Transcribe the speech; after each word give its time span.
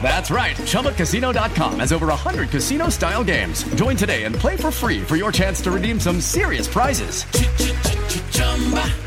That's 0.00 0.30
right. 0.30 0.56
ChumbaCasino.com 0.56 1.80
has 1.80 1.92
over 1.92 2.06
100 2.06 2.50
casino 2.50 2.88
style 2.88 3.24
games. 3.24 3.64
Join 3.74 3.96
today 3.96 4.22
and 4.24 4.34
play 4.36 4.56
for 4.56 4.70
free 4.70 5.02
for 5.02 5.16
your 5.16 5.32
chance 5.32 5.60
to 5.62 5.72
redeem 5.72 5.98
some 5.98 6.20
serious 6.20 6.68
prizes. 6.68 7.24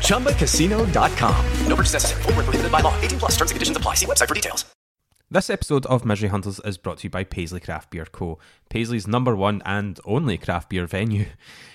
ChumbaCasino.com. 0.06 1.46
No 1.66 1.76
purchase 1.76 1.94
necessary. 1.94 2.22
Full 2.24 2.32
prohibited 2.34 2.70
by 2.70 2.80
law. 2.80 2.94
18 3.00 3.18
plus 3.18 3.32
terms 3.32 3.50
and 3.52 3.56
conditions 3.56 3.76
apply. 3.78 3.94
See 3.94 4.06
website 4.06 4.28
for 4.28 4.34
details. 4.34 4.66
This 5.32 5.48
episode 5.48 5.86
of 5.86 6.04
Misery 6.04 6.28
Hunters 6.28 6.60
is 6.64 6.76
brought 6.76 6.98
to 6.98 7.04
you 7.04 7.10
by 7.10 7.22
Paisley 7.22 7.60
Craft 7.60 7.92
Beer 7.92 8.04
Co., 8.04 8.40
Paisley's 8.68 9.06
number 9.06 9.36
one 9.36 9.62
and 9.64 10.00
only 10.04 10.36
craft 10.36 10.68
beer 10.70 10.86
venue. 10.86 11.26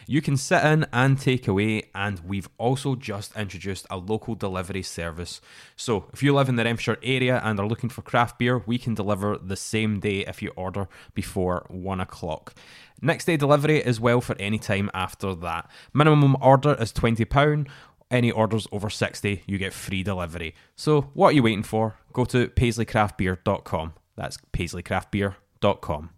You 0.08 0.22
can 0.22 0.38
sit 0.38 0.64
in 0.64 0.86
and 0.94 1.20
take 1.20 1.48
away, 1.48 1.90
and 1.94 2.20
we've 2.20 2.50
also 2.58 2.96
just 2.96 3.36
introduced 3.36 3.88
a 3.90 3.98
local 3.98 4.36
delivery 4.36 4.84
service. 4.84 5.42
So, 5.76 6.06
if 6.14 6.22
you 6.22 6.34
live 6.34 6.50
in 6.50 6.56
the 6.56 6.64
Renfrewshire 6.64 6.98
area 7.04 7.42
and 7.44 7.60
are 7.60 7.68
looking 7.68 7.90
for 7.90 8.02
craft 8.02 8.38
beer, 8.40 8.60
we 8.66 8.78
can 8.78 8.94
deliver 8.94 9.38
the 9.38 9.56
same 9.56 10.00
day 10.00 10.20
if 10.26 10.42
you 10.42 10.52
order 10.56 10.88
before 11.14 11.66
one 11.70 12.00
o'clock. 12.00 12.54
Next 13.02 13.26
day 13.26 13.38
delivery 13.38 13.80
is 13.80 14.00
well 14.00 14.22
for 14.22 14.36
any 14.40 14.60
time 14.60 14.90
after 14.94 15.36
that. 15.36 15.70
Minimum 15.94 16.38
order 16.42 16.76
is 16.80 16.94
£20 16.94 17.68
any 18.12 18.32
orders 18.32 18.68
over 18.72 18.90
60, 18.90 19.44
you 19.48 19.58
get 19.58 19.74
free 19.74 20.04
delivery. 20.04 20.56
So, 20.76 21.02
what 21.14 21.30
are 21.30 21.34
you 21.34 21.44
waiting 21.44 21.64
for? 21.64 21.96
Go 22.14 22.26
to 22.26 22.48
paisleycraftbeer.com. 22.50 23.94
That's 24.16 24.38
paisleycraftbeer.com. 24.54 26.10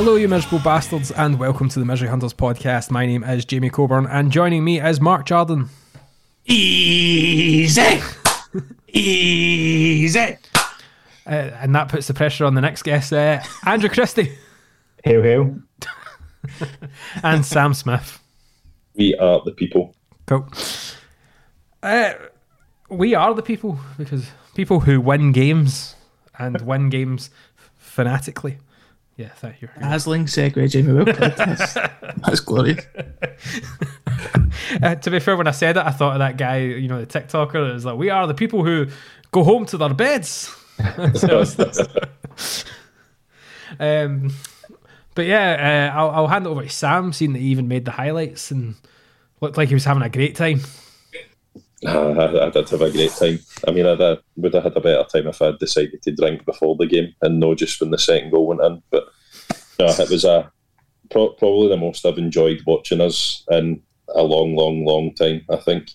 Hello, 0.00 0.14
you 0.14 0.28
miserable 0.28 0.60
bastards, 0.60 1.10
and 1.10 1.40
welcome 1.40 1.68
to 1.68 1.80
the 1.80 1.84
Misery 1.84 2.08
Hunters 2.08 2.32
podcast. 2.32 2.88
My 2.88 3.04
name 3.04 3.24
is 3.24 3.44
Jamie 3.44 3.68
Coburn, 3.68 4.06
and 4.06 4.30
joining 4.30 4.62
me 4.62 4.80
is 4.80 5.00
Mark 5.00 5.26
Jordan. 5.26 5.70
Easy. 6.46 8.00
Easy. 8.86 10.36
Uh, 11.26 11.30
and 11.30 11.74
that 11.74 11.88
puts 11.88 12.06
the 12.06 12.14
pressure 12.14 12.44
on 12.44 12.54
the 12.54 12.60
next 12.60 12.82
guest, 12.82 13.12
uh, 13.12 13.42
Andrew 13.66 13.88
Christie. 13.88 14.38
Hail, 15.02 15.20
hail. 15.20 15.58
and 17.24 17.44
Sam 17.44 17.74
Smith. 17.74 18.22
We 18.94 19.16
are 19.16 19.42
the 19.44 19.50
people. 19.50 19.96
Cool. 20.26 20.48
Uh, 21.82 22.12
we 22.88 23.16
are 23.16 23.34
the 23.34 23.42
people 23.42 23.80
because 23.98 24.28
people 24.54 24.78
who 24.78 25.00
win 25.00 25.32
games 25.32 25.96
and 26.38 26.60
win 26.60 26.88
games 26.88 27.30
fanatically. 27.78 28.58
Yeah, 29.18 29.30
thank 29.30 29.60
you. 29.60 29.68
Dazzling 29.80 30.26
segue, 30.26 30.70
Jamie. 30.70 30.92
Well 30.92 31.04
That's, 31.18 31.74
that's 31.74 32.38
glorious. 32.38 32.86
uh, 34.80 34.94
to 34.94 35.10
be 35.10 35.18
fair, 35.18 35.36
when 35.36 35.48
I 35.48 35.50
said 35.50 35.76
it, 35.76 35.84
I 35.84 35.90
thought 35.90 36.12
of 36.12 36.20
that 36.20 36.36
guy, 36.36 36.58
you 36.58 36.86
know, 36.86 37.04
the 37.04 37.06
TikToker. 37.06 37.68
It 37.68 37.74
was 37.74 37.84
like, 37.84 37.98
we 37.98 38.10
are 38.10 38.28
the 38.28 38.34
people 38.34 38.64
who 38.64 38.86
go 39.32 39.42
home 39.42 39.66
to 39.66 39.76
their 39.76 39.92
beds. 39.92 40.54
um, 43.80 44.30
but 45.16 45.26
yeah, 45.26 45.90
uh, 45.92 45.98
I'll, 45.98 46.10
I'll, 46.10 46.28
hand 46.28 46.46
it 46.46 46.50
over 46.50 46.62
to 46.62 46.68
Sam, 46.68 47.12
seeing 47.12 47.32
that 47.32 47.40
he 47.40 47.46
even 47.46 47.66
made 47.66 47.86
the 47.86 47.90
highlights 47.90 48.52
and 48.52 48.76
looked 49.40 49.56
like 49.56 49.66
he 49.66 49.74
was 49.74 49.84
having 49.84 50.04
a 50.04 50.08
great 50.08 50.36
time. 50.36 50.60
Uh, 51.86 52.10
I, 52.10 52.46
I, 52.46 52.50
did 52.50 52.68
have 52.68 52.80
a 52.80 52.90
great 52.90 53.12
time. 53.12 53.38
I 53.66 53.70
mean, 53.70 53.86
I, 53.86 53.92
I 53.92 54.16
would 54.36 54.54
have 54.54 54.64
had 54.64 54.76
a 54.76 54.80
better 54.80 55.04
time 55.04 55.28
if 55.28 55.40
I 55.40 55.46
had 55.46 55.58
decided 55.58 56.02
to 56.02 56.14
drink 56.14 56.44
before 56.44 56.76
the 56.76 56.86
game 56.86 57.14
and 57.22 57.38
not 57.38 57.58
just 57.58 57.80
when 57.80 57.90
the 57.90 57.98
second 57.98 58.30
goal 58.30 58.48
went 58.48 58.62
in. 58.62 58.82
But 58.90 59.04
it 59.78 60.10
was 60.10 60.24
a 60.24 60.50
pro- 61.10 61.34
probably 61.34 61.68
the 61.68 61.76
most 61.76 62.04
I've 62.04 62.18
enjoyed 62.18 62.62
watching 62.66 63.00
us 63.00 63.44
in 63.50 63.82
a 64.14 64.22
long, 64.22 64.56
long, 64.56 64.84
long 64.84 65.14
time. 65.14 65.44
I 65.50 65.56
think. 65.56 65.90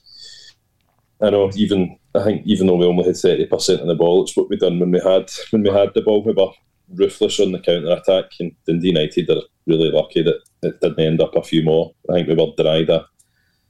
I 1.22 1.30
know 1.30 1.50
even 1.56 1.98
I 2.16 2.24
think 2.24 2.44
even 2.46 2.68
though 2.68 2.76
we 2.76 2.86
only 2.86 3.06
had 3.06 3.18
thirty 3.18 3.46
percent 3.46 3.82
of 3.82 3.88
the 3.88 3.96
ball, 3.96 4.24
it's 4.24 4.36
what 4.36 4.50
we 4.50 4.58
done 4.58 4.80
when 4.80 4.92
we 4.92 5.00
had 5.00 5.32
when 5.52 5.64
we 5.64 5.70
had 5.70 5.94
the 5.94 6.02
ball. 6.02 6.24
We 6.24 6.34
were 6.34 6.52
ruthless 6.96 7.40
on 7.40 7.52
the 7.52 7.60
counter 7.60 7.92
attack, 7.92 8.32
and 8.40 8.52
Dundee 8.66 8.90
United 8.90 9.30
are 9.30 9.42
really 9.66 9.90
lucky 9.90 10.24
that 10.24 10.42
it 10.62 10.80
didn't 10.82 11.00
end 11.00 11.22
up 11.22 11.36
a 11.36 11.44
few 11.44 11.64
more. 11.64 11.94
I 12.10 12.14
think 12.14 12.28
we 12.28 12.36
were 12.36 12.52
denied 12.56 12.90
a 12.90 13.06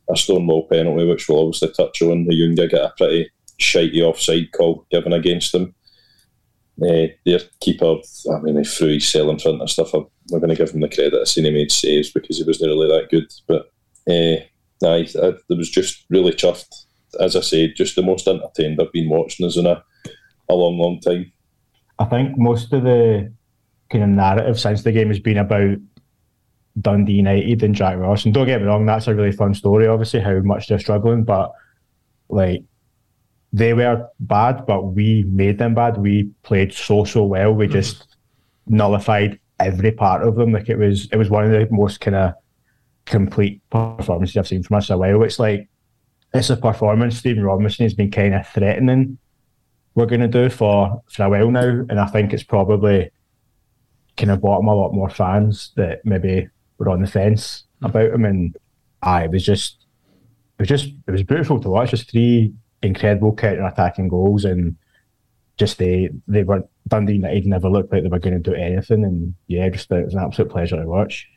a 0.10 0.18
Stonewall 0.18 0.68
penalty, 0.68 1.06
which 1.06 1.28
we'll 1.28 1.40
obviously 1.40 1.70
touch 1.70 2.02
on. 2.02 2.26
The 2.26 2.34
Junga 2.34 2.70
get 2.70 2.82
a 2.82 2.94
pretty 2.98 3.32
shitey 3.60 4.02
offside 4.02 4.52
call 4.52 4.86
given 4.92 5.14
against 5.14 5.52
them. 5.52 5.74
Uh, 6.82 7.08
their 7.26 7.40
keeper, 7.62 7.96
I 8.34 8.40
mean, 8.40 8.58
he 8.58 8.64
threw 8.64 8.94
his 8.94 9.08
cell 9.08 9.30
in 9.30 9.40
front 9.40 9.62
of 9.62 9.70
stuff. 9.70 9.94
I'm 9.94 10.08
not 10.32 10.40
going 10.40 10.50
to 10.50 10.56
give 10.56 10.72
him 10.72 10.82
the 10.82 10.90
credit. 10.90 11.20
I 11.22 11.24
seen 11.26 11.46
he 11.46 11.52
made 11.52 11.72
saves 11.72 12.12
because 12.12 12.38
he 12.38 12.44
wasn't 12.44 12.70
really 12.70 12.88
that 12.88 13.10
good. 13.10 13.32
But 13.48 13.72
uh, 14.10 14.44
I, 14.86 15.08
I, 15.22 15.28
I 15.28 15.56
was 15.56 15.70
just 15.70 16.06
really 16.10 16.32
chuffed. 16.32 16.86
As 17.20 17.36
I 17.36 17.42
said, 17.42 17.76
just 17.76 17.96
the 17.96 18.02
most 18.02 18.28
entertained 18.28 18.80
I've 18.82 18.92
been 18.92 19.10
watching 19.10 19.46
us 19.46 19.56
in 19.56 19.68
a, 19.68 19.84
a 20.50 20.54
long, 20.56 20.80
long 20.80 21.00
time. 21.00 21.32
I 22.00 22.06
think 22.06 22.38
most 22.38 22.74
of 22.74 22.84
the 22.84 23.32
kind 23.92 24.04
of 24.04 24.10
narrative 24.10 24.60
since 24.60 24.82
the 24.82 24.92
game 24.92 25.10
has 25.10 25.20
been 25.20 25.38
about 25.38 25.78
Dundee 26.80 27.14
United 27.14 27.64
and 27.64 27.76
Jack 27.76 27.98
Ross. 27.98 28.26
And 28.26 28.34
don't 28.34 28.48
get 28.48 28.62
me 28.62 28.68
wrong, 28.68 28.86
that's 28.86 29.08
a 29.08 29.16
really 29.16 29.32
fun 29.32 29.54
story, 29.54 29.88
obviously, 29.88 30.20
how 30.20 30.40
much 30.40 30.68
they're 30.68 30.80
struggling. 30.80 31.24
But 31.24 31.52
like 32.30 32.64
they 33.52 33.74
were 33.74 34.08
bad, 34.20 34.66
but 34.66 34.84
we 34.84 35.24
made 35.28 35.60
them 35.60 35.76
bad. 35.76 35.98
We 35.98 36.30
played 36.44 36.74
so 36.74 37.06
so 37.06 37.24
well. 37.24 37.54
We 37.54 37.66
mm-hmm. 37.66 37.74
just 37.74 38.18
nullified 38.66 39.40
every 39.60 39.92
part 39.92 40.28
of 40.28 40.36
them. 40.36 40.52
Like 40.52 40.70
it 40.70 40.78
was 40.78 41.08
it 41.12 41.18
was 41.18 41.30
one 41.30 41.46
of 41.46 41.52
the 41.52 41.68
most 41.72 42.00
kind 42.00 42.16
of 42.16 42.34
complete 43.06 43.62
performances 43.70 44.38
I've 44.38 44.48
seen 44.48 44.64
from 44.64 44.78
us 44.78 44.90
a 44.90 44.98
while. 44.98 45.24
It's 45.24 45.40
like 45.40 45.70
it's 46.34 46.50
a 46.50 46.58
performance 46.58 47.18
Stephen 47.18 47.44
Robinson 47.44 47.86
has 47.86 47.94
been 47.94 48.10
kind 48.10 48.34
of 48.34 48.48
threatening 48.48 49.20
we're 49.96 50.06
going 50.06 50.22
to 50.22 50.28
do 50.28 50.50
for 50.50 51.04
for 51.10 51.24
a 51.24 51.30
while 51.30 51.52
now, 51.52 51.86
and 51.90 52.00
I 52.00 52.08
think 52.08 52.34
it's 52.34 52.44
probably 52.44 53.12
kind 54.18 54.32
of 54.32 54.42
bought 54.42 54.60
him 54.60 54.68
a 54.68 54.76
lot 54.76 54.94
more 54.94 55.10
fans 55.10 55.72
that 55.76 56.06
maybe 56.06 56.50
were 56.84 56.92
on 56.92 57.02
the 57.02 57.08
fence 57.08 57.64
hmm. 57.80 57.88
about 57.88 58.12
him, 58.12 58.26
and 58.26 58.58
I 59.02 59.28
was 59.28 59.46
just 59.46 59.86
it 60.58 60.62
was 60.62 60.70
just 60.70 60.90
it 61.08 61.12
was 61.12 61.24
beautiful 61.24 61.60
to 61.60 61.70
watch. 61.70 61.92
Just 61.92 62.12
three 62.12 62.54
incredible 62.82 63.36
counter 63.36 63.66
attacking 63.66 64.10
goals, 64.10 64.46
and 64.46 64.76
just 65.58 65.78
they 65.78 66.10
they 66.28 66.44
were 66.44 66.68
Dundee 66.88 67.14
United 67.14 67.46
never 67.46 67.70
looked 67.70 67.92
like 67.92 68.04
they 68.04 68.10
were 68.10 68.20
going 68.20 68.42
to 68.42 68.52
do 68.52 68.56
anything, 68.56 69.04
and 69.04 69.36
yeah, 69.48 69.70
just 69.70 69.92
it 69.92 70.06
was 70.06 70.14
an 70.14 70.22
absolute 70.22 70.52
pleasure 70.52 70.78
to 70.78 70.88
watch. 70.88 71.28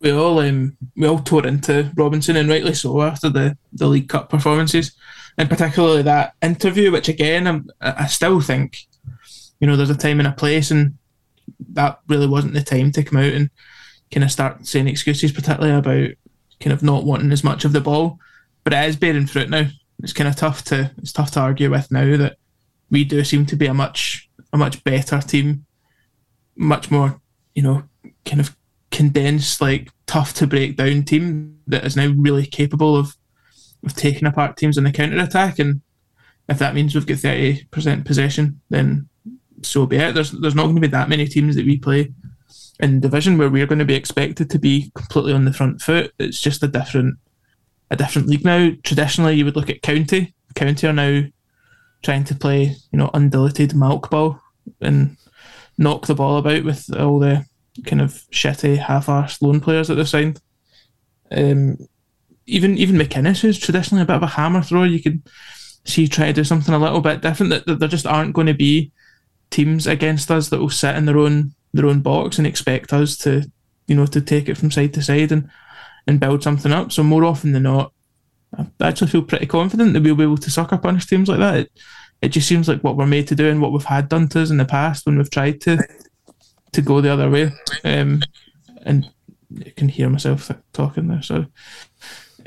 We 0.00 0.12
all 0.12 0.38
um, 0.40 0.76
we 0.96 1.06
all 1.06 1.20
tore 1.20 1.46
into 1.46 1.90
Robinson, 1.96 2.36
and 2.36 2.48
rightly 2.48 2.74
so 2.74 3.02
after 3.02 3.28
the 3.28 3.56
the 3.72 3.86
League 3.86 4.08
Cup 4.08 4.28
performances, 4.28 4.92
and 5.38 5.48
particularly 5.48 6.02
that 6.02 6.34
interview, 6.42 6.92
which 6.92 7.08
again 7.08 7.46
I'm, 7.46 7.70
I 7.80 8.06
still 8.06 8.40
think 8.40 8.86
you 9.60 9.66
know, 9.66 9.76
there's 9.76 9.88
a 9.88 9.96
time 9.96 10.20
and 10.20 10.28
a 10.28 10.32
place, 10.32 10.70
and 10.70 10.98
that 11.70 12.00
really 12.08 12.26
wasn't 12.26 12.52
the 12.52 12.62
time 12.62 12.92
to 12.92 13.02
come 13.02 13.18
out 13.18 13.32
and 13.32 13.48
kind 14.14 14.24
of 14.24 14.30
start 14.30 14.64
saying 14.64 14.86
excuses, 14.86 15.32
particularly 15.32 15.74
about 15.74 16.10
kind 16.60 16.72
of 16.72 16.84
not 16.84 17.04
wanting 17.04 17.32
as 17.32 17.42
much 17.42 17.64
of 17.64 17.72
the 17.72 17.80
ball. 17.80 18.18
But 18.62 18.72
it 18.72 18.88
is 18.88 18.96
bearing 18.96 19.26
fruit 19.26 19.50
now. 19.50 19.66
It's 20.02 20.12
kind 20.12 20.28
of 20.28 20.36
tough 20.36 20.62
to 20.64 20.92
it's 20.98 21.12
tough 21.12 21.32
to 21.32 21.40
argue 21.40 21.70
with 21.70 21.90
now 21.90 22.16
that 22.16 22.36
we 22.90 23.04
do 23.04 23.24
seem 23.24 23.44
to 23.46 23.56
be 23.56 23.66
a 23.66 23.74
much 23.74 24.30
a 24.52 24.56
much 24.56 24.82
better 24.84 25.20
team, 25.20 25.66
much 26.56 26.90
more 26.90 27.20
you 27.54 27.62
know 27.62 27.82
kind 28.24 28.40
of 28.40 28.56
condensed, 28.92 29.60
like 29.60 29.90
tough 30.06 30.32
to 30.34 30.46
break 30.46 30.76
down 30.76 31.02
team 31.02 31.58
that 31.66 31.84
is 31.84 31.96
now 31.96 32.14
really 32.16 32.46
capable 32.46 32.96
of 32.96 33.16
of 33.84 33.94
taking 33.94 34.26
apart 34.28 34.56
teams 34.56 34.78
on 34.78 34.84
the 34.84 34.92
counter 34.92 35.18
attack. 35.18 35.58
And 35.58 35.82
if 36.48 36.58
that 36.60 36.74
means 36.74 36.94
we've 36.94 37.06
got 37.06 37.18
thirty 37.18 37.64
percent 37.64 38.04
possession, 38.04 38.60
then 38.70 39.08
so 39.62 39.86
be 39.86 39.96
it. 39.96 40.14
There's 40.14 40.30
there's 40.30 40.54
not 40.54 40.64
going 40.64 40.76
to 40.76 40.80
be 40.80 40.88
that 40.88 41.08
many 41.08 41.26
teams 41.26 41.56
that 41.56 41.66
we 41.66 41.78
play 41.78 42.12
in 42.80 43.00
division 43.00 43.38
where 43.38 43.50
we're 43.50 43.66
going 43.66 43.78
to 43.78 43.84
be 43.84 43.94
expected 43.94 44.50
to 44.50 44.58
be 44.58 44.90
completely 44.94 45.32
on 45.32 45.44
the 45.44 45.52
front 45.52 45.80
foot. 45.80 46.12
It's 46.18 46.40
just 46.40 46.62
a 46.62 46.68
different 46.68 47.16
a 47.90 47.96
different 47.96 48.28
league 48.28 48.44
now. 48.44 48.70
Traditionally, 48.82 49.34
you 49.34 49.44
would 49.44 49.56
look 49.56 49.70
at 49.70 49.82
county. 49.82 50.34
County 50.54 50.86
are 50.86 50.92
now 50.92 51.22
trying 52.02 52.24
to 52.24 52.34
play, 52.34 52.76
you 52.90 52.98
know, 52.98 53.10
undiluted 53.14 53.74
milk 53.74 54.10
ball 54.10 54.40
and 54.80 55.16
knock 55.78 56.06
the 56.06 56.14
ball 56.14 56.38
about 56.38 56.64
with 56.64 56.94
all 56.96 57.18
the 57.18 57.44
kind 57.86 58.00
of 58.00 58.12
shitty 58.32 58.78
half-arsed 58.78 59.42
loan 59.42 59.60
players 59.60 59.88
that 59.88 59.96
they've 59.96 60.08
signed. 60.08 60.40
Um, 61.30 61.78
even 62.46 62.76
even 62.78 62.96
McInnes, 62.96 63.40
who's 63.40 63.58
traditionally 63.58 64.02
a 64.02 64.06
bit 64.06 64.16
of 64.16 64.22
a 64.22 64.28
hammer 64.28 64.62
thrower, 64.62 64.86
you 64.86 65.02
could 65.02 65.22
see 65.84 66.08
try 66.08 66.26
to 66.26 66.32
do 66.32 66.44
something 66.44 66.74
a 66.74 66.78
little 66.78 67.00
bit 67.00 67.20
different. 67.20 67.50
That, 67.50 67.66
that 67.66 67.78
there 67.78 67.88
just 67.88 68.06
aren't 68.06 68.34
going 68.34 68.46
to 68.46 68.54
be 68.54 68.92
teams 69.50 69.86
against 69.86 70.30
us 70.30 70.48
that 70.48 70.60
will 70.60 70.70
sit 70.70 70.96
in 70.96 71.06
their 71.06 71.18
own 71.18 71.54
their 71.74 71.86
own 71.86 72.00
box 72.00 72.38
and 72.38 72.46
expect 72.46 72.92
us 72.92 73.16
to, 73.18 73.50
you 73.86 73.96
know, 73.96 74.06
to 74.06 74.20
take 74.20 74.48
it 74.48 74.56
from 74.56 74.70
side 74.70 74.94
to 74.94 75.02
side 75.02 75.32
and 75.32 75.50
and 76.06 76.20
build 76.20 76.42
something 76.42 76.72
up. 76.72 76.92
So 76.92 77.02
more 77.02 77.24
often 77.24 77.52
than 77.52 77.64
not, 77.64 77.92
I 78.56 78.66
actually 78.80 79.10
feel 79.10 79.22
pretty 79.22 79.46
confident 79.46 79.92
that 79.92 80.02
we'll 80.02 80.14
be 80.14 80.22
able 80.22 80.38
to 80.38 80.50
sucker 80.50 80.78
punch 80.78 81.06
teams 81.06 81.28
like 81.28 81.40
that. 81.40 81.56
It, 81.56 81.72
it 82.22 82.28
just 82.28 82.48
seems 82.48 82.68
like 82.68 82.82
what 82.82 82.96
we're 82.96 83.06
made 83.06 83.26
to 83.28 83.34
do 83.34 83.48
and 83.48 83.60
what 83.60 83.72
we've 83.72 83.84
had 83.84 84.08
done 84.08 84.28
to 84.28 84.42
us 84.42 84.50
in 84.50 84.56
the 84.56 84.64
past 84.64 85.04
when 85.04 85.18
we've 85.18 85.30
tried 85.30 85.60
to 85.62 85.78
to 86.72 86.82
go 86.82 87.00
the 87.00 87.12
other 87.12 87.28
way. 87.28 87.50
Um, 87.84 88.22
and 88.82 89.10
I 89.58 89.70
can 89.70 89.88
hear 89.88 90.08
myself 90.08 90.50
talking 90.72 91.08
there. 91.08 91.22
So, 91.22 91.46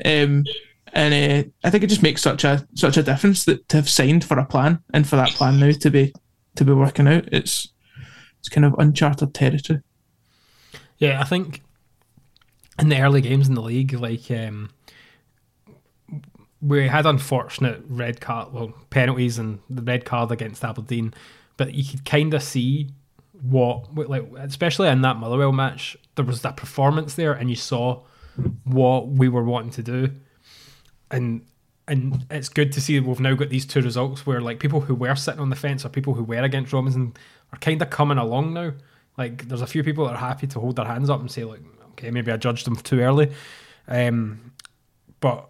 um, 0.04 0.44
and 0.92 1.46
uh, 1.46 1.48
I 1.64 1.70
think 1.70 1.84
it 1.84 1.88
just 1.88 2.02
makes 2.02 2.22
such 2.22 2.44
a 2.44 2.66
such 2.74 2.96
a 2.96 3.02
difference 3.02 3.44
that 3.44 3.68
to 3.68 3.76
have 3.76 3.90
signed 3.90 4.24
for 4.24 4.38
a 4.38 4.46
plan 4.46 4.82
and 4.94 5.06
for 5.06 5.16
that 5.16 5.30
plan 5.30 5.60
now 5.60 5.72
to 5.72 5.90
be 5.90 6.14
to 6.56 6.64
be 6.64 6.72
working 6.72 7.06
out. 7.08 7.28
It's 7.30 7.72
it's 8.40 8.48
kind 8.48 8.64
of 8.64 8.74
uncharted 8.78 9.34
territory. 9.34 9.80
Yeah, 10.98 11.20
I 11.20 11.24
think 11.24 11.62
in 12.78 12.88
the 12.88 13.00
early 13.00 13.20
games 13.20 13.48
in 13.48 13.54
the 13.54 13.62
league, 13.62 13.92
like 13.92 14.30
um, 14.30 14.70
we 16.60 16.88
had 16.88 17.06
unfortunate 17.06 17.82
red 17.88 18.20
card, 18.20 18.52
well, 18.52 18.72
penalties 18.90 19.38
and 19.38 19.60
the 19.70 19.82
red 19.82 20.04
card 20.04 20.30
against 20.30 20.64
Aberdeen, 20.64 21.14
but 21.56 21.74
you 21.74 21.84
could 21.84 22.04
kind 22.04 22.34
of 22.34 22.42
see 22.42 22.90
what, 23.42 23.94
like, 23.94 24.24
especially 24.38 24.88
in 24.88 25.02
that 25.02 25.16
Motherwell 25.16 25.52
match, 25.52 25.96
there 26.16 26.24
was 26.24 26.42
that 26.42 26.56
performance 26.56 27.14
there, 27.14 27.32
and 27.32 27.48
you 27.50 27.56
saw 27.56 28.02
what 28.64 29.08
we 29.08 29.28
were 29.28 29.44
wanting 29.44 29.70
to 29.70 29.82
do, 29.82 30.10
and 31.10 31.42
and 31.86 32.26
it's 32.30 32.50
good 32.50 32.70
to 32.72 32.80
see 32.80 33.00
we've 33.00 33.18
now 33.18 33.34
got 33.34 33.48
these 33.48 33.64
two 33.64 33.80
results 33.80 34.26
where 34.26 34.42
like 34.42 34.60
people 34.60 34.82
who 34.82 34.94
were 34.94 35.14
sitting 35.14 35.40
on 35.40 35.48
the 35.48 35.56
fence 35.56 35.86
or 35.86 35.88
people 35.88 36.14
who 36.14 36.22
were 36.22 36.42
against 36.42 36.72
Robinson 36.72 37.14
are 37.52 37.58
kind 37.58 37.80
of 37.82 37.90
coming 37.90 38.18
along 38.18 38.54
now. 38.54 38.72
Like 39.16 39.48
there's 39.48 39.62
a 39.62 39.66
few 39.66 39.82
people 39.82 40.06
that 40.06 40.14
are 40.14 40.18
happy 40.18 40.46
to 40.48 40.60
hold 40.60 40.76
their 40.76 40.84
hands 40.84 41.10
up 41.10 41.20
and 41.20 41.30
say 41.30 41.44
like, 41.44 41.62
okay, 41.92 42.10
maybe 42.10 42.30
I 42.30 42.36
judged 42.36 42.66
them 42.66 42.76
too 42.76 43.00
early, 43.00 43.32
um, 43.88 44.52
but 45.20 45.48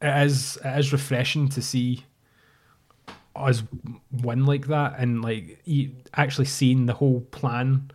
it 0.00 0.26
is 0.26 0.58
it 0.64 0.78
is 0.78 0.92
refreshing 0.92 1.48
to 1.50 1.62
see 1.62 2.04
us 3.34 3.62
win 4.10 4.46
like 4.46 4.68
that 4.68 4.94
and 4.98 5.22
like 5.22 5.62
actually 6.14 6.46
seeing 6.46 6.86
the 6.86 6.94
whole 6.94 7.20
plan 7.20 7.90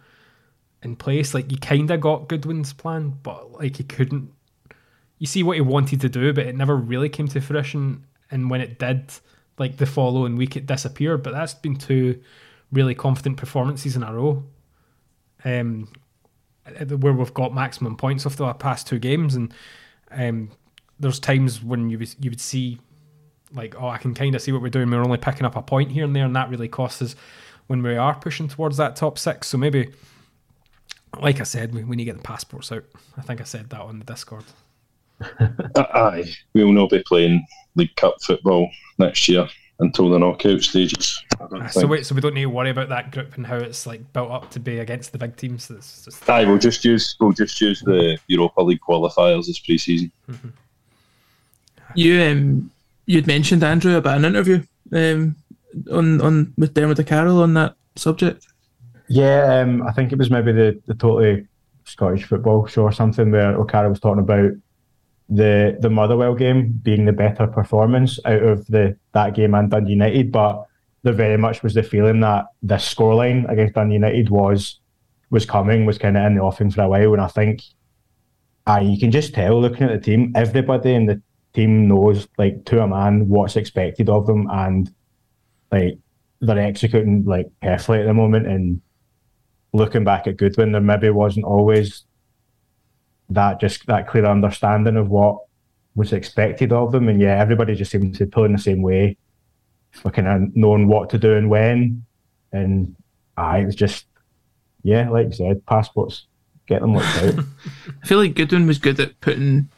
in 0.83 0.95
place. 0.95 1.33
Like 1.33 1.51
you 1.51 1.57
kind 1.57 1.89
of 1.91 2.01
got 2.01 2.27
Goodwin's 2.27 2.74
plan, 2.74 3.17
but 3.24 3.53
like 3.53 3.77
he 3.77 3.83
couldn't. 3.83 4.31
You 5.19 5.27
see 5.27 5.44
what 5.44 5.56
he 5.56 5.62
wanted 5.62 6.01
to 6.01 6.09
do, 6.09 6.33
but 6.33 6.47
it 6.47 6.56
never 6.56 6.75
really 6.75 7.09
came 7.09 7.27
to 7.29 7.41
fruition. 7.41 8.06
And 8.31 8.50
when 8.50 8.62
it 8.62 8.79
did, 8.79 9.12
like 9.59 9.77
the 9.77 9.85
following 9.85 10.35
week, 10.35 10.56
it 10.56 10.65
disappeared. 10.65 11.21
But 11.21 11.33
that's 11.33 11.53
been 11.53 11.75
two 11.75 12.21
really 12.71 12.95
confident 12.95 13.38
performances 13.38 13.95
in 13.95 14.03
a 14.03 14.13
row, 14.13 14.44
um, 15.44 15.88
where 16.88 17.13
we've 17.13 17.33
got 17.33 17.53
maximum 17.53 17.97
points 17.97 18.25
off 18.25 18.35
the 18.35 18.53
past 18.53 18.88
two 18.88 19.00
games. 19.00 19.35
And 19.35 19.53
um, 20.12 20.51
there's 21.00 21.19
times 21.19 21.63
when 21.63 21.89
you 21.89 22.00
you 22.19 22.29
would 22.29 22.41
see 22.41 22.79
like, 23.53 23.75
oh, 23.79 23.88
I 23.88 23.97
can 23.97 24.13
kind 24.13 24.35
of 24.35 24.41
see 24.41 24.51
what 24.51 24.62
we're 24.62 24.69
doing. 24.69 24.89
We're 24.89 25.03
only 25.03 25.18
picking 25.18 25.45
up 25.45 25.56
a 25.56 25.62
point 25.62 25.91
here 25.91 26.06
and 26.06 26.15
there, 26.15 26.25
and 26.25 26.35
that 26.35 26.50
really 26.50 26.69
costs 26.69 27.01
us 27.01 27.15
when 27.68 27.83
we 27.83 27.97
are 27.97 28.15
pushing 28.15 28.47
towards 28.47 28.77
that 28.77 28.95
top 28.95 29.17
six. 29.17 29.47
So 29.47 29.57
maybe, 29.57 29.89
like 31.19 31.39
I 31.39 31.44
said, 31.44 31.74
we, 31.74 31.83
we 31.83 31.95
need 31.95 32.06
to 32.06 32.12
get 32.12 32.17
the 32.17 32.24
passports 32.24 32.71
out. 32.71 32.85
I 33.17 33.21
think 33.21 33.41
I 33.41 33.45
said 33.45 33.69
that 33.69 33.81
on 33.81 34.00
the 34.00 34.06
Discord. 34.06 34.45
Aye, 35.75 36.33
we 36.53 36.63
will 36.63 36.71
not 36.71 36.89
be 36.89 37.03
playing 37.06 37.45
League 37.75 37.95
Cup 37.95 38.15
football 38.21 38.69
next 38.97 39.27
year 39.27 39.47
until 39.81 40.10
the 40.10 40.19
knockout 40.19 40.62
stages. 40.62 41.24
So 41.72 41.88
wait, 41.88 42.06
so 42.06 42.16
we 42.16 42.22
don't 42.22 42.36
need 42.36 42.44
to 42.44 42.50
worry 42.50 42.69
about 42.69 42.89
that 42.89 43.12
group 43.12 43.36
and 43.36 43.45
how 43.45 43.57
it's 43.57 43.86
like 43.86 44.13
built 44.13 44.31
up 44.31 44.50
to 44.51 44.60
be 44.60 44.80
against 44.80 45.12
the 45.12 45.18
big 45.18 45.36
teams. 45.36 45.68
That's 45.68 46.06
just... 46.06 46.30
Aye, 46.30 46.45
we'll 46.45 46.60
just 46.60 46.86
use 46.86 47.16
we'll 47.19 47.33
just 47.33 47.60
use 47.60 47.81
the 47.81 48.18
Europa 48.28 48.62
League 48.62 48.80
qualifiers 48.88 49.50
as 49.50 49.60
pre-season. 49.60 50.12
Mm-hmm. 50.30 50.50
You 51.95 52.24
um 52.24 52.72
you'd 53.06 53.28
mentioned 53.28 53.63
Andrew 53.63 53.95
about 53.98 54.18
an 54.18 54.25
interview 54.25 54.63
um 54.94 55.36
on 55.92 56.22
on 56.22 56.54
with 56.57 56.74
Diarmuid 56.74 57.06
Carroll 57.06 57.42
on 57.42 57.54
that 57.56 57.75
subject. 57.95 58.48
Yeah, 59.07 59.60
um, 59.60 59.86
I 59.86 59.92
think 59.92 60.13
it 60.13 60.18
was 60.18 60.30
maybe 60.30 60.51
the 60.51 60.80
the 60.86 60.94
totally 60.94 61.48
Scottish 61.86 62.25
football 62.25 62.68
show 62.68 62.84
or 62.84 62.92
something 62.92 63.31
where 63.31 63.56
O'Carroll 63.56 63.89
was 63.89 64.00
talking 64.00 64.24
about 64.24 64.51
the 65.31 65.78
the 65.80 65.89
Motherwell 65.89 66.36
game 66.36 66.78
being 66.83 67.06
the 67.06 67.13
better 67.13 67.48
performance 67.48 68.19
out 68.25 68.44
of 68.44 68.68
the 68.68 68.98
that 69.13 69.33
game 69.33 69.56
and 69.56 69.72
Dundee 69.72 69.92
United, 69.94 70.31
but 70.31 70.66
there 71.04 71.13
very 71.13 71.38
much 71.38 71.63
was 71.63 71.74
the 71.74 71.83
feeling 71.83 72.19
that 72.19 72.45
the 72.62 72.75
scoreline 72.75 73.50
against 73.50 73.74
Dundee 73.74 73.95
United 73.95 74.30
was 74.30 74.79
was 75.29 75.46
coming, 75.46 75.86
was 75.86 75.98
kind 75.98 76.17
of 76.17 76.25
in 76.25 76.36
the 76.36 76.41
offing 76.41 76.70
for 76.70 76.82
a 76.82 76.89
while, 76.89 77.13
and 77.13 77.22
I 77.22 77.27
think, 77.27 77.63
uh, 78.67 78.82
you 78.84 79.00
can 79.00 79.10
just 79.10 79.34
tell 79.34 79.60
looking 79.60 79.84
at 79.84 79.94
the 79.94 80.05
team, 80.05 80.34
everybody 80.36 80.94
in 80.94 81.05
the 81.05 81.22
team 81.53 81.88
knows 81.88 82.27
like 82.38 82.65
to 82.65 82.82
a 82.82 82.88
man 82.88 83.29
what's 83.29 83.55
expected 83.55 84.10
of 84.10 84.27
them, 84.27 84.50
and 84.51 84.94
like 85.72 85.98
they're 86.41 86.60
executing 86.60 87.24
like 87.24 87.48
perfectly 87.62 88.01
at 88.01 88.08
the 88.08 88.13
moment. 88.13 88.48
And 88.48 88.82
looking 89.72 90.03
back 90.03 90.27
at 90.27 90.36
Goodwin, 90.36 90.74
there 90.74 90.82
maybe 90.82 91.10
wasn't 91.10 91.46
always 91.46 92.03
that 93.33 93.59
just 93.59 93.85
that 93.88 94.07
clear 94.07 94.25
understanding 94.25 94.97
of 94.97 95.09
what 95.09 95.39
was 95.95 96.13
expected 96.13 96.71
of 96.71 96.91
them. 96.91 97.09
And 97.09 97.19
yeah, 97.19 97.39
everybody 97.39 97.75
just 97.75 97.91
seemed 97.91 98.15
to 98.15 98.25
pull 98.25 98.45
in 98.45 98.53
the 98.53 98.57
same 98.57 98.81
way, 98.81 99.17
for 99.91 100.11
kind 100.11 100.27
uh, 100.27 100.51
knowing 100.53 100.88
what 100.88 101.09
to 101.11 101.17
do 101.17 101.35
and 101.35 101.50
when. 101.50 102.05
And 102.51 102.95
I 103.38 103.59
it 103.59 103.65
was 103.65 103.75
just 103.75 104.05
yeah, 104.83 105.09
like 105.09 105.27
you 105.27 105.33
said, 105.33 105.65
passports, 105.65 106.27
get 106.67 106.81
them 106.81 106.95
looked 106.95 107.17
out. 107.17 107.45
I 108.03 108.07
feel 108.07 108.17
like 108.17 108.35
Goodwin 108.35 108.67
was 108.67 108.79
good 108.79 109.00
at 109.00 109.19
putting 109.21 109.69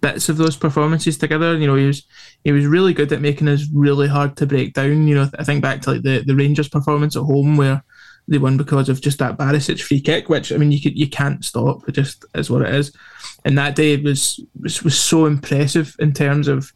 bits 0.00 0.28
of 0.28 0.36
those 0.36 0.56
performances 0.56 1.18
together. 1.18 1.56
You 1.56 1.66
know, 1.66 1.74
he 1.74 1.86
was 1.86 2.04
he 2.44 2.52
was 2.52 2.66
really 2.66 2.94
good 2.94 3.12
at 3.12 3.20
making 3.20 3.48
us 3.48 3.66
really 3.72 4.08
hard 4.08 4.36
to 4.36 4.46
break 4.46 4.74
down. 4.74 5.08
You 5.08 5.14
know, 5.16 5.30
I 5.38 5.44
think 5.44 5.62
back 5.62 5.82
to 5.82 5.92
like 5.92 6.02
the, 6.02 6.22
the 6.24 6.36
Rangers 6.36 6.68
performance 6.68 7.16
at 7.16 7.22
home 7.22 7.56
where 7.56 7.84
they 8.28 8.38
won 8.38 8.56
because 8.56 8.88
of 8.88 9.00
just 9.00 9.18
that 9.18 9.36
Barisic 9.36 9.80
free 9.80 10.00
kick, 10.00 10.28
which 10.28 10.52
I 10.52 10.56
mean 10.56 10.72
you 10.72 10.80
could 10.80 10.98
you 10.98 11.08
can't 11.08 11.44
stop. 11.44 11.88
It 11.88 11.92
just 11.92 12.24
is 12.34 12.50
what 12.50 12.62
it 12.62 12.74
is. 12.74 12.92
And 13.44 13.56
that 13.58 13.76
day 13.76 13.96
was 13.96 14.40
was, 14.60 14.82
was 14.82 14.98
so 14.98 15.26
impressive 15.26 15.94
in 15.98 16.12
terms 16.12 16.48
of 16.48 16.72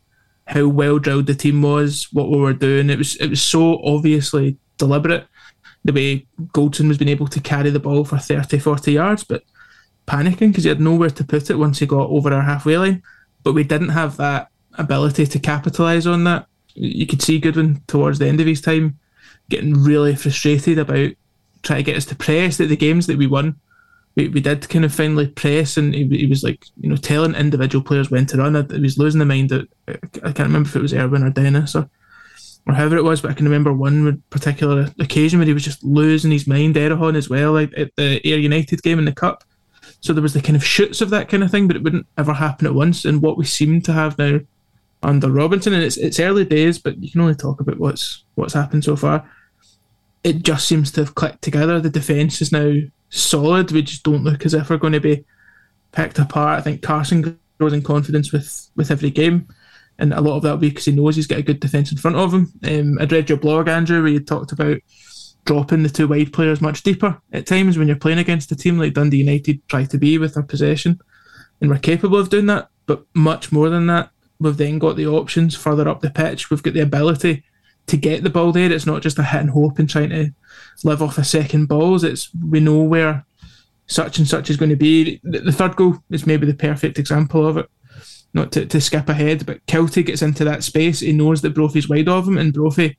how 0.46 0.68
well 0.68 0.98
drilled 0.98 1.26
the 1.26 1.34
team 1.34 1.62
was, 1.62 2.08
what 2.12 2.30
we 2.30 2.38
were 2.38 2.52
doing. 2.52 2.90
It 2.90 2.98
was 2.98 3.16
it 3.16 3.30
was 3.30 3.42
so 3.42 3.82
obviously 3.84 4.58
deliberate. 4.78 5.26
The 5.84 5.92
way 5.92 6.26
Goldson 6.52 6.88
was 6.88 6.98
being 6.98 7.08
able 7.08 7.28
to 7.28 7.40
carry 7.40 7.70
the 7.70 7.80
ball 7.80 8.04
for 8.04 8.18
30, 8.18 8.58
40 8.58 8.92
yards, 8.92 9.24
but 9.24 9.44
panicking 10.06 10.50
because 10.50 10.64
he 10.64 10.68
had 10.68 10.80
nowhere 10.80 11.10
to 11.10 11.24
put 11.24 11.48
it 11.48 11.56
once 11.56 11.78
he 11.78 11.86
got 11.86 12.10
over 12.10 12.32
our 12.32 12.42
halfway 12.42 12.76
line. 12.76 13.02
But 13.42 13.54
we 13.54 13.64
didn't 13.64 13.88
have 13.88 14.18
that 14.18 14.48
ability 14.74 15.26
to 15.26 15.38
capitalise 15.38 16.06
on 16.06 16.24
that. 16.24 16.46
You 16.74 17.06
could 17.06 17.22
see 17.22 17.40
Goodwin 17.40 17.82
towards 17.86 18.18
the 18.18 18.26
end 18.26 18.40
of 18.40 18.46
his 18.46 18.60
time 18.60 18.98
getting 19.48 19.82
really 19.82 20.14
frustrated 20.14 20.78
about 20.78 21.10
try 21.62 21.76
to 21.76 21.82
get 21.82 21.96
us 21.96 22.06
to 22.06 22.14
press 22.14 22.60
at 22.60 22.68
the 22.68 22.76
games 22.76 23.06
that 23.06 23.18
we 23.18 23.26
won. 23.26 23.56
We, 24.16 24.28
we 24.28 24.40
did 24.40 24.68
kind 24.68 24.84
of 24.84 24.94
finally 24.94 25.28
press, 25.28 25.76
and 25.76 25.94
he, 25.94 26.06
he 26.08 26.26
was 26.26 26.42
like, 26.42 26.66
you 26.80 26.88
know, 26.88 26.96
telling 26.96 27.34
individual 27.34 27.84
players 27.84 28.10
when 28.10 28.26
to 28.26 28.38
run. 28.38 28.54
He 28.70 28.80
was 28.80 28.98
losing 28.98 29.20
the 29.20 29.24
mind. 29.24 29.50
That 29.50 29.68
I 29.88 30.32
can't 30.32 30.48
remember 30.48 30.68
if 30.68 30.76
it 30.76 30.82
was 30.82 30.94
Erwin 30.94 31.22
or 31.22 31.30
Dennis 31.30 31.74
or 31.76 31.88
or 32.66 32.74
however 32.74 32.96
it 32.96 33.04
was, 33.04 33.20
but 33.20 33.30
I 33.30 33.34
can 33.34 33.46
remember 33.46 33.72
one 33.72 34.22
particular 34.30 34.88
occasion 34.98 35.38
where 35.38 35.46
he 35.46 35.54
was 35.54 35.64
just 35.64 35.82
losing 35.82 36.30
his 36.30 36.46
mind, 36.46 36.74
Erhahon 36.74 37.16
as 37.16 37.28
well, 37.28 37.52
like 37.52 37.72
at 37.76 37.94
the 37.96 38.20
Ayr 38.26 38.38
United 38.38 38.82
game 38.82 38.98
in 38.98 39.04
the 39.04 39.12
Cup. 39.12 39.44
So 40.00 40.12
there 40.12 40.22
was 40.22 40.34
the 40.34 40.42
kind 40.42 40.56
of 40.56 40.64
shoots 40.64 41.00
of 41.00 41.10
that 41.10 41.28
kind 41.28 41.42
of 41.42 41.50
thing, 41.50 41.66
but 41.66 41.76
it 41.76 41.82
wouldn't 41.82 42.06
ever 42.16 42.32
happen 42.32 42.66
at 42.66 42.74
once. 42.74 43.04
And 43.04 43.22
what 43.22 43.36
we 43.36 43.44
seem 43.44 43.80
to 43.82 43.92
have 43.92 44.18
now 44.18 44.40
under 45.02 45.30
Robinson, 45.30 45.72
and 45.72 45.82
it's 45.82 45.96
it's 45.96 46.20
early 46.20 46.44
days, 46.44 46.78
but 46.78 47.02
you 47.02 47.10
can 47.10 47.20
only 47.20 47.34
talk 47.34 47.60
about 47.60 47.78
what's 47.78 48.24
what's 48.34 48.54
happened 48.54 48.84
so 48.84 48.96
far. 48.96 49.28
It 50.22 50.42
just 50.42 50.68
seems 50.68 50.92
to 50.92 51.00
have 51.00 51.14
clicked 51.14 51.42
together. 51.42 51.80
The 51.80 51.90
defence 51.90 52.42
is 52.42 52.52
now 52.52 52.74
solid. 53.08 53.72
We 53.72 53.82
just 53.82 54.02
don't 54.02 54.24
look 54.24 54.44
as 54.44 54.54
if 54.54 54.68
we're 54.68 54.76
going 54.76 54.92
to 54.92 55.00
be 55.00 55.24
picked 55.92 56.18
apart. 56.18 56.58
I 56.58 56.62
think 56.62 56.82
Carson 56.82 57.38
grows 57.58 57.72
in 57.72 57.82
confidence 57.82 58.32
with 58.32 58.70
with 58.76 58.90
every 58.90 59.10
game, 59.10 59.48
and 59.98 60.12
a 60.12 60.20
lot 60.20 60.36
of 60.36 60.42
that 60.42 60.50
will 60.52 60.58
be 60.58 60.68
because 60.70 60.86
he 60.86 60.92
knows 60.92 61.16
he's 61.16 61.26
got 61.26 61.38
a 61.38 61.42
good 61.42 61.60
defence 61.60 61.90
in 61.92 61.98
front 61.98 62.16
of 62.16 62.32
him. 62.32 62.52
Um, 62.64 62.98
I'd 63.00 63.12
read 63.12 63.28
your 63.28 63.38
blog, 63.38 63.68
Andrew, 63.68 64.02
where 64.02 64.12
you 64.12 64.20
talked 64.20 64.52
about 64.52 64.78
dropping 65.46 65.82
the 65.82 65.88
two 65.88 66.06
wide 66.06 66.32
players 66.32 66.60
much 66.60 66.82
deeper 66.82 67.20
at 67.32 67.46
times 67.46 67.78
when 67.78 67.88
you're 67.88 67.96
playing 67.96 68.18
against 68.18 68.52
a 68.52 68.56
team 68.56 68.78
like 68.78 68.92
Dundee 68.92 69.18
United 69.18 69.66
try 69.68 69.84
to 69.84 69.98
be 69.98 70.18
with 70.18 70.34
their 70.34 70.42
possession, 70.42 71.00
and 71.60 71.70
we're 71.70 71.78
capable 71.78 72.18
of 72.18 72.30
doing 72.30 72.46
that. 72.46 72.68
But 72.86 73.04
much 73.14 73.52
more 73.52 73.68
than 73.68 73.86
that, 73.86 74.10
we've 74.38 74.56
then 74.56 74.78
got 74.78 74.96
the 74.96 75.06
options 75.06 75.56
further 75.56 75.88
up 75.88 76.00
the 76.00 76.10
pitch. 76.10 76.50
We've 76.50 76.62
got 76.62 76.74
the 76.74 76.80
ability 76.80 77.44
to 77.90 77.96
get 77.96 78.22
the 78.22 78.30
ball 78.30 78.52
there. 78.52 78.72
It's 78.72 78.86
not 78.86 79.02
just 79.02 79.18
a 79.18 79.22
hit 79.22 79.42
and 79.42 79.50
hope 79.50 79.78
and 79.78 79.90
trying 79.90 80.10
to 80.10 80.30
live 80.84 81.02
off 81.02 81.18
a 81.18 81.24
second 81.24 81.66
balls. 81.66 82.04
It's 82.04 82.30
we 82.34 82.60
know 82.60 82.82
where 82.82 83.24
such 83.86 84.18
and 84.18 84.26
such 84.26 84.48
is 84.48 84.56
going 84.56 84.70
to 84.70 84.76
be. 84.76 85.20
The 85.24 85.52
third 85.52 85.76
goal 85.76 85.98
is 86.10 86.26
maybe 86.26 86.46
the 86.46 86.54
perfect 86.54 86.98
example 86.98 87.46
of 87.46 87.56
it. 87.56 87.68
Not 88.32 88.52
to, 88.52 88.64
to 88.64 88.80
skip 88.80 89.08
ahead, 89.08 89.44
but 89.44 89.64
Kiltie 89.66 90.06
gets 90.06 90.22
into 90.22 90.44
that 90.44 90.62
space. 90.62 91.00
He 91.00 91.12
knows 91.12 91.42
that 91.42 91.54
Brophy's 91.54 91.88
wide 91.88 92.08
of 92.08 92.28
him, 92.28 92.38
and 92.38 92.54
Brophy 92.54 92.96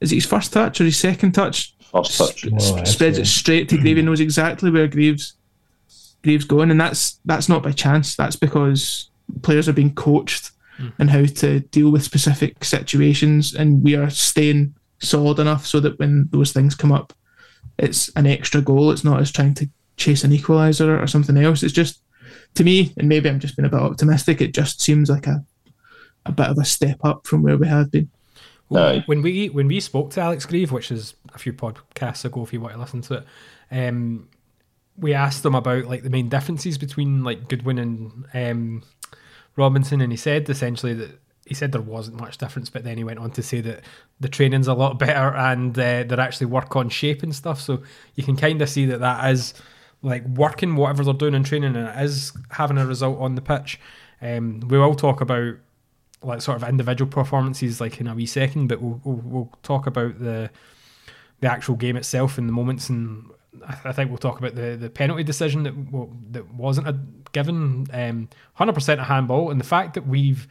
is 0.00 0.10
it 0.10 0.16
his 0.16 0.26
first 0.26 0.54
touch 0.54 0.80
or 0.80 0.84
his 0.84 0.96
second 0.96 1.32
touch? 1.32 1.74
First 1.92 2.16
touch. 2.16 2.46
Oh, 2.50 2.58
sp- 2.58 2.86
spreads 2.86 3.18
it 3.18 3.26
straight 3.26 3.68
to 3.68 3.76
Greaves. 3.76 3.98
He 3.98 4.02
knows 4.02 4.20
exactly 4.20 4.70
where 4.70 4.88
Greaves 4.88 5.34
Greaves 6.24 6.46
going, 6.46 6.70
and 6.70 6.80
that's 6.80 7.20
that's 7.26 7.50
not 7.50 7.62
by 7.62 7.72
chance. 7.72 8.16
That's 8.16 8.36
because 8.36 9.10
players 9.42 9.68
are 9.68 9.74
being 9.74 9.94
coached 9.94 10.52
mm. 10.80 10.92
and 10.98 11.10
how 11.10 11.24
to 11.24 11.60
deal 11.60 11.90
with 11.90 12.02
specific 12.02 12.64
situations, 12.64 13.54
and 13.54 13.82
we 13.82 13.94
are 13.94 14.10
staying 14.10 14.74
solid 14.98 15.38
enough 15.38 15.66
so 15.66 15.80
that 15.80 15.98
when 15.98 16.28
those 16.30 16.52
things 16.52 16.74
come 16.74 16.92
up, 16.92 17.12
it's 17.78 18.08
an 18.16 18.26
extra 18.26 18.60
goal. 18.60 18.90
It's 18.90 19.04
not 19.04 19.20
as 19.20 19.30
trying 19.30 19.54
to 19.54 19.68
chase 19.96 20.24
an 20.24 20.32
equaliser 20.32 21.02
or 21.02 21.06
something 21.06 21.36
else. 21.36 21.62
It's 21.62 21.72
just 21.72 22.02
to 22.54 22.64
me, 22.64 22.92
and 22.96 23.08
maybe 23.08 23.28
I'm 23.28 23.40
just 23.40 23.56
being 23.56 23.66
a 23.66 23.70
bit 23.70 23.80
optimistic. 23.80 24.40
It 24.40 24.54
just 24.54 24.80
seems 24.80 25.08
like 25.08 25.26
a 25.26 25.44
a 26.26 26.32
bit 26.32 26.48
of 26.48 26.58
a 26.58 26.64
step 26.64 26.98
up 27.02 27.26
from 27.26 27.42
where 27.42 27.56
we 27.56 27.66
have 27.66 27.90
been. 27.90 28.10
Well, 28.68 29.02
when 29.06 29.20
we 29.20 29.48
when 29.48 29.66
we 29.66 29.80
spoke 29.80 30.10
to 30.12 30.20
Alex 30.20 30.46
Greive, 30.46 30.70
which 30.70 30.92
is 30.92 31.14
a 31.34 31.38
few 31.38 31.52
podcasts 31.52 32.24
ago, 32.24 32.42
if 32.42 32.52
you 32.52 32.60
want 32.60 32.74
to 32.74 32.80
listen 32.80 33.00
to 33.02 33.14
it, 33.14 33.26
um, 33.72 34.28
we 34.96 35.12
asked 35.12 35.42
them 35.42 35.56
about 35.56 35.86
like 35.86 36.04
the 36.04 36.10
main 36.10 36.28
differences 36.28 36.78
between 36.78 37.24
like 37.24 37.48
Goodwin 37.48 37.78
and 37.78 38.26
um, 38.32 38.82
Robinson, 39.56 40.00
and 40.00 40.12
he 40.12 40.16
said 40.16 40.48
essentially 40.48 40.94
that 40.94 41.18
he 41.46 41.54
said 41.54 41.72
there 41.72 41.80
wasn't 41.80 42.20
much 42.20 42.38
difference, 42.38 42.70
but 42.70 42.84
then 42.84 42.96
he 42.96 43.04
went 43.04 43.18
on 43.18 43.30
to 43.32 43.42
say 43.42 43.60
that 43.60 43.80
the 44.20 44.28
training's 44.28 44.68
a 44.68 44.74
lot 44.74 44.98
better 45.00 45.34
and 45.36 45.76
uh, 45.78 46.04
they're 46.04 46.20
actually 46.20 46.46
work 46.46 46.76
on 46.76 46.88
shape 46.88 47.22
and 47.22 47.34
stuff. 47.34 47.60
So 47.60 47.82
you 48.14 48.22
can 48.22 48.36
kind 48.36 48.62
of 48.62 48.68
see 48.68 48.86
that 48.86 49.00
that 49.00 49.30
is 49.30 49.54
like 50.02 50.24
working 50.26 50.76
whatever 50.76 51.04
they're 51.04 51.12
doing 51.14 51.34
in 51.34 51.44
training 51.44 51.76
and 51.76 51.88
it 51.88 52.04
is 52.04 52.32
having 52.50 52.78
a 52.78 52.86
result 52.86 53.18
on 53.20 53.34
the 53.34 53.42
pitch. 53.42 53.80
Um, 54.22 54.60
we 54.60 54.78
will 54.78 54.94
talk 54.94 55.20
about 55.20 55.56
like 56.22 56.42
sort 56.42 56.62
of 56.62 56.68
individual 56.68 57.10
performances 57.10 57.80
like 57.80 58.00
in 58.00 58.06
a 58.06 58.14
wee 58.14 58.26
second, 58.26 58.68
but 58.68 58.80
we'll, 58.80 59.00
we'll, 59.04 59.22
we'll 59.24 59.52
talk 59.62 59.86
about 59.86 60.20
the 60.20 60.50
the 61.40 61.50
actual 61.50 61.74
game 61.74 61.96
itself 61.96 62.36
and 62.36 62.46
the 62.48 62.52
moments 62.52 62.90
and 62.90 63.29
I 63.84 63.92
think 63.92 64.10
we'll 64.10 64.18
talk 64.18 64.38
about 64.38 64.54
the, 64.54 64.76
the 64.76 64.90
penalty 64.90 65.24
decision 65.24 65.64
that 65.64 65.76
well, 65.90 66.10
that 66.30 66.52
wasn't 66.54 66.88
a 66.88 66.98
given. 67.32 67.86
Um, 67.92 68.28
100% 68.58 68.98
a 68.98 69.04
handball 69.04 69.50
and 69.50 69.60
the 69.60 69.64
fact 69.64 69.94
that 69.94 70.06
we've 70.06 70.46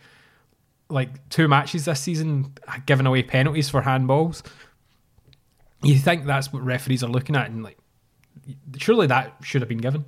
like 0.90 1.30
two 1.30 1.48
matches 1.48 1.86
this 1.86 2.00
season 2.00 2.54
given 2.86 3.06
away 3.06 3.22
penalties 3.22 3.70
for 3.70 3.84
handballs 3.84 4.42
you 5.84 5.96
think 6.00 6.26
that's 6.26 6.52
what 6.52 6.64
referees 6.64 7.04
are 7.04 7.10
looking 7.10 7.36
at 7.36 7.50
and 7.50 7.64
like 7.64 7.78
surely 8.78 9.06
that 9.06 9.36
should 9.44 9.62
have 9.62 9.70
been 9.70 9.78
given. 9.78 10.04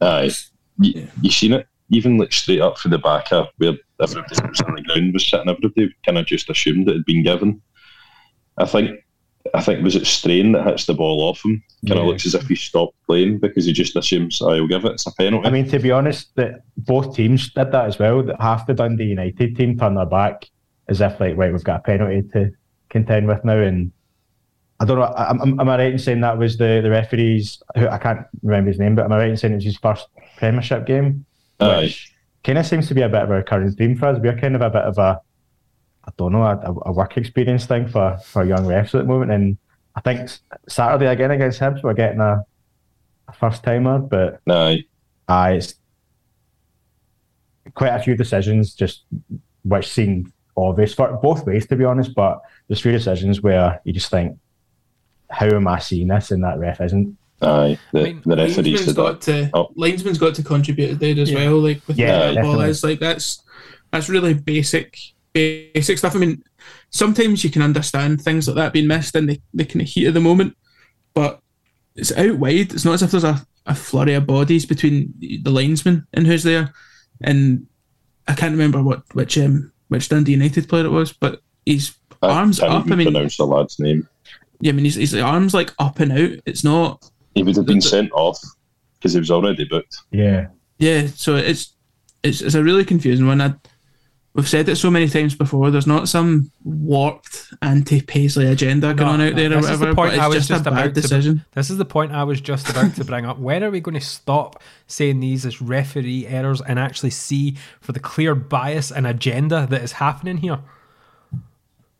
Aye 0.00 0.30
you, 0.78 1.08
you 1.22 1.30
seen 1.30 1.52
it? 1.52 1.66
Even 1.90 2.18
like 2.18 2.32
straight 2.32 2.60
up 2.60 2.78
for 2.78 2.88
the 2.88 2.98
back 2.98 3.30
where 3.30 3.74
everybody 4.00 4.48
was 4.48 4.60
on 4.60 4.74
the 4.74 4.82
ground 4.82 5.12
was 5.12 5.26
sitting 5.26 5.48
everybody 5.48 5.94
kind 6.04 6.18
of 6.18 6.26
just 6.26 6.50
assumed 6.50 6.88
it 6.88 6.96
had 6.96 7.04
been 7.04 7.22
given. 7.22 7.62
I 8.58 8.66
think 8.66 9.00
I 9.56 9.62
think 9.62 9.82
was 9.82 9.96
it 9.96 10.06
Strain 10.06 10.52
that 10.52 10.66
hits 10.66 10.84
the 10.84 10.92
ball 10.92 11.22
off 11.22 11.42
him. 11.44 11.62
Kind 11.88 11.98
of 11.98 12.04
yeah. 12.04 12.10
looks 12.10 12.26
as 12.26 12.34
if 12.34 12.46
he 12.46 12.54
stopped 12.54 12.94
playing 13.06 13.38
because 13.38 13.64
he 13.64 13.72
just 13.72 13.96
assumes 13.96 14.42
oh, 14.42 14.50
I'll 14.50 14.66
give 14.66 14.84
it. 14.84 14.92
It's 14.92 15.06
a 15.06 15.12
penalty. 15.12 15.48
I 15.48 15.50
mean, 15.50 15.66
to 15.70 15.78
be 15.78 15.90
honest, 15.90 16.34
that 16.36 16.62
both 16.76 17.16
teams 17.16 17.50
did 17.52 17.72
that 17.72 17.86
as 17.86 17.98
well. 17.98 18.22
That 18.22 18.40
half 18.40 18.66
the 18.66 18.74
Dundee 18.74 19.04
United 19.04 19.56
team 19.56 19.78
turned 19.78 19.96
their 19.96 20.04
back 20.04 20.46
as 20.88 21.00
if 21.00 21.18
like 21.18 21.36
right, 21.36 21.52
we've 21.52 21.64
got 21.64 21.80
a 21.80 21.82
penalty 21.82 22.22
to 22.34 22.52
contend 22.90 23.28
with 23.28 23.44
now, 23.44 23.58
and 23.58 23.92
I 24.78 24.84
don't 24.84 24.98
know. 24.98 25.14
Am, 25.16 25.60
am 25.60 25.68
I 25.68 25.78
right 25.78 25.92
in 25.92 25.98
saying 25.98 26.20
that 26.20 26.38
was 26.38 26.58
the 26.58 26.80
the 26.82 26.90
referee's? 26.90 27.62
Who 27.76 27.88
I 27.88 27.98
can't 27.98 28.26
remember 28.42 28.70
his 28.70 28.78
name, 28.78 28.94
but 28.94 29.06
am 29.06 29.12
I 29.12 29.18
right 29.18 29.30
in 29.30 29.36
saying 29.36 29.52
it 29.52 29.56
was 29.56 29.64
his 29.64 29.78
first 29.78 30.08
Premiership 30.36 30.86
game? 30.86 31.24
Aye. 31.60 31.94
Kind 32.44 32.58
of 32.58 32.66
seems 32.66 32.88
to 32.88 32.94
be 32.94 33.02
a 33.02 33.08
bit 33.08 33.22
of 33.22 33.30
a 33.30 33.34
recurring 33.34 33.72
theme 33.72 33.96
for 33.96 34.06
us. 34.06 34.18
We're 34.20 34.38
kind 34.38 34.54
of 34.54 34.60
a 34.60 34.70
bit 34.70 34.82
of 34.82 34.98
a 34.98 35.20
I 36.06 36.12
don't 36.16 36.32
know, 36.32 36.42
a, 36.42 36.88
a, 36.88 36.92
work 36.92 37.16
experience 37.16 37.66
thing 37.66 37.88
for, 37.88 38.16
for 38.24 38.44
young 38.44 38.64
refs 38.64 38.94
at 38.94 39.00
the 39.00 39.04
moment. 39.04 39.32
And 39.32 39.58
I 39.96 40.00
think 40.00 40.30
Saturday 40.68 41.06
again 41.06 41.32
against 41.32 41.60
Hibs, 41.60 41.82
we're 41.82 41.94
getting 41.94 42.20
a, 42.20 42.44
a 43.26 43.32
first 43.32 43.64
timer, 43.64 43.98
but 43.98 44.40
no, 44.46 44.76
uh, 45.28 45.52
it's 45.54 45.74
quite 47.74 47.88
a 47.88 48.02
few 48.02 48.16
decisions 48.16 48.74
just 48.74 49.04
which 49.64 49.88
seem 49.88 50.32
obvious 50.56 50.94
for 50.94 51.12
both 51.22 51.44
ways, 51.44 51.66
to 51.66 51.76
be 51.76 51.84
honest. 51.84 52.14
But 52.14 52.40
there's 52.68 52.80
few 52.80 52.92
decisions 52.92 53.42
where 53.42 53.80
you 53.84 53.92
just 53.92 54.10
think, 54.10 54.38
how 55.28 55.46
am 55.46 55.66
I 55.66 55.80
seeing 55.80 56.08
this? 56.08 56.30
And 56.30 56.44
that 56.44 56.58
ref 56.58 56.80
isn't. 56.80 57.16
Aye, 57.42 57.78
the, 57.92 58.00
I 58.00 58.04
mean, 58.04 58.22
the 58.24 58.36
referee's 58.36 58.92
got 58.94 59.20
to 59.22 59.50
oh. 59.52 59.68
linesman's 59.74 60.16
got 60.16 60.34
to 60.36 60.42
contribute 60.42 60.98
there 60.98 61.18
as 61.18 61.30
yeah. 61.30 61.50
well. 61.50 61.58
Like 61.58 61.86
with 61.86 61.98
yeah, 61.98 62.32
the 62.32 62.40
ball 62.40 62.60
is 62.62 62.82
like 62.82 62.98
that's 62.98 63.42
that's 63.92 64.08
really 64.08 64.32
basic 64.32 64.98
basic 65.36 65.98
stuff. 65.98 66.16
I 66.16 66.18
mean, 66.18 66.42
sometimes 66.90 67.44
you 67.44 67.50
can 67.50 67.62
understand 67.62 68.22
things 68.22 68.48
like 68.48 68.56
that 68.56 68.72
being 68.72 68.86
missed 68.86 69.14
in 69.14 69.26
the, 69.26 69.40
the 69.52 69.64
kind 69.64 69.82
of 69.82 69.88
heat 69.88 70.06
of 70.06 70.14
the 70.14 70.20
moment, 70.20 70.56
but 71.14 71.40
it's 71.94 72.12
out 72.12 72.38
wide. 72.38 72.72
It's 72.72 72.84
not 72.84 72.94
as 72.94 73.02
if 73.02 73.10
there's 73.10 73.24
a, 73.24 73.46
a 73.66 73.74
flurry 73.74 74.14
of 74.14 74.26
bodies 74.26 74.64
between 74.64 75.12
the 75.18 75.50
linesman 75.50 76.06
and 76.14 76.26
who's 76.26 76.42
there. 76.42 76.72
And 77.22 77.66
I 78.26 78.34
can't 78.34 78.52
remember 78.52 78.82
what 78.82 79.02
which 79.14 79.38
um, 79.38 79.72
which 79.88 80.08
Dundee 80.08 80.32
United 80.32 80.68
player 80.68 80.86
it 80.86 80.90
was, 80.90 81.12
but 81.12 81.40
his 81.64 81.94
I 82.22 82.28
arms 82.28 82.60
up. 82.60 82.86
I 82.90 82.94
mean, 82.96 83.12
pronounce 83.12 83.36
the 83.36 83.46
lad's 83.46 83.78
name. 83.78 84.08
Yeah, 84.60 84.70
I 84.70 84.72
mean, 84.72 84.86
his, 84.86 84.94
his 84.94 85.14
arms 85.14 85.52
like 85.52 85.72
up 85.78 86.00
and 86.00 86.12
out. 86.12 86.30
It's 86.46 86.64
not. 86.64 87.10
He 87.34 87.42
would 87.42 87.56
have 87.56 87.66
been 87.66 87.82
sent 87.82 88.10
off 88.12 88.38
because 88.98 89.12
he 89.12 89.18
was 89.18 89.30
already 89.30 89.64
booked. 89.64 89.96
Yeah. 90.10 90.48
Yeah. 90.78 91.08
So 91.08 91.36
it's 91.36 91.74
it's 92.22 92.40
it's 92.40 92.54
a 92.54 92.62
really 92.62 92.84
confusing 92.84 93.26
one. 93.26 93.40
I 93.40 93.54
we've 94.36 94.48
said 94.48 94.68
it 94.68 94.76
so 94.76 94.90
many 94.90 95.08
times 95.08 95.34
before. 95.34 95.70
There's 95.70 95.86
not 95.86 96.08
some 96.08 96.50
warped 96.62 97.54
anti-Paisley 97.62 98.46
agenda 98.46 98.92
going 98.92 99.08
on 99.08 99.20
out 99.22 99.34
there 99.34 99.52
or 99.52 99.60
whatever. 99.60 99.86
The 99.86 99.94
point 99.94 100.18
I 100.18 100.28
was 100.28 100.36
just, 100.36 100.48
just 100.48 100.66
about 100.66 100.92
decision. 100.92 101.38
To, 101.38 101.44
this 101.54 101.70
is 101.70 101.78
the 101.78 101.86
point 101.86 102.12
I 102.12 102.22
was 102.22 102.40
just 102.40 102.68
about 102.68 102.94
to 102.96 103.04
bring 103.04 103.24
up. 103.24 103.38
When 103.38 103.64
are 103.64 103.70
we 103.70 103.80
going 103.80 103.98
to 103.98 104.00
stop 104.00 104.62
saying 104.86 105.20
these 105.20 105.46
as 105.46 105.62
referee 105.62 106.26
errors 106.26 106.60
and 106.60 106.78
actually 106.78 107.10
see 107.10 107.56
for 107.80 107.92
the 107.92 108.00
clear 108.00 108.34
bias 108.34 108.92
and 108.92 109.06
agenda 109.06 109.66
that 109.70 109.82
is 109.82 109.92
happening 109.92 110.36
here? 110.36 110.60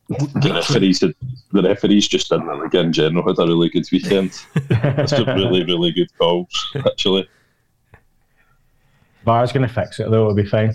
The 0.08 0.52
referees, 0.54 1.00
had, 1.00 1.14
the 1.50 1.62
referees 1.62 2.06
just 2.06 2.28
didn't 2.28 2.46
really 2.46 2.78
in 2.78 2.92
general 2.92 3.26
had 3.26 3.38
a 3.38 3.46
really 3.46 3.70
good 3.70 3.86
weekend. 3.90 4.40
It's 4.70 5.12
been 5.12 5.26
really, 5.26 5.64
really 5.64 5.90
good 5.90 6.16
calls 6.16 6.70
actually. 6.76 7.28
VAR's 9.24 9.50
going 9.50 9.66
to 9.66 9.74
fix 9.74 9.98
it 9.98 10.08
though; 10.08 10.22
it'll 10.22 10.34
be 10.34 10.46
fine. 10.46 10.72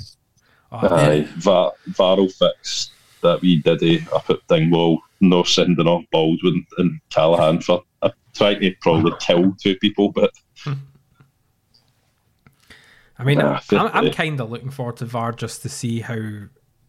Oh, 0.71 0.87
Aye, 0.87 1.27
VAR, 1.37 1.73
VAR 1.87 2.17
will 2.17 2.29
fix 2.29 2.91
that 3.21 3.41
wee 3.41 3.57
diddy 3.57 4.05
up 4.13 4.29
at 4.29 4.45
Dingwall, 4.47 4.99
no 5.19 5.43
sending 5.43 5.87
off 5.87 6.05
Baldwin 6.11 6.65
and 6.77 6.99
Callaghan 7.09 7.61
for 7.61 7.83
uh, 8.01 8.11
trying 8.33 8.61
to 8.61 8.73
probably 8.81 9.13
kill 9.19 9.53
two 9.59 9.75
people, 9.77 10.11
but. 10.11 10.31
I 13.17 13.23
mean, 13.23 13.39
I'm, 13.39 13.59
I'm 13.71 14.11
kind 14.11 14.39
of 14.41 14.49
looking 14.49 14.71
forward 14.71 14.97
to 14.97 15.05
VAR 15.05 15.31
just 15.31 15.61
to 15.61 15.69
see 15.69 15.99
how 15.99 16.17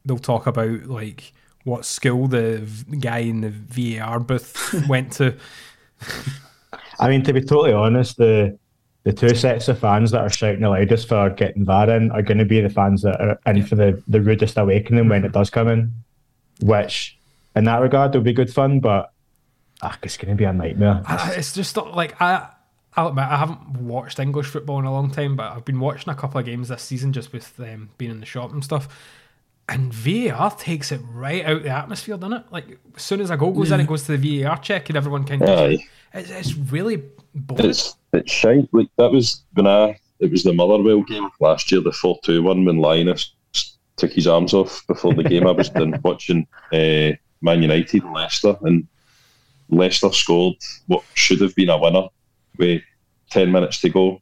they'll 0.06 0.18
talk 0.18 0.46
about 0.46 0.86
like 0.86 1.32
what 1.64 1.84
school 1.84 2.26
the 2.26 2.66
guy 3.00 3.18
in 3.18 3.42
the 3.42 3.50
VAR 3.50 4.18
booth 4.18 4.74
went 4.88 5.12
to. 5.14 5.36
I 6.98 7.08
mean, 7.08 7.22
to 7.24 7.32
be 7.34 7.42
totally 7.42 7.72
honest, 7.72 8.16
the 8.16 8.58
the 9.04 9.12
two 9.12 9.34
sets 9.34 9.68
of 9.68 9.78
fans 9.78 10.12
that 10.12 10.20
are 10.20 10.30
shouting 10.30 10.60
the 10.60 10.68
loudest 10.68 11.08
for 11.08 11.30
getting 11.30 11.64
VAR 11.64 11.90
in 11.90 12.10
are 12.12 12.22
going 12.22 12.38
to 12.38 12.44
be 12.44 12.60
the 12.60 12.70
fans 12.70 13.02
that 13.02 13.20
are 13.20 13.38
in 13.46 13.64
for 13.64 13.74
the, 13.74 14.00
the 14.06 14.20
rudest 14.20 14.56
awakening 14.56 15.08
when 15.08 15.24
it 15.24 15.32
does 15.32 15.50
come 15.50 15.68
in, 15.68 15.92
which 16.60 17.18
in 17.56 17.64
that 17.64 17.80
regard, 17.80 18.10
it'll 18.10 18.22
be 18.22 18.32
good 18.32 18.52
fun, 18.52 18.80
but 18.80 19.12
ah, 19.82 19.98
it's 20.02 20.16
going 20.16 20.30
to 20.30 20.36
be 20.36 20.44
a 20.44 20.52
nightmare. 20.52 21.02
I, 21.06 21.34
it's 21.36 21.52
just 21.52 21.76
not 21.76 21.94
like 21.94 22.20
I. 22.20 22.48
I'll 22.94 23.08
admit 23.08 23.24
I 23.24 23.38
haven't 23.38 23.80
watched 23.80 24.18
English 24.18 24.48
football 24.48 24.78
in 24.78 24.84
a 24.84 24.92
long 24.92 25.10
time, 25.10 25.34
but 25.34 25.50
I've 25.50 25.64
been 25.64 25.80
watching 25.80 26.12
a 26.12 26.14
couple 26.14 26.38
of 26.38 26.44
games 26.44 26.68
this 26.68 26.82
season 26.82 27.14
just 27.14 27.32
with 27.32 27.56
them 27.56 27.88
being 27.96 28.10
in 28.10 28.20
the 28.20 28.26
shop 28.26 28.52
and 28.52 28.62
stuff. 28.62 28.86
And 29.66 29.94
VAR 29.94 30.50
takes 30.50 30.92
it 30.92 31.00
right 31.10 31.42
out 31.42 31.62
the 31.62 31.70
atmosphere, 31.70 32.18
doesn't 32.18 32.34
it? 32.34 32.44
Like 32.50 32.78
as 32.94 33.02
soon 33.02 33.22
as 33.22 33.30
a 33.30 33.36
goal 33.38 33.52
goes 33.52 33.70
in, 33.70 33.80
it 33.80 33.86
goes 33.86 34.04
to 34.04 34.16
the 34.16 34.42
VAR 34.42 34.58
check, 34.58 34.90
and 34.90 34.96
everyone 34.96 35.24
kind 35.24 35.42
of. 35.42 35.48
Aye. 35.48 35.78
It's, 36.14 36.30
it's 36.30 36.54
really 36.54 37.02
boring. 37.34 37.70
It's 37.70 37.96
it's 38.12 38.30
shite. 38.30 38.68
Like 38.72 38.88
that 38.98 39.10
was 39.10 39.44
when 39.54 39.66
I 39.66 39.98
it 40.20 40.30
was 40.30 40.42
the 40.42 40.52
Motherwell 40.52 41.02
game 41.02 41.28
last 41.40 41.72
year, 41.72 41.80
the 41.80 41.92
four 41.92 42.18
two 42.22 42.42
one 42.42 42.64
when 42.64 42.78
Linus 42.78 43.34
took 43.96 44.12
his 44.12 44.26
arms 44.26 44.54
off 44.54 44.86
before 44.86 45.14
the 45.14 45.24
game. 45.24 45.46
I 45.46 45.52
was 45.52 45.70
then 45.74 45.98
watching 46.02 46.46
uh, 46.72 47.12
Man 47.40 47.62
United 47.62 48.02
and 48.02 48.14
Leicester, 48.14 48.56
and 48.62 48.86
Leicester 49.68 50.12
scored 50.12 50.56
what 50.86 51.02
should 51.14 51.40
have 51.40 51.54
been 51.54 51.70
a 51.70 51.78
winner 51.78 52.08
with 52.58 52.82
ten 53.30 53.50
minutes 53.50 53.80
to 53.80 53.88
go, 53.88 54.20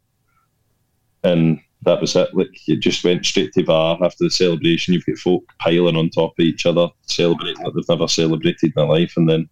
and 1.25 1.61
that 1.83 2.01
was 2.01 2.15
it. 2.15 2.35
Like 2.35 2.51
it 2.69 2.77
just 2.77 3.05
went 3.05 3.27
straight 3.27 3.53
to 3.55 3.65
VAR 3.65 3.99
after 4.03 4.25
the 4.25 4.31
celebration. 4.31 4.95
You've 4.95 5.07
got 5.07 5.19
folk 5.19 5.45
piling 5.59 5.97
on 5.97 6.11
top 6.11 6.35
of 6.39 6.45
each 6.45 6.67
other, 6.67 6.89
celebrating 7.07 7.65
like 7.65 7.75
they've 7.75 7.89
never 7.89 8.09
celebrated 8.09 8.63
in 8.63 8.73
their 8.77 8.87
life, 8.87 9.15
and 9.17 9.29
then 9.29 9.49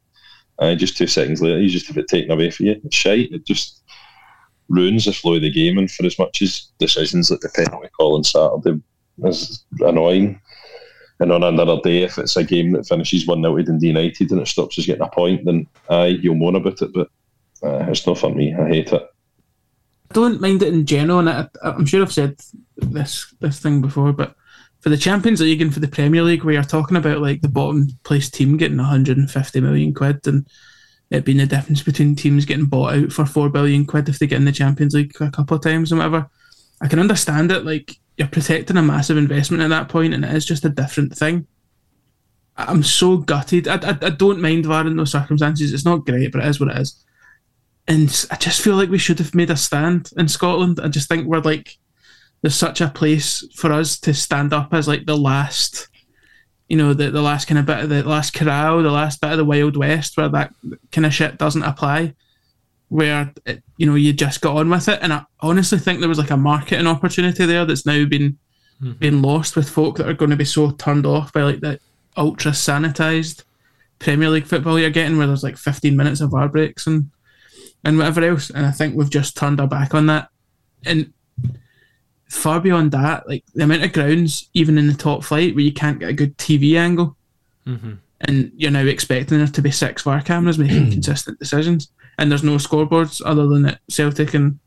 uh, 0.59 0.75
just 0.75 0.97
two 0.97 1.07
seconds 1.07 1.41
later, 1.41 1.61
you 1.61 1.69
just 1.69 1.87
have 1.87 1.99
it 1.99 2.09
taken 2.09 2.31
away 2.31 2.50
from 2.50 2.67
you. 2.67 2.81
It's 2.85 2.97
shite. 2.97 3.33
It 3.33 3.47
just 3.47 3.83
ruins 4.69 5.05
the 5.05 5.12
flow 5.12 5.35
of 5.35 5.43
the 5.43 5.50
game. 5.50 5.79
And 5.79 5.91
for 5.91 6.05
as 6.05 6.19
much 6.19 6.43
as 6.43 6.69
decisions 6.79 7.31
like 7.31 7.41
the 7.41 7.49
penalty 7.50 7.88
call 7.97 8.17
on 8.17 8.25
Saturday 8.25 8.81
is 9.25 9.65
annoying, 9.81 10.41
and 11.21 11.33
on 11.33 11.43
another 11.43 11.81
day, 11.83 12.03
if 12.03 12.19
it's 12.19 12.37
a 12.37 12.45
game 12.45 12.73
that 12.73 12.87
finishes 12.87 13.27
1 13.27 13.43
0 13.43 13.62
to 13.62 13.79
United 13.81 14.31
and 14.31 14.41
it 14.41 14.49
stops 14.49 14.79
us 14.79 14.87
getting 14.87 15.03
a 15.03 15.11
point, 15.11 15.45
then 15.45 15.67
aye, 15.91 16.07
you'll 16.07 16.37
moan 16.37 16.57
about 16.57 16.81
it. 16.81 16.93
But 16.93 17.09
uh, 17.62 17.87
it's 17.88 18.07
not 18.07 18.19
for 18.19 18.33
me. 18.33 18.55
I 18.55 18.69
hate 18.69 18.93
it. 18.93 19.03
I 20.11 20.15
don't 20.15 20.41
mind 20.41 20.62
it 20.62 20.73
in 20.73 20.87
general, 20.87 21.19
and 21.19 21.29
I, 21.29 21.49
I'm 21.62 21.87
sure 21.87 22.03
I've 22.03 22.12
said 22.12 22.41
this 22.77 23.35
this 23.41 23.59
thing 23.59 23.81
before, 23.81 24.12
but 24.12 24.37
for 24.80 24.88
the 24.90 24.97
Champions 24.97 25.40
League 25.40 25.61
and 25.61 25.73
for 25.73 25.80
the 25.80 25.88
Premier 25.88 26.23
League, 26.23 26.44
where 26.44 26.54
you're 26.54 26.62
talking 26.62 26.97
about 26.97 27.20
like 27.20 27.40
the 27.40 27.49
bottom 27.49 27.88
place 28.04 28.30
team 28.30 28.56
getting 28.56 28.76
150 28.76 29.61
million 29.61 29.92
quid, 29.92 30.26
and 30.26 30.47
it 31.11 31.25
being 31.25 31.38
the 31.38 31.47
difference 31.47 31.82
between 31.82 32.14
teams 32.14 32.44
getting 32.44 32.66
bought 32.66 32.94
out 32.94 33.12
for 33.12 33.26
four 33.26 33.49
billion 33.49 33.87
quid 33.87 34.08
if 34.08 34.18
they 34.18 34.26
get 34.26 34.37
in 34.37 34.44
the 34.44 34.52
Champions 34.52 34.94
League 34.94 35.14
a 35.20 35.30
couple 35.30 35.56
of 35.56 35.62
times 35.62 35.90
and 35.90 35.99
whatever, 35.99 36.28
I 36.80 36.88
can 36.88 36.99
understand 36.99 37.50
it. 37.50 37.64
Like 37.64 37.97
you're 38.16 38.28
protecting 38.28 38.76
a 38.76 38.82
massive 38.82 39.16
investment 39.16 39.62
at 39.62 39.70
that 39.70 39.88
point, 39.88 40.14
and 40.14 40.25
it 40.25 40.35
is 40.35 40.44
just 40.44 40.64
a 40.64 40.70
different 40.70 41.16
thing. 41.16 41.47
I'm 42.56 42.82
so 42.82 43.18
gutted. 43.18 43.68
I, 43.68 43.76
I, 43.76 43.99
I 44.02 44.11
don't 44.11 44.40
mind 44.40 44.66
VAR 44.66 44.87
in 44.87 44.97
those 44.97 45.12
circumstances. 45.12 45.73
It's 45.73 45.85
not 45.85 46.04
great, 46.04 46.32
but 46.32 46.42
it 46.42 46.49
is 46.49 46.58
what 46.58 46.70
it 46.70 46.78
is. 46.78 47.04
And 47.87 48.26
I 48.30 48.37
just 48.37 48.61
feel 48.61 48.75
like 48.75 48.90
we 48.90 48.99
should 48.99 49.18
have 49.20 49.35
made 49.35 49.50
a 49.50 49.56
stand 49.56 50.11
in 50.16 50.28
Scotland. 50.28 50.80
I 50.82 50.88
just 50.88 51.08
think 51.08 51.26
we're 51.26 51.38
like, 51.40 51.78
there's 52.42 52.54
such 52.54 52.80
a 52.80 52.88
place 52.88 53.45
for 53.54 53.73
us 53.73 53.99
to 54.00 54.14
stand 54.14 54.52
up 54.52 54.73
as 54.73 54.87
like 54.87 55.07
the 55.07 55.16
last, 55.16 55.88
you 56.68 56.76
know, 56.76 56.95
the, 56.95 57.11
the 57.11 57.23
last 57.23 57.47
kind 57.47 57.59
of 57.59 57.66
bit 57.66 57.80
of 57.80 57.88
the 57.88 58.02
last 58.02 58.35
corral, 58.35 58.83
the 58.83 58.90
last 58.90 59.21
bit 59.21 59.33
of 59.33 59.38
the 59.38 59.45
Wild 59.45 59.76
West 59.76 60.16
where 60.16 60.28
that 60.28 60.54
kind 60.92 61.07
of 61.07 61.14
shit 61.14 61.38
doesn't 61.38 61.62
apply, 61.62 62.14
where, 62.88 63.33
it, 63.45 63.62
you 63.76 63.87
know, 63.87 63.97
you 63.97 64.12
just 64.12 64.40
got 64.40 64.57
on 64.57 64.71
with 64.71 64.88
it. 64.88 65.00
And 65.02 65.12
I 65.12 65.25
honestly 65.40 65.78
think 65.78 66.00
there 66.00 66.09
was 66.09 66.18
like 66.18 66.30
a 66.30 66.37
marketing 66.37 66.87
opportunity 66.87 67.45
there 67.45 67.64
that's 67.64 67.87
now 67.87 68.04
been, 68.04 68.38
mm-hmm. 68.80 68.92
been 68.92 69.23
lost 69.23 69.57
with 69.57 69.68
folk 69.68 69.97
that 69.97 70.09
are 70.09 70.14
going 70.14 70.30
to 70.30 70.37
be 70.37 70.45
so 70.45 70.71
turned 70.73 71.07
off 71.07 71.33
by 71.33 71.42
like 71.42 71.61
the 71.61 71.80
ultra 72.16 72.52
sanitized 72.52 73.45
Premier 73.99 74.30
League 74.30 74.47
football 74.47 74.78
you're 74.78 74.90
getting 74.90 75.18
where 75.18 75.26
there's 75.26 75.42
like 75.42 75.57
15 75.57 75.97
minutes 75.97 76.21
of 76.21 76.30
VAR 76.30 76.49
breaks 76.49 76.87
and 76.87 77.11
and 77.85 77.97
whatever 77.97 78.25
else. 78.25 78.50
And 78.50 78.66
I 78.66 78.71
think 78.71 78.95
we've 78.97 79.11
just 79.11 79.37
turned 79.37 79.61
our 79.61 79.68
back 79.68 79.95
on 79.95 80.07
that. 80.07 80.28
And 80.85 81.13
far 82.28 82.60
beyond 82.60 82.93
that, 82.93 83.28
like 83.28 83.45
the 83.54 83.64
amount 83.64 83.84
of 83.84 83.93
grounds, 83.93 84.49
even 84.54 84.78
in 84.78 84.86
the 84.86 84.95
top 84.95 85.25
flight, 85.25 85.54
where 85.54 85.64
you 85.64 85.73
can't 85.73 85.99
get 85.99 86.10
a 86.10 86.14
good 86.14 86.36
TV 86.38 86.78
angle, 86.78 87.17
Mm-hmm. 87.67 87.93
and 88.23 88.50
you're 88.56 88.71
now 88.71 88.84
expecting 88.84 89.36
there 89.38 89.47
to 89.47 89.60
be 89.62 89.71
six 89.71 90.02
VAR 90.02 90.23
cameras 90.23 90.58
making 90.58 90.91
consistent 90.93 91.38
decisions, 91.38 91.91
and 92.19 92.30
there's 92.30 92.43
no 92.43 92.56
scoreboards 92.56 93.21
other 93.25 93.47
than 93.47 93.67
at 93.67 93.80
Celtic 93.91 94.32
and 94.34 94.58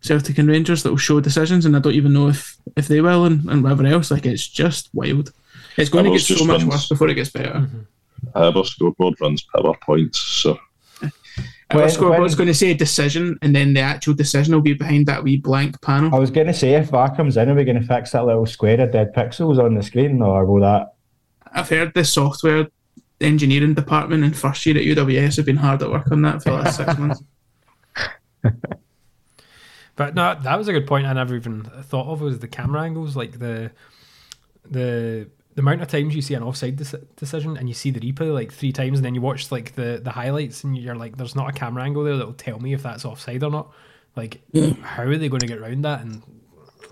Celtic 0.00 0.38
and 0.38 0.48
Rangers 0.48 0.82
that 0.82 0.90
will 0.90 0.96
show 0.96 1.20
decisions, 1.20 1.64
and 1.66 1.76
I 1.76 1.80
don't 1.80 1.94
even 1.94 2.12
know 2.12 2.28
if 2.28 2.56
if 2.76 2.88
they 2.88 3.00
will, 3.00 3.24
and, 3.26 3.44
and 3.50 3.62
whatever 3.62 3.84
else. 3.86 4.10
Like 4.10 4.26
it's 4.26 4.48
just 4.48 4.88
wild. 4.94 5.32
It's 5.76 5.90
going 5.90 6.04
to 6.06 6.10
get 6.12 6.20
so 6.22 6.34
just 6.34 6.46
much 6.46 6.60
runs- 6.62 6.70
worse 6.70 6.88
before 6.88 7.08
it 7.08 7.14
gets 7.14 7.30
better. 7.30 7.68
Our 8.34 8.64
scoreboard 8.64 9.20
runs 9.20 9.44
PowerPoints, 9.54 10.16
so 10.16 10.58
Our 11.72 11.80
When- 11.80 11.90
scoreboard's 11.90 12.32
when- 12.36 12.46
going 12.46 12.48
to 12.48 12.54
say 12.54 12.74
decision, 12.74 13.38
and 13.42 13.54
then 13.54 13.72
the 13.74 13.80
actual 13.80 14.14
decision 14.14 14.54
will 14.54 14.60
be 14.62 14.74
behind 14.74 15.06
that 15.06 15.22
wee 15.24 15.36
blank 15.36 15.80
panel. 15.80 16.14
I 16.14 16.18
was 16.18 16.30
going 16.30 16.46
to 16.48 16.54
say, 16.54 16.74
if 16.74 16.90
VAR 16.90 17.14
comes 17.16 17.36
in, 17.36 17.48
are 17.48 17.54
we 17.54 17.64
going 17.64 17.80
to 17.80 17.86
fix 17.86 18.10
that 18.12 18.26
little 18.26 18.46
square 18.46 18.80
of 18.80 18.92
dead 18.92 19.14
pixels 19.14 19.58
on 19.58 19.74
the 19.74 19.82
screen, 19.82 20.20
or 20.22 20.44
will 20.44 20.60
that? 20.60 20.94
I've 21.52 21.68
heard 21.68 21.92
the 21.94 22.04
software 22.04 22.68
engineering 23.20 23.74
department 23.74 24.24
in 24.24 24.32
first 24.32 24.64
year 24.66 24.76
at 24.76 24.82
UWS 24.84 25.36
have 25.36 25.46
been 25.46 25.56
hard 25.56 25.82
at 25.82 25.90
work 25.90 26.10
on 26.10 26.22
that 26.22 26.42
for 26.42 26.50
the 26.50 26.56
last 26.56 26.76
six 26.78 26.98
months. 26.98 27.22
But 29.94 30.14
no, 30.14 30.34
that 30.42 30.56
was 30.56 30.68
a 30.68 30.72
good 30.72 30.86
point. 30.86 31.06
I 31.06 31.12
never 31.12 31.36
even 31.36 31.64
thought 31.82 32.06
of 32.06 32.22
was 32.22 32.38
the 32.38 32.48
camera 32.48 32.82
angles, 32.82 33.14
like 33.14 33.38
the 33.38 33.70
the 34.68 35.28
the 35.54 35.60
amount 35.60 35.82
of 35.82 35.88
times 35.88 36.14
you 36.14 36.22
see 36.22 36.34
an 36.34 36.42
offside 36.42 36.76
dec- 36.78 37.04
decision 37.16 37.56
and 37.56 37.68
you 37.68 37.74
see 37.74 37.90
the 37.90 38.00
replay 38.00 38.32
like 38.32 38.52
three 38.52 38.72
times, 38.72 38.98
and 38.98 39.04
then 39.04 39.14
you 39.14 39.20
watch 39.20 39.50
like 39.52 39.74
the 39.74 40.00
the 40.02 40.10
highlights, 40.12 40.64
and 40.64 40.76
you're 40.76 40.94
like, 40.96 41.16
"There's 41.16 41.36
not 41.36 41.50
a 41.50 41.52
camera 41.52 41.82
angle 41.84 42.04
there 42.04 42.16
that 42.16 42.26
will 42.26 42.32
tell 42.34 42.58
me 42.58 42.72
if 42.74 42.82
that's 42.82 43.04
offside 43.04 43.42
or 43.42 43.50
not." 43.50 43.70
Like, 44.16 44.42
Yeah. 44.52 44.72
how 44.82 45.04
are 45.04 45.16
they 45.16 45.28
going 45.28 45.40
to 45.40 45.46
get 45.46 45.58
around 45.58 45.82
that? 45.82 46.02
And 46.02 46.22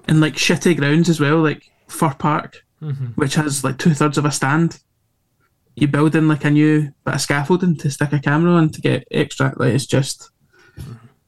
And 0.09 0.21
like 0.21 0.35
shitty 0.35 0.77
grounds 0.77 1.09
as 1.09 1.21
well, 1.21 1.39
like 1.43 1.63
Fir 1.89 2.15
Park, 2.19 2.65
Mhm. 2.83 3.15
which 3.17 3.35
has 3.35 3.63
like 3.65 3.79
two 3.79 3.93
thirds 3.95 4.17
of 4.19 4.25
a 4.25 4.31
stand. 4.31 4.81
You 5.77 5.87
build 5.87 6.15
in 6.17 6.29
like 6.29 6.45
a 6.45 6.51
new 6.51 6.93
bit 7.05 7.15
of 7.15 7.21
scaffolding 7.21 7.77
to 7.77 7.91
stick 7.91 8.13
a 8.13 8.19
camera 8.19 8.53
on 8.53 8.71
to 8.71 8.81
get 8.81 9.05
extra. 9.11 9.53
Like 9.57 9.73
it's 9.75 9.87
just, 9.87 10.31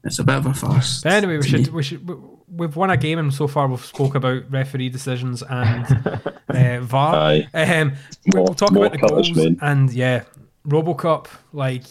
it's 0.03 0.19
a 0.19 0.23
bit 0.23 0.35
of 0.35 0.45
a 0.47 0.53
farce. 0.53 1.01
But 1.01 1.13
anyway, 1.13 1.37
we 1.37 1.47
should 1.47 1.67
we 1.69 1.83
should 1.83 2.07
we- 2.07 2.15
we've 2.55 2.75
won 2.75 2.89
a 2.89 2.97
game, 2.97 3.19
and 3.19 3.33
so 3.33 3.47
far 3.47 3.67
we've 3.67 3.83
spoke 3.83 4.15
about 4.15 4.49
referee 4.51 4.89
decisions 4.89 5.43
and 5.43 5.85
uh, 6.49 6.79
VAR. 6.81 7.15
Aye. 7.15 7.47
Um, 7.53 7.93
we'll 8.33 8.45
More- 8.45 8.55
talk 8.55 8.71
about 8.71 8.91
the 8.91 8.97
goals 8.97 9.37
and 9.61 9.91
yeah, 9.91 10.23
RoboCup 10.67 11.27
like 11.51 11.83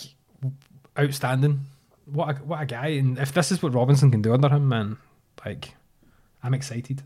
outstanding. 0.98 1.60
What 2.06 2.36
a, 2.36 2.42
what 2.42 2.62
a 2.62 2.66
guy! 2.66 2.88
And 2.88 3.18
if 3.18 3.32
this 3.32 3.52
is 3.52 3.62
what 3.62 3.74
Robinson 3.74 4.10
can 4.10 4.22
do 4.22 4.32
under 4.34 4.48
him, 4.48 4.68
man, 4.68 4.96
like 5.44 5.74
I'm 6.42 6.54
excited. 6.54 7.02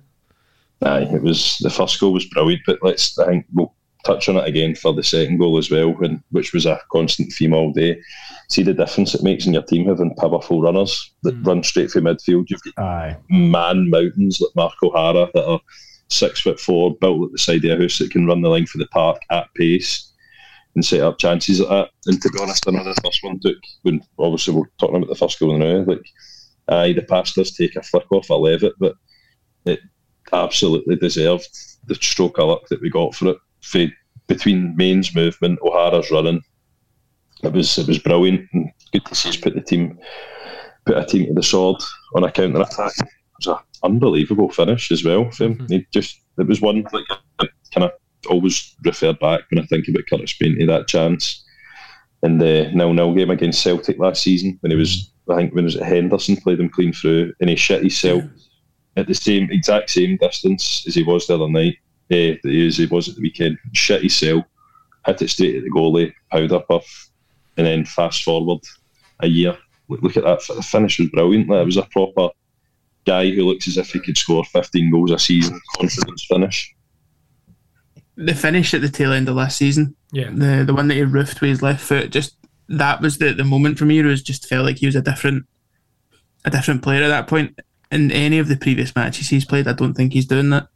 Aye, 0.83 1.09
it 1.12 1.23
was 1.23 1.59
the 1.59 1.71
first 1.71 1.99
goal 2.01 2.12
was 2.12 2.27
brilliant, 2.27 2.62
but 2.66 2.79
let's 2.83 3.19
I 3.19 3.27
think 3.27 3.47
we'll 3.55 3.73
touch 4.05 4.29
on 4.29 4.37
it 4.37 4.47
again 4.47 4.75
for 4.75 4.92
the 4.92 5.03
second 5.03 5.38
goal 5.38 5.59
as 5.59 5.71
well, 5.71 5.90
when, 5.90 6.23
which 6.31 6.53
was 6.53 6.66
a 6.66 6.81
constant 6.92 7.33
theme 7.33 7.53
all 7.53 7.73
day. 7.73 8.01
See 8.49 8.63
the 8.63 8.75
difference 8.75 9.15
it 9.15 9.23
makes 9.23 9.47
in 9.47 9.53
your 9.53 9.63
team 9.63 9.89
having 9.89 10.15
powerful 10.15 10.63
runners 10.63 11.13
that 11.23 11.35
hmm. 11.35 11.43
run 11.43 11.63
straight 11.63 11.91
through 11.91 12.03
midfield. 12.03 12.47
You've 12.49 12.63
got 12.77 12.85
Aye. 12.85 13.17
man 13.29 13.91
mountains 13.91 14.41
like 14.41 14.55
Mark 14.55 14.75
O'Hara 14.83 15.29
that 15.35 15.47
are 15.47 15.61
six 16.09 16.41
foot 16.41 16.61
four, 16.61 16.97
built 16.97 17.27
at 17.27 17.33
the 17.33 17.39
side 17.39 17.65
of 17.65 17.79
a 17.79 17.83
house 17.83 17.99
that 17.99 18.11
can 18.11 18.27
run 18.27 18.43
the 18.43 18.49
length 18.49 18.75
of 18.75 18.81
the 18.81 18.87
park 18.89 19.21
at 19.31 19.53
pace 19.55 20.13
and 20.77 20.85
set 20.85 21.01
up 21.01 21.19
chances 21.19 21.61
like 21.61 21.69
that. 21.71 21.91
And 22.07 22.23
to 22.23 22.31
be 22.31 22.39
honest, 22.41 22.69
I 22.69 22.71
know 22.71 22.85
the 22.85 23.01
first 23.03 23.23
one 23.23 23.41
took 23.41 23.57
when 23.83 24.01
obviously 24.19 24.55
we're 24.55 24.67
talking 24.79 24.97
about 24.97 25.09
the 25.09 25.17
first 25.17 25.41
goal 25.41 25.59
now, 25.59 25.85
like 25.85 26.07
aye, 26.69 26.93
the 26.93 27.03
pass 27.03 27.33
does 27.33 27.53
take 27.53 27.77
a 27.77 27.83
flick 27.83 28.11
off 28.13 28.31
I 28.31 28.35
a 28.35 28.37
Levitt, 28.37 28.75
but 28.79 28.95
it 29.65 29.81
absolutely 30.33 30.97
deserved 30.97 31.49
the 31.87 31.95
stroke 31.95 32.39
of 32.39 32.49
luck 32.49 32.69
that 32.69 32.81
we 32.81 32.91
got 32.91 33.15
for 33.15 33.29
it. 33.29 33.39
For, 33.63 33.87
between 34.29 34.77
Main's 34.77 35.15
movement, 35.15 35.61
O'Hara's 35.63 36.11
running, 36.11 36.43
it 37.42 37.53
was 37.53 37.79
it 37.79 37.87
was 37.87 37.99
brilliant 37.99 38.49
good 38.92 39.05
to 39.07 39.14
see 39.14 39.29
us 39.29 39.37
put 39.37 39.55
the 39.55 39.61
team 39.61 39.99
put 40.87 40.96
a 40.96 41.05
team 41.05 41.27
to 41.27 41.35
the 41.35 41.42
sword 41.42 41.83
on 42.14 42.25
a 42.25 42.33
counter 42.33 42.62
attack. 42.62 42.92
It 42.99 43.07
was 43.38 43.46
an 43.49 43.57
unbelievable 43.83 44.51
finish 44.51 44.90
as 44.90 45.05
well. 45.05 45.31
For 45.31 45.44
him. 45.44 45.66
He 45.68 45.87
just 45.92 46.20
it 46.38 46.46
was 46.46 46.61
one 46.61 46.87
like 46.92 47.05
I 47.40 47.46
kind 47.75 47.85
of 47.85 47.90
always 48.31 48.75
refer 48.85 49.12
back 49.12 49.42
when 49.51 49.62
I 49.62 49.66
think 49.66 49.88
about 49.88 50.05
Curtis 50.09 50.35
Main 50.40 50.59
to 50.59 50.66
that 50.66 50.88
chance 50.88 51.44
in 52.22 52.38
the 52.38 52.70
nil 52.75 52.94
nil 52.94 53.14
game 53.14 53.31
against 53.31 53.62
Celtic 53.62 53.99
last 53.99 54.22
season 54.22 54.57
when 54.61 54.70
he 54.70 54.77
was 54.77 55.12
I 55.29 55.37
think 55.37 55.55
when 55.55 55.64
he 55.64 55.66
was 55.66 55.77
at 55.77 55.87
Henderson 55.87 56.37
played 56.37 56.61
him 56.61 56.70
clean 56.70 56.92
through 56.92 57.35
and 57.40 57.51
he 57.51 57.57
shit 57.57 57.81
himself 57.81 58.25
at 58.96 59.07
the 59.07 59.14
same 59.14 59.51
exact 59.51 59.90
same 59.90 60.16
distance 60.16 60.85
as 60.87 60.94
he 60.94 61.03
was 61.03 61.27
the 61.27 61.35
other 61.35 61.49
night. 61.49 61.77
Eh, 62.11 62.37
as 62.44 62.77
he 62.77 62.87
was 62.87 63.09
at 63.09 63.16
the 63.16 63.20
weekend, 63.20 63.59
shit 63.72 64.01
himself, 64.01 64.44
hit 65.05 65.22
it 65.22 65.29
straight 65.29 65.57
at 65.57 65.64
the 65.64 65.70
goalie, 65.70 66.12
powder 66.31 66.61
puff, 66.61 67.06
and 67.57 67.66
then 67.66 67.85
fast 67.85 68.23
forward 68.23 68.61
a 69.21 69.27
year. 69.27 69.57
Look, 69.88 70.03
look 70.03 70.16
at 70.16 70.25
that. 70.25 70.40
The 70.55 70.62
finish 70.62 70.99
was 70.99 71.09
brilliant. 71.11 71.49
Like, 71.49 71.62
it 71.62 71.66
was 71.66 71.77
a 71.77 71.83
proper 71.90 72.29
guy 73.05 73.31
who 73.31 73.45
looks 73.45 73.69
as 73.69 73.77
if 73.77 73.90
he 73.92 74.01
could 74.01 74.19
score 74.19 74.45
15 74.45 74.90
goals 74.90 75.11
a 75.12 75.19
season. 75.19 75.61
Confidence 75.79 76.27
finish. 76.29 76.75
the 78.16 78.35
finish 78.35 78.75
at 78.75 78.81
the 78.81 78.88
tail 78.88 79.12
end 79.12 79.29
of 79.29 79.37
last 79.37 79.59
season, 79.59 79.95
Yeah. 80.12 80.31
the 80.33 80.64
the 80.66 80.75
one 80.75 80.88
that 80.88 80.95
he 80.95 81.03
roofed 81.03 81.40
with 81.40 81.51
his 81.51 81.62
left 81.62 81.83
foot, 81.85 82.11
just 82.11 82.37
that 82.69 83.01
was 83.01 83.19
the, 83.19 83.33
the 83.33 83.45
moment 83.45 83.79
for 83.79 83.85
me. 83.85 83.99
It 84.01 84.05
was 84.05 84.23
just 84.23 84.49
felt 84.49 84.64
like 84.66 84.79
he 84.79 84.87
was 84.87 84.97
a 84.97 85.03
different 85.03 85.47
a 86.45 86.51
different 86.51 86.83
player 86.83 87.03
at 87.05 87.09
that 87.09 87.27
point. 87.29 87.59
In 87.92 88.11
any 88.11 88.38
of 88.40 88.49
the 88.49 88.57
previous 88.57 88.97
matches 88.97 89.29
he's 89.29 89.45
played, 89.45 89.69
I 89.69 89.73
don't 89.73 89.95
think 89.95 90.12
he's 90.12 90.27
doing 90.27 90.51
that. 90.51 90.66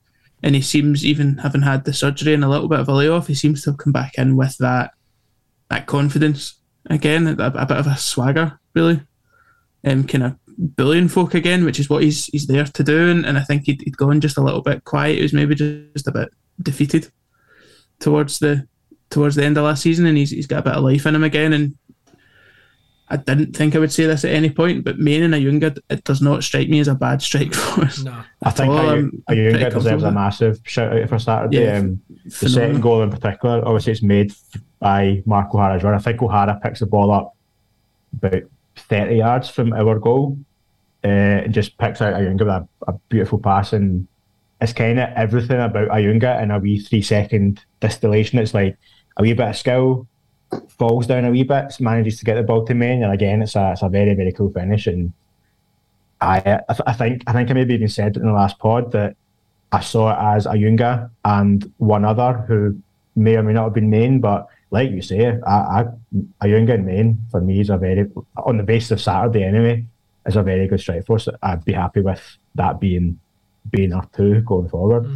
And 0.43 0.55
he 0.55 0.62
seems 0.62 1.05
even 1.05 1.38
having 1.38 1.62
had 1.62 1.85
the 1.85 1.93
surgery 1.93 2.33
and 2.35 2.45
a 2.45 2.49
little 2.49 2.69
bit 2.69 2.79
of 2.79 2.88
a 2.88 2.93
layoff, 2.93 3.27
he 3.27 3.35
seems 3.35 3.64
to 3.64 3.71
have 3.71 3.79
come 3.79 3.93
back 3.93 4.12
in 4.16 4.37
with 4.37 4.57
that 4.59 4.93
that 5.69 5.87
confidence 5.87 6.55
again, 6.87 7.27
a, 7.27 7.33
a 7.47 7.66
bit 7.66 7.77
of 7.77 7.87
a 7.87 7.97
swagger, 7.97 8.59
really, 8.75 9.01
um, 9.85 10.05
kind 10.05 10.25
of 10.25 10.37
bullying 10.59 11.09
folk 11.09 11.35
again, 11.35 11.64
which 11.64 11.81
is 11.81 11.88
what 11.90 12.03
he's 12.03 12.27
he's 12.27 12.47
there 12.47 12.64
to 12.64 12.83
do. 12.85 13.11
And, 13.11 13.25
and 13.27 13.38
I 13.38 13.43
think 13.43 13.64
he'd, 13.66 13.83
he'd 13.83 13.97
gone 13.97 14.21
just 14.21 14.38
a 14.38 14.43
little 14.43 14.62
bit 14.62 14.85
quiet. 14.85 15.16
He 15.16 15.23
was 15.23 15.33
maybe 15.33 15.55
just 15.55 16.07
a 16.09 16.12
bit 16.12 16.29
defeated 16.62 17.11
towards 17.99 18.38
the 18.38 18.66
towards 19.11 19.35
the 19.37 19.45
end 19.45 19.57
of 19.59 19.64
last 19.64 19.83
season, 19.83 20.07
and 20.07 20.16
he's 20.16 20.31
he's 20.31 20.47
got 20.47 20.61
a 20.61 20.62
bit 20.71 20.75
of 20.75 20.85
life 20.85 21.07
in 21.07 21.14
him 21.14 21.25
again. 21.25 21.53
And 21.53 21.77
I 23.12 23.16
didn't 23.16 23.57
think 23.57 23.75
I 23.75 23.81
would 23.81 23.90
say 23.93 24.07
this 24.07 24.25
at 24.25 24.31
any 24.31 24.51
point, 24.51 24.85
but 24.85 24.99
Main 25.01 25.25
and 25.25 25.35
Ayunga, 25.35 25.77
it 25.90 26.05
does 26.05 26.23
not 26.23 26.45
strike 26.45 26.69
me 26.69 26.79
as 26.79 26.87
a 26.87 26.95
bad 26.95 27.21
strike 27.21 27.53
force. 27.55 28.05
No. 28.05 28.23
I 28.45 28.51
think 28.51 28.71
all, 28.73 28.79
Ayu- 28.79 28.88
I'm- 28.88 29.23
I'm 29.29 29.37
pretty 29.37 29.64
Ayunga 29.64 29.75
deserves 29.75 30.03
a 30.05 30.12
massive 30.12 30.61
shout 30.62 30.97
out 30.97 31.09
for 31.09 31.19
Saturday. 31.19 31.64
Yeah, 31.64 31.79
um, 31.79 32.01
the 32.25 32.31
phenomenal. 32.31 32.55
second 32.69 32.81
goal 32.83 33.03
in 33.03 33.11
particular, 33.11 33.62
obviously, 33.66 33.93
it's 33.95 34.03
made 34.03 34.31
f- 34.31 34.62
by 34.81 35.23
Mark 35.27 35.55
O'Hara's 35.55 35.83
run. 35.83 35.95
I 35.95 35.99
think 35.99 36.23
O'Hara 36.23 36.59
picks 36.62 36.81
the 36.81 36.87
ball 36.87 37.12
up 37.12 37.37
about 38.14 38.43
30 38.77 39.16
yards 39.16 39.49
from 39.49 39.73
our 39.73 39.99
goal 39.99 40.38
uh, 41.05 41.09
and 41.09 41.55
just 41.55 41.79
picks 41.79 42.01
out 42.01 42.14
Ayunga 42.14 42.40
with 42.40 42.49
a, 42.49 42.69
a 42.88 42.93
beautiful 43.09 43.38
pass. 43.38 43.73
And 43.73 44.09
it's 44.61 44.73
kind 44.73 44.99
of 44.99 45.11
everything 45.14 45.61
about 45.61 45.88
Ayunga 45.88 46.43
in 46.43 46.51
a 46.51 46.59
wee 46.59 46.81
three 46.81 47.03
second 47.03 47.64
distillation. 47.81 48.38
It's 48.38 48.55
like 48.55 48.77
a 49.16 49.23
wee 49.23 49.35
bit 49.35 49.49
of 49.49 49.57
skill, 49.57 50.09
falls 50.69 51.07
down 51.07 51.27
a 51.27 51.31
wee 51.31 51.45
bit, 51.45 51.79
manages 51.79 52.19
to 52.19 52.25
get 52.25 52.35
the 52.35 52.43
ball 52.43 52.64
to 52.64 52.75
Main. 52.75 53.03
And 53.03 53.12
again, 53.12 53.43
it's 53.43 53.57
a, 53.57 53.73
it's 53.73 53.83
a 53.83 53.88
very, 53.88 54.14
very 54.14 54.33
cool 54.33 54.51
finish. 54.51 54.87
And 54.87 55.12
I, 56.21 56.38
I, 56.38 56.73
th- 56.73 56.81
I 56.87 56.93
think 56.93 57.23
I 57.27 57.33
think 57.33 57.51
I 57.51 57.55
maybe 57.55 57.75
even 57.75 57.88
said 57.88 58.16
it 58.16 58.21
in 58.21 58.27
the 58.27 58.33
last 58.33 58.59
pod 58.59 58.93
that 58.93 59.16
I 59.73 59.81
saw 59.81 60.11
it 60.11 60.37
as 60.37 60.47
Ayunga 60.47 61.11
and 61.25 61.73
one 61.79 62.05
other 62.05 62.45
who 62.49 62.81
may 63.16 63.37
or 63.37 63.43
may 63.43 63.53
not 63.53 63.64
have 63.64 63.75
been 63.75 63.90
Main, 63.90 64.21
but 64.21 64.49
like 64.71 64.91
you 64.91 65.03
say, 65.03 65.39
I, 65.47 65.53
I 65.53 65.85
Ayunga 66.43 66.75
and 66.75 66.87
Main 66.87 67.19
for 67.31 67.41
me 67.41 67.61
is 67.61 67.71
a 67.71 67.77
very 67.77 68.11
on 68.37 68.57
the 68.57 68.63
basis 68.63 68.93
of 68.93 69.01
Saturday 69.01 69.45
anyway 69.45 69.85
is 70.27 70.37
a 70.37 70.43
very 70.43 70.67
good 70.69 70.81
strike 70.81 71.07
force. 71.07 71.29
I'd 71.43 71.65
be 71.65 71.73
happy 71.73 72.01
with 72.01 72.23
that 72.55 72.81
being 72.81 73.19
being 73.71 73.93
our 73.93 74.07
two 74.15 74.41
going 74.43 74.69
forward. 74.69 75.07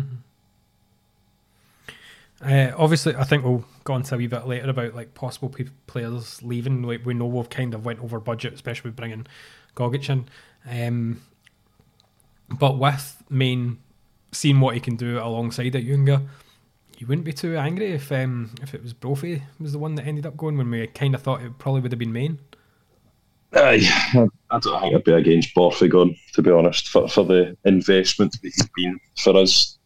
Uh, 2.45 2.73
obviously, 2.77 3.17
I 3.17 3.25
think 3.25 3.45
we'll 3.45 3.64
go 3.85 3.95
on 3.95 4.03
to 4.03 4.14
a 4.14 4.19
wee 4.19 4.27
bit 4.27 4.47
later 4.47 4.69
about 4.69 4.95
like 4.95 5.14
possible 5.14 5.49
pe- 5.49 5.64
players 5.87 6.43
leaving. 6.43 6.83
We, 6.83 6.99
we 6.99 7.14
know 7.14 7.27
we've 7.27 7.49
kind 7.49 7.73
of 7.73 7.87
went 7.87 8.01
over 8.01 8.21
budget, 8.21 8.53
especially 8.53 8.90
with 8.90 8.97
bringing 8.97 9.27
Gogic 9.77 10.11
in. 10.11 10.27
Um, 10.69 11.23
but 12.51 12.79
with 12.79 13.23
Main 13.31 13.79
seeing 14.33 14.61
what 14.61 14.75
he 14.75 14.81
can 14.81 14.97
do 14.97 15.19
alongside 15.19 15.73
Ayunga, 15.73 16.27
you 16.98 17.07
wouldn't 17.07 17.24
be 17.24 17.33
too 17.33 17.57
angry 17.57 17.92
if 17.92 18.11
um, 18.12 18.50
if 18.62 18.74
it 18.74 18.83
was 18.83 18.92
Brophy 18.92 19.42
was 19.59 19.72
the 19.72 19.78
one 19.78 19.94
that 19.96 20.07
ended 20.07 20.26
up 20.26 20.37
going 20.37 20.57
when 20.57 20.70
we 20.70 20.87
kind 20.88 21.14
of 21.14 21.22
thought 21.22 21.42
it 21.42 21.59
probably 21.59 21.80
would 21.80 21.92
have 21.92 21.98
been 21.98 22.12
Main. 22.12 22.38
Aye, 23.57 23.87
I 24.50 24.59
don't 24.59 24.80
think 24.80 24.94
I'd 24.94 25.04
be 25.04 25.12
against 25.12 25.54
Brophy 25.54 25.87
going, 25.88 26.16
to 26.33 26.42
be 26.42 26.50
honest, 26.50 26.88
for, 26.88 27.09
for 27.09 27.24
the 27.24 27.57
investment 27.64 28.33
that 28.33 28.40
he's 28.42 28.68
been 28.74 28.98
for 29.16 29.37
us, 29.37 29.78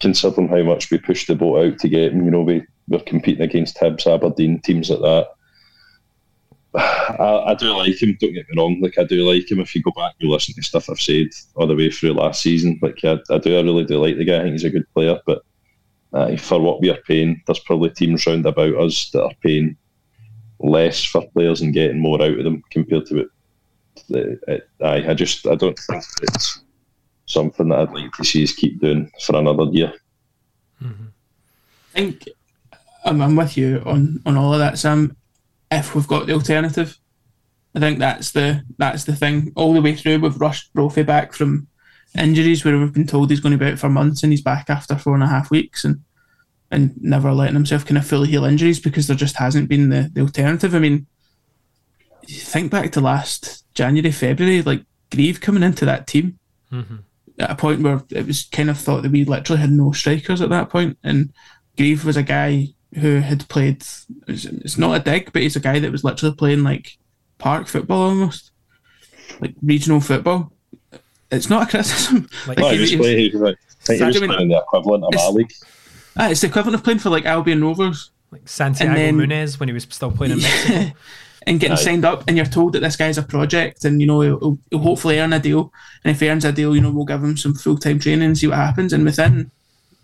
considering 0.00 0.48
how 0.48 0.62
much 0.62 0.90
we 0.90 0.98
pushed 0.98 1.28
the 1.28 1.36
boat 1.36 1.64
out 1.64 1.78
to 1.78 1.88
get 1.88 2.12
him. 2.12 2.24
You 2.24 2.32
know, 2.32 2.42
we, 2.42 2.64
we're 2.88 2.98
competing 3.00 3.42
against 3.42 3.76
Hibs, 3.76 4.12
Aberdeen, 4.12 4.60
teams 4.60 4.90
like 4.90 5.00
that. 5.00 5.28
I, 7.20 7.52
I 7.52 7.54
do 7.54 7.76
like 7.76 8.02
him, 8.02 8.16
don't 8.20 8.32
get 8.32 8.48
me 8.48 8.60
wrong. 8.60 8.80
Like, 8.80 8.98
I 8.98 9.04
do 9.04 9.22
like 9.22 9.48
him. 9.48 9.60
If 9.60 9.76
you 9.76 9.82
go 9.82 9.92
back 9.92 10.14
and 10.18 10.28
you 10.28 10.30
listen 10.30 10.54
to 10.54 10.62
stuff 10.62 10.90
I've 10.90 11.00
said 11.00 11.28
all 11.54 11.68
the 11.68 11.76
way 11.76 11.90
through 11.90 12.14
last 12.14 12.42
season, 12.42 12.80
like, 12.82 13.04
I, 13.04 13.18
I 13.30 13.38
do, 13.38 13.56
I 13.56 13.62
really 13.62 13.84
do 13.84 14.02
like 14.02 14.16
the 14.16 14.24
guy. 14.24 14.38
I 14.38 14.42
think 14.42 14.52
he's 14.52 14.64
a 14.64 14.70
good 14.70 14.92
player, 14.94 15.20
but 15.26 15.44
uh, 16.12 16.36
for 16.36 16.60
what 16.60 16.80
we 16.80 16.90
are 16.90 17.00
paying, 17.06 17.42
there's 17.46 17.60
probably 17.60 17.90
teams 17.90 18.26
round 18.26 18.46
about 18.46 18.74
us 18.76 19.10
that 19.10 19.22
are 19.22 19.34
paying 19.42 19.76
less 20.60 21.04
for 21.04 21.26
players 21.30 21.60
and 21.60 21.72
getting 21.72 21.98
more 21.98 22.22
out 22.22 22.38
of 22.38 22.44
them 22.44 22.62
compared 22.70 23.06
to 23.06 23.20
it. 23.20 23.28
The, 24.08 24.40
it 24.48 24.68
I, 24.80 25.10
I 25.10 25.14
just 25.14 25.46
I 25.46 25.54
don't 25.54 25.78
think 25.78 26.04
it's 26.22 26.62
something 27.26 27.68
that 27.68 27.78
I'd 27.78 27.92
like 27.92 28.12
to 28.12 28.24
see 28.24 28.42
us 28.42 28.52
keep 28.52 28.80
doing 28.80 29.10
for 29.20 29.36
another 29.36 29.64
year. 29.64 29.92
I 30.82 30.88
think 31.92 32.28
I'm, 33.04 33.20
I'm 33.20 33.36
with 33.36 33.56
you 33.56 33.82
on, 33.84 34.20
on 34.26 34.36
all 34.36 34.52
of 34.52 34.58
that, 34.58 34.78
Sam. 34.78 35.16
If 35.70 35.94
we've 35.94 36.08
got 36.08 36.26
the 36.26 36.34
alternative, 36.34 36.98
I 37.74 37.80
think 37.80 37.98
that's 37.98 38.32
the 38.32 38.62
that's 38.78 39.04
the 39.04 39.16
thing. 39.16 39.52
All 39.56 39.72
the 39.72 39.80
way 39.80 39.94
through, 39.94 40.20
we've 40.20 40.40
rushed 40.40 40.72
Brophy 40.74 41.02
back 41.02 41.32
from 41.32 41.68
injuries 42.16 42.64
where 42.64 42.78
we've 42.78 42.92
been 42.92 43.06
told 43.06 43.30
he's 43.30 43.40
going 43.40 43.56
to 43.56 43.64
be 43.64 43.70
out 43.70 43.78
for 43.78 43.88
months 43.88 44.22
and 44.22 44.32
he's 44.32 44.42
back 44.42 44.68
after 44.68 44.96
four 44.96 45.14
and 45.14 45.22
a 45.22 45.28
half 45.28 45.50
weeks 45.50 45.84
and 45.84 46.02
and 46.70 46.94
never 47.02 47.32
letting 47.32 47.54
himself 47.54 47.84
kind 47.84 47.98
of 47.98 48.06
fully 48.06 48.28
heal 48.28 48.44
injuries 48.44 48.80
because 48.80 49.06
there 49.06 49.16
just 49.16 49.36
hasn't 49.36 49.68
been 49.68 49.90
the, 49.90 50.10
the 50.14 50.22
alternative. 50.22 50.74
I 50.74 50.78
mean, 50.78 51.06
think 52.26 52.70
back 52.70 52.92
to 52.92 53.00
last 53.00 53.64
January, 53.74 54.10
February, 54.10 54.62
like 54.62 54.82
Greive 55.10 55.40
coming 55.40 55.62
into 55.62 55.84
that 55.84 56.06
team 56.06 56.38
mm-hmm. 56.72 56.96
at 57.38 57.50
a 57.50 57.54
point 57.54 57.82
where 57.82 58.02
it 58.10 58.26
was 58.26 58.44
kind 58.44 58.70
of 58.70 58.78
thought 58.78 59.02
that 59.02 59.12
we 59.12 59.26
literally 59.26 59.60
had 59.60 59.70
no 59.70 59.92
strikers 59.92 60.40
at 60.40 60.48
that 60.48 60.70
point, 60.70 60.96
and 61.04 61.32
Greive 61.76 62.06
was 62.06 62.16
a 62.16 62.22
guy 62.22 62.68
who 62.94 63.20
had 63.20 63.48
played. 63.48 63.84
It's 64.26 64.44
it's 64.46 64.78
not 64.78 64.96
a 64.96 65.04
dig, 65.04 65.32
but 65.32 65.42
he's 65.42 65.56
a 65.56 65.60
guy 65.60 65.78
that 65.78 65.92
was 65.92 66.04
literally 66.04 66.34
playing 66.34 66.62
like 66.62 66.96
park 67.36 67.68
football 67.68 68.08
almost, 68.08 68.50
like 69.40 69.54
regional 69.62 70.00
football. 70.00 70.52
It's 71.32 71.48
not 71.50 71.66
a 71.66 71.70
criticism. 71.70 72.28
Like, 72.46 72.58
No, 72.58 72.68
he- 72.68 72.76
he 72.76 72.80
was 72.80 72.90
he 72.90 72.96
was- 72.96 73.06
playing, 73.06 73.18
he 73.32 73.36
was, 73.36 73.42
I 73.52 73.54
think 73.84 73.98
he 74.00 74.04
was 74.06 74.16
Sadio 74.16 74.26
playing 74.34 74.48
the 74.50 74.58
equivalent 74.58 75.04
of 75.04 75.08
It's- 75.14 75.26
our 75.26 75.32
league. 75.32 75.52
Ah, 76.16 76.28
it's 76.28 76.42
the 76.42 76.46
equivalent 76.48 76.74
of 76.76 76.84
playing 76.84 76.98
for 77.00 77.10
like 77.10 77.24
Albion 77.24 77.62
Rovers. 77.64 78.10
Like 78.30 78.48
Santiago 78.48 78.94
then- 78.94 79.16
Munez 79.16 79.58
when 79.58 79.68
he 79.68 79.72
was 79.72 79.86
still 79.90 80.10
playing 80.10 80.32
in 80.34 80.42
Mexico. 80.42 80.92
and 81.46 81.58
getting 81.58 81.76
Aye. 81.76 81.80
signed 81.80 82.04
up, 82.04 82.22
and 82.28 82.36
you're 82.36 82.46
told 82.46 82.72
that 82.74 82.80
this 82.80 82.94
guy's 82.96 83.18
a 83.18 83.22
project, 83.22 83.84
and 83.84 84.00
you 84.00 84.06
know 84.06 84.20
he'll, 84.20 84.38
he'll- 84.38 84.58
he'll 84.70 84.78
hopefully 84.80 85.18
earn 85.18 85.32
a 85.32 85.38
deal. 85.40 85.72
And 86.04 86.12
if 86.14 86.20
he 86.20 86.28
earns 86.28 86.44
a 86.44 86.52
deal, 86.52 86.74
you 86.74 86.80
know 86.82 86.90
we'll 86.90 87.04
give 87.04 87.22
him 87.24 87.36
some 87.36 87.54
full 87.54 87.78
time 87.78 87.98
training 87.98 88.22
and 88.26 88.38
see 88.38 88.46
what 88.46 88.56
happens. 88.58 88.92
And 88.92 89.04
within 89.04 89.50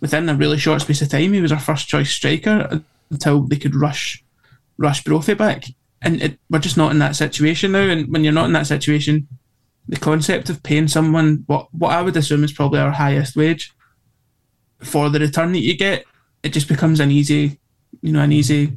within 0.01 0.29
a 0.29 0.35
really 0.35 0.59
short 0.59 0.81
space 0.81 1.03
of 1.03 1.09
time, 1.11 1.33
he 1.33 1.41
was 1.41 1.53
our 1.53 1.59
first 1.61 1.89
choice 1.89 2.11
striker 2.11 2.83
until 3.11 3.41
they 3.43 3.57
could 3.57 3.75
rush 3.75 4.23
rush 4.79 5.03
Brophy 5.05 5.35
back. 5.35 5.65
And 6.01 6.23
it, 6.23 6.39
we're 6.49 6.61
just 6.61 6.77
not 6.77 6.93
in 6.93 7.01
that 7.01 7.17
situation 7.17 7.73
now. 7.73 7.81
And 7.81 8.09
when 8.13 8.23
you're 8.25 8.33
not 8.33 8.45
in 8.47 8.53
that 8.53 8.67
situation, 8.69 9.27
the 9.89 9.97
concept 9.97 10.51
of 10.51 10.63
paying 10.63 10.87
someone 10.87 11.45
what 11.47 11.69
what 11.73 11.93
I 11.93 12.03
would 12.03 12.17
assume 12.17 12.45
is 12.45 12.53
probably 12.53 12.79
our 12.79 12.93
highest 12.93 13.37
wage 13.37 13.73
for 14.81 15.09
the 15.09 15.19
return 15.19 15.53
that 15.53 15.61
you 15.61 15.77
get, 15.77 16.05
it 16.43 16.51
just 16.51 16.69
becomes 16.69 17.01
an 17.01 17.11
easy, 17.11 17.59
you 18.01 18.13
know, 18.13 18.21
an 18.21 18.33
easy 18.33 18.73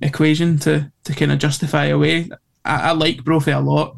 equation 0.00 0.58
to 0.60 0.92
to 1.04 1.14
kind 1.14 1.32
of 1.32 1.38
justify 1.38 1.86
away. 1.86 2.28
I, 2.64 2.90
I 2.90 2.92
like 2.92 3.24
Brophy 3.24 3.50
a 3.50 3.60
lot 3.60 3.96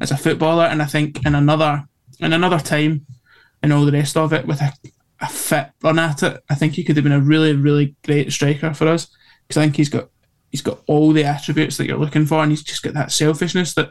as 0.00 0.10
a 0.10 0.16
footballer, 0.16 0.64
and 0.64 0.80
I 0.80 0.86
think 0.86 1.24
in 1.26 1.34
another 1.34 1.84
in 2.20 2.32
another 2.32 2.58
time 2.58 3.06
and 3.62 3.72
all 3.72 3.84
the 3.84 3.92
rest 3.92 4.16
of 4.16 4.32
it 4.32 4.46
with 4.46 4.60
a, 4.60 4.72
a 5.20 5.28
fit 5.28 5.70
run 5.82 5.98
at 5.98 6.22
it, 6.22 6.40
I 6.48 6.54
think 6.54 6.74
he 6.74 6.84
could 6.84 6.96
have 6.96 7.04
been 7.04 7.12
a 7.12 7.20
really 7.20 7.54
really 7.54 7.96
great 8.04 8.32
striker 8.32 8.72
for 8.72 8.88
us 8.88 9.08
because 9.46 9.60
I 9.60 9.64
think 9.64 9.76
he's 9.76 9.88
got 9.88 10.08
he's 10.50 10.62
got 10.62 10.80
all 10.86 11.12
the 11.12 11.24
attributes 11.24 11.76
that 11.76 11.86
you're 11.86 11.98
looking 11.98 12.26
for, 12.26 12.42
and 12.42 12.52
he's 12.52 12.62
just 12.62 12.82
got 12.82 12.94
that 12.94 13.12
selfishness 13.12 13.74
that 13.74 13.90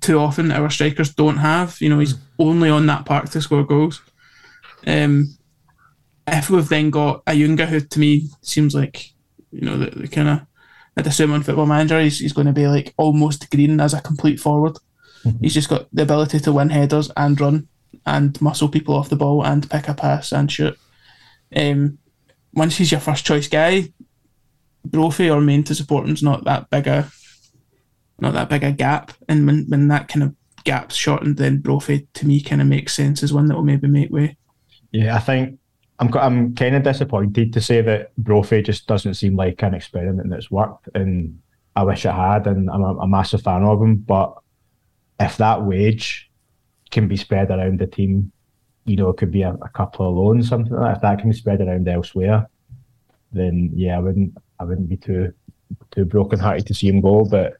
too 0.00 0.18
often 0.18 0.52
our 0.52 0.70
strikers 0.70 1.14
don't 1.14 1.38
have. 1.38 1.80
You 1.80 1.88
know, 1.88 1.98
he's 1.98 2.14
only 2.38 2.70
on 2.70 2.86
that 2.86 3.04
park 3.04 3.28
to 3.30 3.42
score 3.42 3.64
goals. 3.64 4.02
Um, 4.86 5.36
if 6.26 6.50
we've 6.50 6.68
then 6.68 6.90
got 6.90 7.24
Ayunga, 7.24 7.66
who 7.66 7.80
to 7.80 7.98
me 8.00 8.28
seems 8.42 8.74
like 8.74 9.06
you 9.50 9.62
know 9.62 9.78
the, 9.78 9.90
the 9.90 10.08
kind 10.08 10.28
of 10.28 10.40
I'd 10.96 11.06
assume 11.06 11.32
on 11.32 11.42
Football 11.42 11.66
Manager 11.66 12.00
he's, 12.00 12.18
he's 12.18 12.32
going 12.32 12.46
to 12.46 12.52
be 12.52 12.66
like 12.66 12.94
almost 12.96 13.50
green 13.50 13.80
as 13.80 13.94
a 13.94 14.00
complete 14.00 14.40
forward. 14.40 14.76
He's 15.40 15.54
just 15.54 15.68
got 15.68 15.86
the 15.92 16.02
ability 16.02 16.40
to 16.40 16.52
win 16.52 16.70
headers 16.70 17.10
and 17.16 17.38
run 17.38 17.68
and 18.06 18.40
muscle 18.40 18.68
people 18.68 18.94
off 18.94 19.10
the 19.10 19.16
ball 19.16 19.44
and 19.44 19.68
pick 19.68 19.88
a 19.88 19.94
pass 19.94 20.32
and 20.32 20.50
shoot. 20.50 20.78
Um, 21.54 21.98
once 22.54 22.76
he's 22.76 22.90
your 22.90 23.00
first 23.00 23.26
choice 23.26 23.46
guy, 23.46 23.92
Brophy 24.84 25.30
or 25.30 25.40
Main 25.40 25.62
to 25.64 25.74
support 25.74 26.06
him's 26.06 26.22
not 26.22 26.44
that 26.44 26.70
big 26.70 26.86
a 26.86 27.10
not 28.20 28.34
that 28.34 28.48
big 28.48 28.64
a 28.64 28.72
gap. 28.72 29.12
And 29.28 29.46
when, 29.46 29.66
when 29.68 29.88
that 29.88 30.08
kind 30.08 30.22
of 30.22 30.34
gap's 30.64 30.94
shortened, 30.94 31.36
then 31.36 31.58
Brophy 31.58 32.06
to 32.14 32.26
me 32.26 32.40
kind 32.42 32.60
of 32.60 32.68
makes 32.68 32.94
sense 32.94 33.22
as 33.22 33.32
one 33.32 33.46
that 33.46 33.54
will 33.54 33.62
maybe 33.62 33.88
make 33.88 34.10
way. 34.10 34.36
Yeah, 34.92 35.16
I 35.16 35.20
think 35.20 35.58
I'm 35.98 36.12
I'm 36.14 36.54
kind 36.54 36.74
of 36.74 36.82
disappointed 36.82 37.52
to 37.52 37.60
say 37.60 37.82
that 37.82 38.16
Brophy 38.16 38.62
just 38.62 38.86
doesn't 38.86 39.14
seem 39.14 39.36
like 39.36 39.62
an 39.62 39.74
experiment 39.74 40.30
that's 40.30 40.50
worked, 40.50 40.88
and 40.94 41.38
I 41.76 41.84
wish 41.84 42.04
it 42.04 42.12
had. 42.12 42.46
And 42.46 42.70
I'm 42.70 42.82
a, 42.82 42.96
a 42.98 43.08
massive 43.08 43.42
fan 43.42 43.62
of 43.62 43.80
him, 43.80 43.96
but 43.96 44.34
if 45.20 45.36
that 45.36 45.62
wage 45.62 46.30
can 46.90 47.06
be 47.06 47.16
spread 47.16 47.50
around 47.50 47.78
the 47.78 47.86
team, 47.86 48.32
you 48.84 48.96
know, 48.96 49.10
it 49.10 49.18
could 49.18 49.30
be 49.30 49.42
a, 49.42 49.52
a 49.52 49.68
couple 49.68 50.08
of 50.08 50.16
loans, 50.16 50.48
something 50.48 50.72
like 50.72 50.82
that. 50.82 50.96
If 50.96 51.02
that 51.02 51.18
can 51.20 51.30
be 51.30 51.36
spread 51.36 51.60
around 51.60 51.86
elsewhere, 51.86 52.48
then 53.32 53.70
yeah, 53.74 53.96
I 53.96 54.00
wouldn't 54.00 54.36
I 54.58 54.64
wouldn't 54.64 54.88
be 54.88 54.96
too 54.96 55.32
too 55.92 56.04
broken 56.04 56.38
hearted 56.38 56.66
to 56.66 56.74
see 56.74 56.88
him 56.88 57.00
go. 57.00 57.24
But 57.24 57.54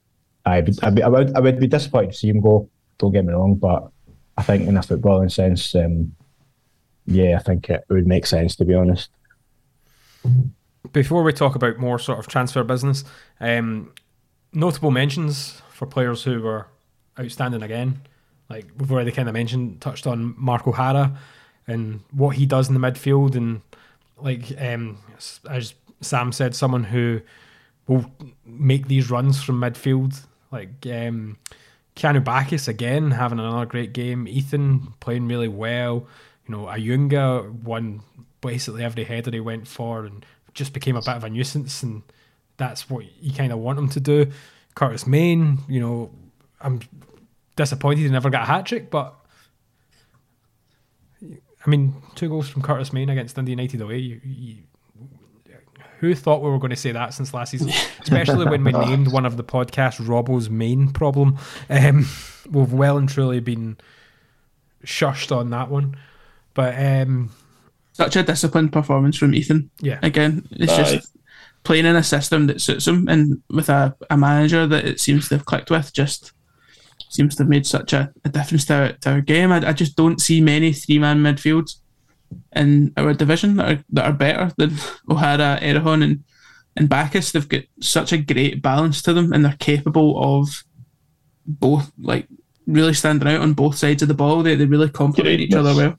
I 0.47 0.65
I, 0.83 0.93
I 1.05 1.09
would 1.09 1.37
I 1.37 1.41
would 1.41 1.61
be 1.61 1.67
disappointed 1.67 2.13
to 2.13 2.17
see 2.19 2.29
him 2.29 2.41
go. 2.41 2.69
Don't 2.99 3.13
get 3.13 3.25
me 3.25 3.33
wrong, 3.33 3.55
but 3.55 3.91
I 4.37 4.43
think 4.43 4.69
in 4.69 4.77
a 4.77 4.81
footballing 4.81 5.33
sense, 5.33 5.75
um, 5.75 6.15
yeah, 7.07 7.37
I 7.37 7.43
think 7.43 7.69
it 7.71 7.85
would 7.89 8.07
make 8.07 8.27
sense 8.27 8.57
to 8.57 8.65
be 8.65 8.75
honest. 8.75 9.11
Before 10.93 11.23
we 11.23 11.33
talk 11.33 11.55
about 11.55 11.79
more 11.79 11.99
sort 11.99 12.19
of 12.19 12.27
transfer 12.27 12.63
business, 12.65 13.05
um, 13.41 13.93
notable 14.53 14.91
mentions 14.91 15.63
for 15.71 15.87
players 15.87 16.23
who 16.25 16.43
were 16.43 16.67
outstanding 17.19 17.63
again. 17.63 18.01
Like 18.49 18.67
we've 18.77 18.91
already 18.91 19.13
kind 19.13 19.29
of 19.29 19.35
mentioned, 19.35 19.81
touched 19.81 20.07
on 20.07 20.35
Mark 20.37 20.67
O'Hara 20.67 21.17
and 21.67 22.01
what 22.11 22.37
he 22.37 22.47
does 22.47 22.69
in 22.69 22.75
the 22.75 22.81
midfield, 22.81 23.37
and 23.37 23.61
like 24.19 24.61
um, 24.61 24.99
as 25.49 25.75
Sam 26.01 26.33
said, 26.33 26.55
someone 26.55 26.85
who 26.85 27.21
will 27.87 28.11
make 28.45 28.89
these 28.89 29.11
runs 29.11 29.43
from 29.43 29.61
midfield. 29.61 30.27
Like 30.51 30.87
um, 30.87 31.39
Keanu 31.97 32.25
Baccus 32.25 32.69
again 32.69 33.13
having 33.13 33.39
another 33.39 33.67
great 33.67 33.93
game. 33.93 34.27
Ethan 34.27 34.95
playing 35.01 35.29
really 35.29 35.49
well. 35.49 36.07
You 36.47 36.57
know, 36.57 36.65
Ayunga 36.65 37.63
won 37.63 38.03
basically 38.41 38.83
every 38.83 39.05
header 39.05 39.31
he 39.31 39.41
went 39.41 39.69
for 39.69 40.05
and 40.05 40.25
just 40.55 40.73
became 40.73 40.97
a 40.97 41.01
bit 41.01 41.17
of 41.17 41.25
a 41.25 41.31
nuisance, 41.31 41.83
and 41.83 42.03
that's 42.57 42.91
what 42.91 43.05
you 43.23 43.33
kind 43.33 43.53
of 43.53 43.59
want 43.59 43.79
him 43.79 43.89
to 43.91 44.01
do. 44.01 44.31
Curtis 44.75 45.07
Main, 45.07 45.59
you 45.69 45.81
know, 45.81 46.11
I'm 46.61 46.81
disappointed 47.57 48.01
he 48.01 48.09
never 48.09 48.31
got 48.31 48.43
a 48.43 48.47
hat 48.47 48.67
trick, 48.67 48.91
but 48.91 49.15
I 51.23 51.69
mean, 51.69 51.95
two 52.15 52.29
goals 52.29 52.49
from 52.49 52.63
Curtis 52.63 52.93
Main 52.93 53.11
against 53.11 53.37
Dundee 53.37 53.53
United 53.53 53.81
away. 53.81 53.99
You, 53.99 54.21
you, 54.25 54.57
who 56.01 56.15
thought 56.15 56.43
we 56.43 56.49
were 56.49 56.59
going 56.59 56.71
to 56.71 56.77
say 56.77 56.93
that 56.93 57.13
since 57.13 57.35
last 57.35 57.51
season? 57.51 57.69
Especially 58.01 58.47
when 58.47 58.65
we 58.65 58.73
named 58.87 59.13
one 59.13 59.27
of 59.27 59.37
the 59.37 59.45
podcast 59.45 60.01
Robbo's 60.01 60.49
main 60.49 60.91
problem. 60.91 61.39
Um, 61.69 62.09
we've 62.51 62.73
well 62.73 62.97
and 62.97 63.07
truly 63.07 63.39
been 63.41 63.77
shushed 64.83 65.35
on 65.35 65.51
that 65.51 65.69
one. 65.69 65.97
But 66.55 66.75
um, 66.79 67.31
such 67.93 68.17
a 68.17 68.23
disciplined 68.23 68.73
performance 68.73 69.19
from 69.19 69.35
Ethan. 69.35 69.71
Yeah. 69.81 69.99
Again, 70.03 70.49
it's 70.53 70.73
Aye. 70.73 70.95
just 70.95 71.17
playing 71.65 71.85
in 71.85 71.97
a 71.97 72.03
system 72.03 72.47
that 72.47 72.63
suits 72.63 72.89
him 72.89 73.07
and 73.07 73.43
with 73.51 73.69
a, 73.69 73.95
a 74.09 74.17
manager 74.17 74.67
that 74.67 74.87
it 74.87 75.01
seems 75.01 75.29
to 75.29 75.37
have 75.37 75.45
clicked 75.45 75.71
with 75.71 75.93
just 75.93 76.33
seems 77.11 77.37
to 77.37 77.43
have 77.43 77.51
made 77.51 77.67
such 77.67 77.93
a, 77.93 78.11
a 78.25 78.31
difference 78.31 78.65
to 78.65 78.75
our, 78.75 78.93
to 78.93 79.11
our 79.11 79.21
game. 79.21 79.53
I, 79.53 79.69
I 79.69 79.73
just 79.75 79.97
don't 79.97 80.19
see 80.19 80.41
many 80.41 80.73
three 80.73 80.99
man 80.99 81.19
midfields 81.19 81.80
in 82.55 82.93
our 82.97 83.15
division 83.15 83.57
that 83.57 83.71
are 83.71 83.85
that 83.91 84.05
are 84.07 84.13
better 84.13 84.53
than 84.57 84.77
O'Hara, 85.11 85.59
Erhahon, 85.61 86.03
and 86.03 86.25
and 86.77 86.89
Baccus. 86.89 87.33
They've 87.33 87.49
got 87.49 87.63
such 87.81 88.13
a 88.13 88.19
great 88.19 88.63
balance 88.63 89.03
to 89.03 89.13
them, 89.13 89.33
and 89.33 89.45
they're 89.45 89.57
capable 89.59 90.41
of 90.41 90.65
both 91.47 91.93
like 92.01 92.27
really 92.67 92.95
standing 92.95 93.29
out 93.29 93.41
on 93.41 93.55
both 93.55 93.77
sides 93.77 94.03
of 94.03 94.09
the 94.09 94.15
ball. 94.15 94.43
They 94.43 94.55
they 94.55 94.67
really 94.67 94.91
complement 94.91 95.41
each 95.41 95.55
other 95.55 95.75
well. 95.75 95.97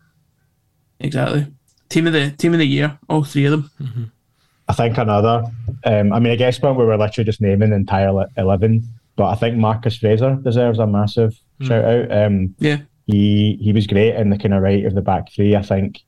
Exactly. 1.00 1.48
Team 1.90 2.08
of 2.08 2.14
the 2.14 2.32
team 2.32 2.54
of 2.54 2.60
the 2.60 2.68
year, 2.68 2.98
all 3.10 3.24
three 3.24 3.46
of 3.46 3.52
them. 3.52 3.72
Mm-hmm. 3.80 4.04
I 4.68 4.74
think 4.74 4.98
another. 4.98 5.44
Um, 5.84 6.14
I 6.14 6.20
mean, 6.20 6.32
I 6.32 6.38
guess 6.38 6.62
when 6.62 6.76
we 6.76 6.86
were 6.86 6.98
literally 6.98 7.26
just 7.26 7.42
naming 7.42 7.72
the 7.72 7.76
entire 7.76 8.28
eleven, 8.38 8.88
but 9.16 9.26
I 9.26 9.36
think 9.36 9.58
Marcus 9.58 9.98
Fraser 9.98 10.36
deserves 10.36 10.80
a 10.80 10.88
massive 10.88 11.38
mm. 11.60 11.68
shout 11.68 11.84
out. 11.84 12.12
Um, 12.12 12.56
yeah, 12.60 12.78
he 13.06 13.58
he 13.62 13.74
was 13.74 13.88
great 13.88 14.16
in 14.16 14.30
the 14.30 14.38
kind 14.38 14.54
of 14.54 14.62
right 14.62 14.86
of 14.86 14.96
the 14.96 15.02
back 15.02 15.32
three. 15.32 15.56
I 15.56 15.62
think. 15.62 16.02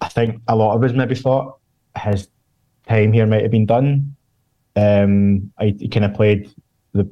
I 0.00 0.08
think 0.08 0.42
a 0.48 0.56
lot 0.56 0.74
of 0.74 0.84
us 0.84 0.92
maybe 0.92 1.14
thought 1.14 1.58
his 1.98 2.28
time 2.88 3.12
here 3.12 3.26
might 3.26 3.42
have 3.42 3.50
been 3.50 3.66
done. 3.66 4.16
Um, 4.74 5.52
I, 5.58 5.74
he 5.78 5.88
kind 5.88 6.04
of 6.04 6.14
played 6.14 6.52
the 6.92 7.10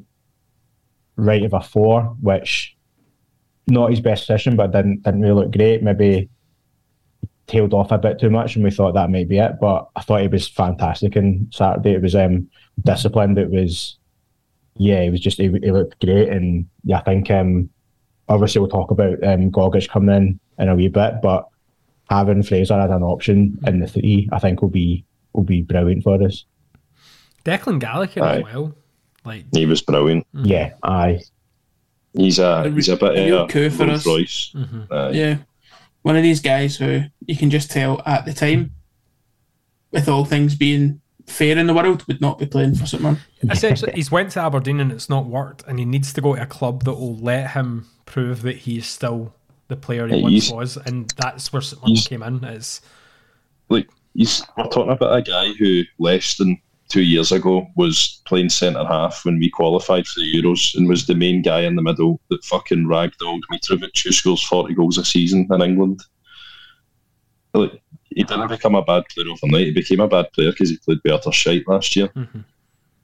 right 1.16 1.44
of 1.44 1.55
a 1.55 1.61
four, 1.61 2.03
which 2.20 2.77
not 3.66 3.90
his 3.90 4.01
best 4.01 4.27
position, 4.27 4.57
but 4.57 4.73
didn't 4.73 5.03
didn't 5.03 5.23
really 5.23 5.35
look 5.44 5.53
great. 5.53 5.83
Maybe 5.83 6.29
tailed 7.47 7.75
off 7.75 7.90
a 7.92 7.99
bit 7.99 8.18
too 8.18 8.31
much, 8.31 8.57
and 8.57 8.64
we 8.64 8.70
thought 8.70 8.94
that 8.94 9.11
might 9.11 9.29
be 9.29 9.38
it. 9.38 9.53
But 9.61 9.88
I 9.97 10.03
thought 10.03 10.23
he 10.23 10.29
was 10.29 10.49
fantastic 10.49 11.16
on 11.16 11.49
Saturday. 11.53 11.92
It 11.92 12.03
was 12.03 12.14
um, 12.14 12.49
disciplined. 12.85 13.38
It 13.38 13.51
was, 13.51 13.99
yeah, 14.77 15.01
it 15.01 15.11
was 15.11 15.20
just 15.20 15.38
he, 15.38 15.49
he 15.49 15.70
looked 15.70 16.01
great, 16.05 16.29
and 16.29 16.68
yeah, 16.85 16.99
I 16.99 17.03
think 17.03 17.31
um, 17.31 17.70
obviously 18.29 18.61
we'll 18.61 18.68
talk 18.68 18.90
about 18.90 19.23
um, 19.25 19.51
Gogic 19.51 19.88
coming 19.88 20.14
in 20.14 20.40
in 20.59 20.68
a 20.68 20.75
wee 20.75 20.88
bit, 20.88 21.14
but 21.23 21.49
having 22.09 22.43
Fraser 22.43 22.75
as 22.75 22.90
an 22.90 23.03
option 23.03 23.59
in 23.67 23.81
the 23.81 23.87
three, 23.87 24.29
I 24.33 24.38
think 24.38 24.62
will 24.62 24.69
be 24.69 25.05
will 25.33 25.45
be 25.45 25.62
brilliant 25.62 26.05
for 26.05 26.23
us. 26.23 26.45
Declan 27.45 27.79
Gallagher 27.79 28.23
aye. 28.23 28.37
as 28.38 28.45
well, 28.45 28.75
like 29.25 29.45
he 29.53 29.67
was 29.67 29.83
brilliant. 29.83 30.27
Mm-hmm. 30.35 30.47
Yeah, 30.47 30.73
aye. 30.83 31.21
He's 32.12 32.38
a 32.38 32.71
he's 32.71 32.88
a 32.88 32.97
bit 32.97 33.17
a 33.17 33.37
of 33.37 33.55
a 33.55 33.71
for 33.71 33.85
us. 33.85 34.07
Royce. 34.07 34.53
Mm-hmm. 34.55 35.14
Yeah, 35.14 35.38
one 36.03 36.17
of 36.17 36.23
these 36.23 36.40
guys 36.40 36.77
who 36.77 37.03
you 37.27 37.37
can 37.37 37.51
just 37.51 37.71
tell 37.71 38.01
at 38.07 38.25
the 38.25 38.33
time, 38.33 38.73
with 39.90 40.09
all 40.09 40.25
things 40.25 40.55
being 40.55 41.01
fair 41.27 41.59
in 41.59 41.67
the 41.67 41.75
world, 41.75 42.07
would 42.07 42.21
not 42.21 42.38
be 42.38 42.47
playing 42.47 42.75
for 42.77 42.87
someone. 42.87 43.19
Essentially, 43.43 43.93
he's 43.95 44.11
went 44.11 44.31
to 44.33 44.40
Aberdeen 44.40 44.81
and 44.81 44.93
it's 44.93 45.09
not 45.09 45.27
worked, 45.27 45.64
and 45.67 45.79
he 45.79 45.85
needs 45.85 46.12
to 46.12 46.21
go 46.21 46.37
to 46.37 46.43
a 46.43 46.47
club 46.47 46.85
that 46.85 46.93
will 46.93 47.17
let 47.17 47.53
him 47.53 47.88
prove 48.07 48.43
that 48.43 48.59
he's 48.59 48.87
still 48.87 49.35
the 49.68 49.77
player 49.77 50.07
he 50.07 50.22
once 50.22 50.50
was, 50.50 50.77
and 50.77 51.11
that's 51.16 51.53
where 51.53 51.62
someone 51.62 51.96
came 51.96 52.22
in. 52.22 52.44
Is 52.44 52.81
like 53.68 53.88
he's 54.14 54.42
we're 54.57 54.64
talking 54.64 54.92
about 54.92 55.16
a 55.16 55.22
guy 55.22 55.53
who 55.55 55.83
less 55.98 56.37
than 56.37 56.61
two 56.88 57.03
years 57.03 57.33
ago 57.33 57.66
was 57.77 58.20
playing 58.27 58.48
centre 58.48 58.85
half 58.85 59.24
when 59.24 59.38
we 59.38 59.50
qualified 59.50 60.07
for 60.07 60.20
the 60.20 60.35
Euros 60.35 60.77
and 60.77 60.88
was 60.88 61.07
the 61.07 61.14
main 61.14 61.42
guy 61.42 61.61
in 61.61 61.77
the 61.77 61.83
middle 61.83 62.20
that 62.31 62.44
fucking 62.44 62.85
ragdolled 62.85 63.40
Mitrovic, 63.50 64.05
who 64.05 64.12
scores 64.12 64.42
40 64.42 64.74
goals 64.74 64.98
a 64.98 65.05
season 65.05 65.48
in 65.50 65.62
England. 65.62 66.03
Like, 67.55 67.81
he 68.11 68.22
didn't 68.22 68.48
become 68.48 68.74
a 68.74 68.85
bad 68.85 69.05
player 69.09 69.29
overnight. 69.31 69.66
He 69.66 69.72
became 69.72 70.00
a 70.00 70.09
bad 70.09 70.33
player 70.33 70.50
because 70.50 70.70
he 70.70 70.77
played 70.77 71.03
better 71.03 71.33
shite 71.33 71.66
last 71.66 71.96
year. 71.96 72.09
Mm-hmm. 72.09 72.40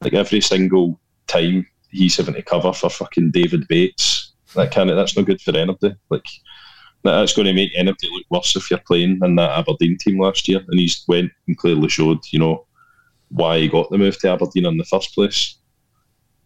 Like 0.03 0.15
every 0.15 0.41
single 0.41 1.01
time 1.27 1.67
he's 1.91 2.17
having 2.17 2.35
to 2.35 2.43
cover 2.43 2.73
for 2.73 2.91
fucking 2.91 3.33
David 3.33 3.67
Bates, 3.69 4.33
that 4.55 4.73
kind 4.73 4.91
of 4.91 4.97
that's 4.97 5.17
not 5.17 5.27
good 5.27 5.41
for 5.41 5.57
anybody. 5.57 5.97
Like 6.11 6.27
that's 7.03 7.35
going 7.35 7.47
to 7.47 7.55
make 7.55 7.73
anybody 7.77 8.09
look 8.11 8.25
worse 8.31 8.55
if 8.57 8.71
you're 8.71 8.81
playing 8.87 9.21
in 9.23 9.35
that 9.37 9.59
Aberdeen 9.59 9.97
team 9.99 10.21
last 10.21 10.47
year. 10.49 10.61
And 10.69 10.79
he's 10.79 11.05
went 11.09 11.33
and 11.47 11.57
clearly 11.57 11.89
showed, 11.89 12.19
you 12.31 12.39
know, 12.39 12.67
why 13.29 13.59
he 13.59 13.69
got 13.69 13.91
the 13.91 13.99
move 13.99 14.19
to 14.19 14.31
Aberdeen 14.31 14.67
in 14.67 14.77
the 14.77 14.85
first 14.85 15.15
place. 15.15 15.57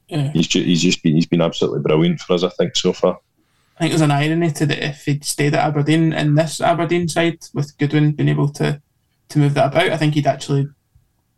Yeah. 0.08 0.30
He's 0.32 0.46
just, 0.46 0.66
he's 0.66 0.82
just 0.82 1.02
been 1.02 1.14
he's 1.14 1.26
been 1.26 1.40
absolutely 1.40 1.80
brilliant 1.80 2.20
for 2.20 2.34
us, 2.34 2.44
I 2.44 2.50
think, 2.50 2.76
so 2.76 2.92
far. 2.92 3.18
I 3.76 3.80
think 3.80 3.90
there's 3.90 4.02
an 4.02 4.10
irony 4.10 4.52
to 4.52 4.66
that 4.66 4.86
if 4.86 5.04
he'd 5.04 5.24
stayed 5.24 5.54
at 5.54 5.66
Aberdeen 5.66 6.12
in 6.12 6.34
this 6.34 6.60
Aberdeen 6.60 7.08
side 7.08 7.38
with 7.54 7.76
Goodwin 7.78 8.12
being 8.12 8.28
able 8.28 8.50
to 8.50 8.80
to 9.30 9.38
move 9.38 9.54
that 9.54 9.68
about, 9.68 9.90
I 9.90 9.96
think 9.96 10.14
he'd 10.14 10.26
actually 10.26 10.68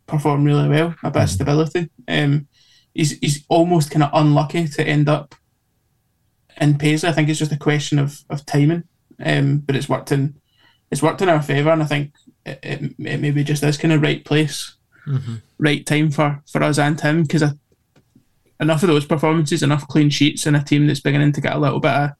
perform 0.05 0.43
really 0.43 0.67
well, 0.67 0.95
a 1.03 1.09
bit 1.09 1.23
of 1.23 1.29
stability. 1.29 1.89
Um, 2.07 2.47
he's 2.93 3.17
he's 3.19 3.45
almost 3.47 3.89
kind 3.89 4.03
of 4.03 4.09
unlucky 4.13 4.67
to 4.67 4.85
end 4.85 5.09
up 5.09 5.33
in 6.59 6.77
Paisley. 6.77 7.09
I 7.09 7.13
think 7.13 7.29
it's 7.29 7.39
just 7.39 7.51
a 7.51 7.57
question 7.57 7.99
of, 7.99 8.23
of 8.29 8.45
timing, 8.45 8.83
um, 9.23 9.59
but 9.59 9.75
it's 9.75 9.89
worked 9.89 10.11
in 10.11 10.35
it's 10.89 11.03
worked 11.03 11.21
in 11.21 11.29
our 11.29 11.41
favour, 11.41 11.71
and 11.71 11.83
I 11.83 11.85
think 11.85 12.13
it, 12.45 12.59
it, 12.63 12.81
it 12.99 13.19
maybe 13.19 13.43
just 13.43 13.63
is 13.63 13.77
kind 13.77 13.93
of 13.93 14.01
right 14.01 14.23
place 14.23 14.77
mm-hmm. 15.07 15.35
right 15.57 15.85
time 15.85 16.11
for, 16.11 16.41
for 16.51 16.63
us 16.63 16.77
and 16.77 16.99
him 16.99 17.23
because 17.23 17.43
enough 18.59 18.83
of 18.83 18.89
those 18.89 19.05
performances, 19.05 19.63
enough 19.63 19.87
clean 19.87 20.09
sheets, 20.09 20.45
and 20.45 20.55
a 20.55 20.63
team 20.63 20.87
that's 20.87 20.99
beginning 20.99 21.31
to 21.33 21.41
get 21.41 21.55
a 21.55 21.59
little 21.59 21.79
bit 21.79 21.91
of 21.91 22.11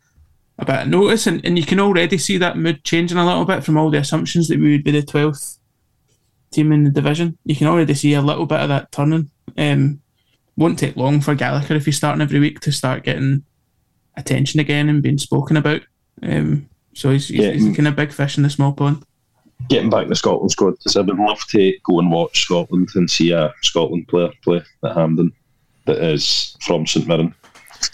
a 0.60 0.65
bit 0.65 0.81
of 0.81 0.88
notice, 0.88 1.27
and, 1.27 1.45
and 1.45 1.57
you 1.57 1.65
can 1.65 1.79
already 1.79 2.17
see 2.17 2.38
that 2.38 2.57
mood 2.57 2.83
changing 2.83 3.17
a 3.17 3.25
little 3.25 3.45
bit 3.45 3.63
from 3.63 3.77
all 3.77 3.91
the 3.91 3.99
assumptions 3.99 4.47
that 4.47 4.60
we 4.60 4.71
would 4.71 4.83
be 4.83 4.91
the 4.91 5.03
twelfth 5.03 5.60
team 6.51 6.71
in 6.71 6.83
the 6.83 6.89
division. 6.89 7.38
You 7.45 7.55
can 7.55 7.67
already 7.67 7.93
see 7.93 8.13
a 8.13 8.21
little 8.21 8.45
bit 8.45 8.62
of 8.62 8.69
that 8.69 8.91
turning. 8.91 9.29
Um, 9.57 10.01
won't 10.55 10.79
take 10.79 10.95
long 10.95 11.21
for 11.21 11.36
Gallagher 11.36 11.75
if 11.75 11.86
he's 11.86 11.97
starting 11.97 12.21
every 12.21 12.39
week 12.39 12.60
to 12.62 12.71
start 12.71 13.03
getting 13.03 13.43
attention 14.15 14.60
again 14.60 14.89
and 14.89 15.03
being 15.03 15.19
spoken 15.19 15.57
about. 15.57 15.81
Um, 16.23 16.67
so 16.97 17.12
he's, 17.12 17.27
he's, 17.27 17.39
yeah. 17.39 17.51
he's 17.51 17.75
kind 17.75 17.88
of 17.88 17.95
big 17.95 18.12
fish 18.12 18.38
in 18.38 18.43
the 18.43 18.49
small 18.49 18.73
pond 18.73 19.03
getting 19.69 19.89
back 19.89 20.07
to 20.07 20.15
Scotland 20.15 20.51
squad 20.51 20.71
because 20.71 20.95
I 20.95 21.01
would 21.01 21.17
love 21.17 21.43
to 21.49 21.77
go 21.83 21.99
and 21.99 22.12
watch 22.12 22.41
Scotland 22.41 22.89
and 22.95 23.10
see 23.10 23.31
a 23.31 23.53
Scotland 23.62 24.07
player 24.07 24.29
play 24.43 24.62
at 24.83 24.95
Hampden 24.95 25.33
that 25.86 25.97
is 25.97 26.55
from 26.62 26.86
St 26.86 27.07
Mirren. 27.07 27.33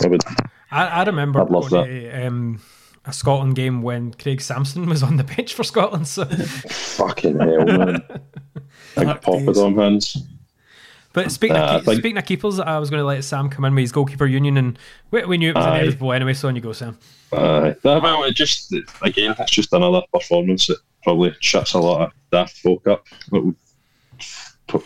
I 0.04 0.08
would. 0.08 0.24
I, 0.72 0.88
I 0.88 1.04
remember 1.04 1.42
I'd 1.42 1.50
love 1.50 1.70
that. 1.70 1.86
To, 1.86 2.28
um, 2.28 2.62
a 3.06 3.14
Scotland 3.14 3.56
game 3.56 3.82
when 3.82 4.14
Craig 4.14 4.42
Samson 4.42 4.86
was 4.90 5.04
on 5.04 5.18
the 5.18 5.24
bench 5.36 5.54
for 5.54 5.64
Scotland. 5.64 6.08
So 6.08 6.26
fucking 6.26 7.40
hell, 7.40 7.66
man! 7.66 8.04
Big 8.96 9.08
poppadom 9.08 9.82
hands. 9.82 10.18
But 11.14 11.32
speaking, 11.32 11.56
uh, 11.56 11.82
of, 11.86 11.94
speaking 11.94 12.18
of 12.18 12.26
keepers, 12.26 12.60
I 12.60 12.80
was 12.80 12.90
going 12.90 13.00
to 13.00 13.06
let 13.06 13.24
Sam 13.24 13.48
come 13.48 13.66
in 13.66 13.76
with 13.76 13.84
his 13.84 13.92
goalkeeper 13.92 14.26
union, 14.26 14.58
and 14.58 14.80
we, 15.12 15.24
we 15.26 15.38
knew 15.38 15.52
it 15.52 15.56
was 15.56 15.66
aye. 15.66 15.78
inevitable 15.78 16.12
anyway. 16.12 16.34
So 16.34 16.48
on 16.48 16.56
you 16.56 16.62
go, 16.62 16.74
Sam. 16.74 16.98
Uh, 17.32 17.74
well, 17.84 18.24
it 18.24 18.36
just 18.36 18.74
again, 19.02 19.36
it's 19.38 19.52
just 19.52 19.74
another 19.74 20.02
performance 20.12 20.68
that 20.68 20.78
probably 21.04 21.36
shuts 21.40 21.74
a 21.74 21.80
lot 21.80 22.02
of 22.02 22.12
daft 22.32 22.58
folk 22.58 22.88
up. 22.88 23.06
We've 23.32 23.56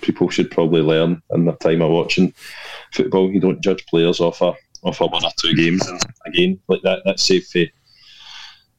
people 0.02 0.30
should 0.30 0.52
probably 0.52 0.82
learn 0.82 1.22
in 1.32 1.46
their 1.46 1.56
time 1.56 1.82
of 1.82 1.92
watching 1.92 2.34
football. 2.92 3.32
You 3.32 3.40
don't 3.40 3.62
judge 3.62 3.86
players 3.86 4.20
off 4.20 4.42
a 4.42 4.54
off 4.84 5.02
a 5.02 5.08
one 5.08 5.24
or 5.24 5.32
two 5.38 5.54
games. 5.56 5.88
And 5.88 6.02
again, 6.26 6.60
like 6.68 6.82
that 6.84 7.04
that 7.06 7.20
save 7.20 7.46
for 7.46 7.64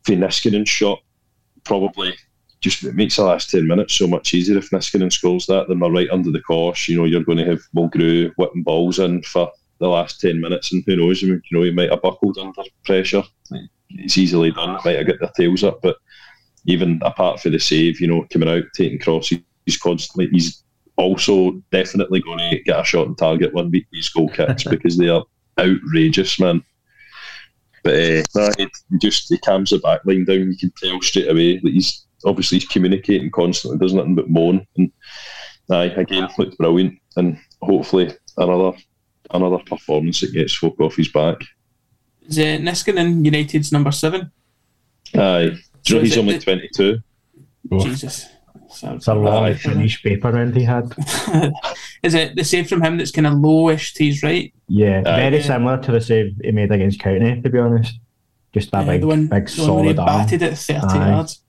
for 0.04 0.12
Niskanen 0.12 0.66
shot 0.66 1.00
probably 1.64 2.14
just 2.61 2.85
it 2.85 2.94
makes 2.94 3.16
the 3.16 3.25
last 3.25 3.51
ten 3.51 3.66
minutes 3.66 3.94
so 3.94 4.07
much 4.07 4.35
easier 4.35 4.59
if 4.59 4.71
Niskanen 4.71 5.12
scores 5.12 5.47
that. 5.47 5.68
Then 5.68 5.81
we're 5.81 5.92
right 5.92 6.11
under 6.11 6.31
the 6.31 6.42
cosh. 6.42 6.88
You 6.88 6.97
know, 6.97 7.05
you're 7.05 7.25
going 7.25 7.38
to 7.38 7.44
have 7.44 7.61
Mulgrew 7.75 8.33
whipping 8.37 8.62
balls 8.62 8.99
in 8.99 9.23
for 9.23 9.51
the 9.79 9.88
last 9.88 10.21
ten 10.21 10.40
minutes, 10.40 10.73
and 10.73 10.83
who 10.87 10.97
knows? 10.97 11.23
You 11.23 11.40
know, 11.53 11.62
he 11.62 11.71
might 11.71 11.90
have 11.90 12.03
buckled 12.03 12.38
under 12.38 12.62
pressure. 12.85 13.23
It's 13.90 14.18
easily 14.18 14.51
done. 14.51 14.79
Might 14.85 14.97
have 14.97 15.07
got 15.07 15.21
their 15.21 15.31
tails 15.37 15.64
up, 15.64 15.81
but 15.83 15.97
even 16.66 17.01
apart 17.03 17.40
from 17.40 17.53
the 17.53 17.59
save, 17.59 18.01
you 18.01 18.07
know, 18.07 18.27
coming 18.31 18.49
out 18.49 18.64
taking 18.75 18.99
crosses, 18.99 19.38
he's 19.64 19.79
constantly 19.79 20.29
he's 20.31 20.62
also 20.97 21.53
definitely 21.71 22.21
going 22.21 22.38
to 22.38 22.61
get 22.62 22.81
a 22.81 22.85
shot 22.85 23.07
on 23.07 23.14
target 23.14 23.55
one 23.55 23.71
week 23.71 23.87
these 23.92 24.09
goal 24.09 24.29
kicks 24.29 24.64
because 24.71 24.99
they 24.99 25.09
are 25.09 25.25
outrageous, 25.59 26.38
man. 26.40 26.62
But 27.85 27.94
uh, 27.94 28.23
nah, 28.35 28.51
he 28.59 28.68
just 29.01 29.29
he 29.29 29.38
calms 29.38 29.71
the 29.71 29.79
back 29.79 30.01
line 30.05 30.25
down. 30.25 30.53
You 30.53 30.57
can 30.59 30.73
tell 30.77 31.01
straight 31.01 31.31
away 31.31 31.59
that 31.59 31.73
he's 31.73 32.05
obviously 32.24 32.59
he's 32.59 32.68
communicating 32.68 33.31
constantly, 33.31 33.78
does 33.78 33.94
nothing 33.94 34.14
but 34.14 34.28
moan. 34.31 34.66
And 34.76 34.90
aye, 35.70 35.85
again 35.96 36.28
looked 36.38 36.59
brilliant, 36.59 36.98
and 37.16 37.38
hopefully 37.62 38.11
another 38.37 38.76
another 39.31 39.59
performance 39.59 40.20
that 40.20 40.33
gets 40.33 40.54
folk 40.54 40.81
off 40.81 40.96
his 40.96 41.09
back. 41.09 41.37
Is 42.28 42.38
uh, 42.38 42.42
Niskanen 42.61 43.24
United's 43.24 43.72
number 43.72 43.90
seven? 43.92 44.31
Aye, 45.14 45.52
So 45.87 45.94
so 45.94 45.96
is 45.98 46.02
he's 46.02 46.18
only 46.18 46.35
the- 46.38 46.44
twenty 46.44 46.68
two. 46.74 46.98
Jesus. 47.81 48.26
So, 48.70 48.92
It's 48.94 49.09
a 49.09 49.14
long 49.14 49.54
finish 49.54 50.02
paper 50.02 50.31
round 50.31 50.54
he 50.54 50.62
had. 50.62 50.92
Is 52.02 52.12
it 52.14 52.37
the 52.37 52.44
save 52.44 52.68
from 52.68 52.83
him 52.83 52.98
that's 52.98 53.11
kind 53.11 53.26
of 53.26 53.33
lowish 53.35 53.94
to 53.94 54.04
his 54.04 54.22
right? 54.22 54.52
Yeah, 54.68 54.98
Aye. 55.07 55.31
very 55.31 55.42
similar 55.42 55.78
to 55.78 55.92
the 55.92 56.00
save 56.02 56.37
he 56.42 56.50
made 56.52 56.70
against 56.70 57.00
County, 57.00 57.40
to 57.40 57.48
be 57.48 57.59
honest. 57.59 57.98
Just 58.52 58.70
that 58.72 58.85
Yeah, 58.87 58.92
big, 58.92 59.00
the 59.00 59.07
one, 59.07 59.26
big 59.26 59.48
the 59.48 59.62
one 59.62 59.74
where 59.85 59.85
he 59.85 59.94
solid 59.94 59.98
arm. 59.98 60.07
batted 60.07 60.42
it 60.42 60.59
30 60.59 60.81
Aye. 60.87 61.09
yards. 61.09 61.42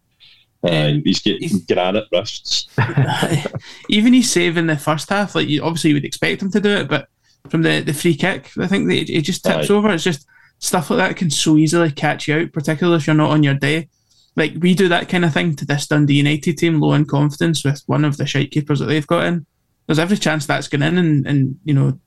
Aye, 0.63 0.91
um, 0.91 1.01
he's 1.05 1.21
getting 1.21 1.59
granite 1.69 2.07
wrists. 2.11 2.67
Even 3.89 4.13
his 4.13 4.31
save 4.31 4.57
in 4.57 4.67
the 4.67 4.77
first 4.77 5.09
half, 5.09 5.35
like 5.35 5.47
you 5.47 5.63
obviously 5.63 5.91
you 5.91 5.95
would 5.95 6.05
expect 6.05 6.41
him 6.41 6.51
to 6.51 6.59
do 6.59 6.69
it, 6.69 6.89
but 6.89 7.07
from 7.49 7.61
the, 7.61 7.81
the 7.81 7.93
free 7.93 8.15
kick, 8.15 8.51
I 8.57 8.67
think 8.67 8.87
that 8.87 8.93
he 8.93 9.03
he 9.05 9.21
just 9.21 9.43
tips 9.43 9.69
Aye. 9.69 9.73
over. 9.73 9.89
It's 9.91 10.03
just 10.03 10.27
stuff 10.59 10.89
like 10.89 10.97
that 10.97 11.17
can 11.17 11.29
so 11.29 11.57
easily 11.57 11.91
catch 11.91 12.27
you 12.27 12.35
out, 12.35 12.51
particularly 12.51 12.97
if 12.97 13.07
you're 13.07 13.15
not 13.15 13.31
on 13.31 13.43
your 13.43 13.53
day. 13.53 13.87
Like 14.35 14.53
we 14.59 14.73
do 14.73 14.89
that 14.89 15.09
kind 15.09 15.25
of 15.25 15.33
thing 15.33 15.55
to 15.55 15.65
this 15.65 15.87
Dundee 15.87 16.15
United 16.15 16.57
team, 16.57 16.79
low 16.79 16.93
in 16.93 17.05
confidence 17.05 17.63
with 17.63 17.81
one 17.87 18.03
of 18.05 18.17
the 18.17 18.25
shite 18.25 18.51
keepers 18.51 18.79
that 18.79 18.85
they've 18.85 19.07
got 19.07 19.25
in. 19.25 19.45
There's 19.85 19.99
every 19.99 20.17
chance 20.17 20.45
that's 20.45 20.67
going 20.67 20.83
in, 20.83 20.97
and, 20.97 21.25
and 21.25 21.59
you 21.63 21.73
know 21.73 21.99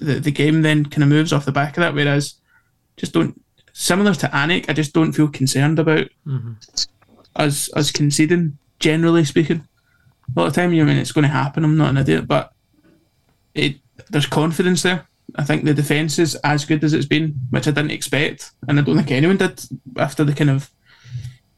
the 0.00 0.14
the 0.14 0.32
game 0.32 0.62
then 0.62 0.86
kind 0.86 1.04
of 1.04 1.08
moves 1.08 1.32
off 1.32 1.44
the 1.44 1.52
back 1.52 1.76
of 1.76 1.82
that. 1.82 1.94
Whereas 1.94 2.34
just 2.96 3.12
don't 3.12 3.40
similar 3.72 4.14
to 4.14 4.26
Anik, 4.28 4.68
I 4.68 4.72
just 4.72 4.92
don't 4.92 5.12
feel 5.12 5.28
concerned 5.28 5.78
about 5.78 6.08
mm-hmm. 6.26 6.52
Us 7.36 7.72
us 7.74 7.90
conceding. 7.90 8.58
Generally 8.78 9.26
speaking, 9.26 9.66
a 10.34 10.40
lot 10.40 10.48
of 10.48 10.54
time 10.54 10.72
you 10.72 10.84
mean 10.84 10.96
it's 10.96 11.12
going 11.12 11.22
to 11.22 11.28
happen. 11.28 11.64
I'm 11.64 11.76
not 11.76 11.90
an 11.90 11.98
idiot, 11.98 12.26
but 12.26 12.52
it 13.54 13.76
there's 14.10 14.26
confidence 14.26 14.82
there. 14.82 15.06
I 15.36 15.44
think 15.44 15.64
the 15.64 15.74
defence 15.74 16.18
is 16.18 16.34
as 16.36 16.64
good 16.64 16.84
as 16.84 16.92
it's 16.92 17.06
been, 17.06 17.34
which 17.50 17.66
I 17.66 17.70
didn't 17.70 17.92
expect, 17.92 18.50
and 18.68 18.78
I 18.78 18.82
don't 18.82 18.96
think 18.96 19.10
anyone 19.10 19.36
did 19.36 19.62
after 19.96 20.24
the 20.24 20.34
kind 20.34 20.50
of 20.50 20.70